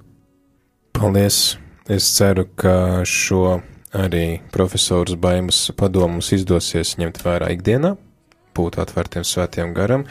Paldies! 0.96 1.58
Es 1.90 2.06
ceru, 2.14 2.44
ka 2.54 3.02
šo 3.08 3.60
arī 3.98 4.42
profesors 4.54 5.16
Baimas 5.18 5.64
padomus 5.74 6.30
izdosies 6.36 6.94
ņemt 7.02 7.24
vērā 7.26 7.50
ikdienā, 7.56 7.96
būt 8.54 8.78
atvērtiem 8.84 9.26
svētiem 9.26 9.74
garam. 9.74 10.06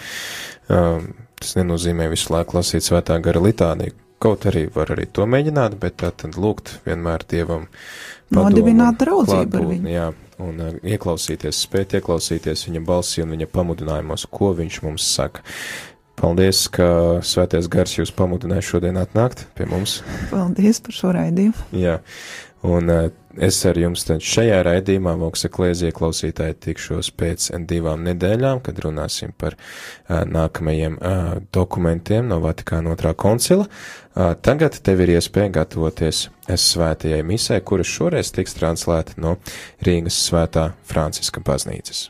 Um, 0.66 1.12
Tas 1.38 1.54
nenozīmē 1.58 2.08
visu 2.10 2.32
laiku 2.34 2.58
lasīt 2.58 2.86
svētā 2.86 3.18
gara 3.22 3.42
litāniju, 3.42 3.94
kaut 4.22 4.46
arī 4.50 4.66
var 4.74 4.90
arī 4.94 5.06
to 5.14 5.26
mēģināt, 5.30 5.76
bet 5.80 6.00
tā 6.02 6.10
tad 6.10 6.38
lūgt 6.40 6.78
vienmēr 6.86 7.26
Dievam 7.30 7.68
padomu. 7.68 8.48
Nodibināt 8.48 8.98
draudzību 9.02 9.60
ar 9.60 9.68
viņu. 9.72 9.92
Jā, 9.92 10.08
un 10.42 10.64
uh, 10.64 10.80
ieklausīties, 10.82 11.62
spēt 11.68 11.94
ieklausīties 12.00 12.66
viņa 12.68 12.82
balsī 12.88 13.22
un 13.24 13.36
viņa 13.36 13.50
pamudinājumos, 13.54 14.26
ko 14.34 14.50
viņš 14.58 14.82
mums 14.86 15.06
saka. 15.14 15.46
Paldies, 16.18 16.64
ka 16.74 16.88
svētais 17.22 17.68
gars 17.70 17.92
jūs 17.94 18.10
pamudināja 18.10 18.64
šodien 18.66 18.98
atnākt 18.98 19.44
pie 19.54 19.68
mums. 19.70 20.00
Paldies 20.32 20.80
par 20.82 20.96
šo 20.96 21.12
raidījumu. 21.14 21.68
Jā, 21.78 22.00
un 22.66 22.90
uh, 22.92 23.10
es 23.38 23.60
ar 23.68 23.78
jums 23.78 24.04
šajā 24.06 24.58
raidījumā, 24.66 25.14
Voksa 25.20 25.50
Klēzie 25.52 25.92
klausītāji, 25.94 26.58
tikšos 26.64 27.12
pēc 27.18 27.50
divām 27.70 28.02
nedēļām, 28.06 28.62
kad 28.66 28.82
runāsim 28.84 29.34
par 29.38 29.56
uh, 29.58 30.24
nākamajiem 30.26 30.98
uh, 30.98 31.30
dokumentiem 31.54 32.28
no 32.30 32.40
Vatikāna 32.44 32.94
otrā 32.96 33.14
koncila. 33.14 33.68
Tagad 34.18 34.74
tev 34.82 35.04
ir 35.04 35.12
iespēja 35.14 35.52
gatavoties 35.60 36.24
svētajai 36.50 37.22
misē, 37.22 37.60
kuras 37.62 37.86
šoreiz 37.86 38.34
tiks 38.34 38.58
translēta 38.58 39.14
no 39.22 39.36
Rīgas 39.86 40.18
svētā 40.26 40.72
Franciska 40.90 41.44
baznīcas. 41.46 42.08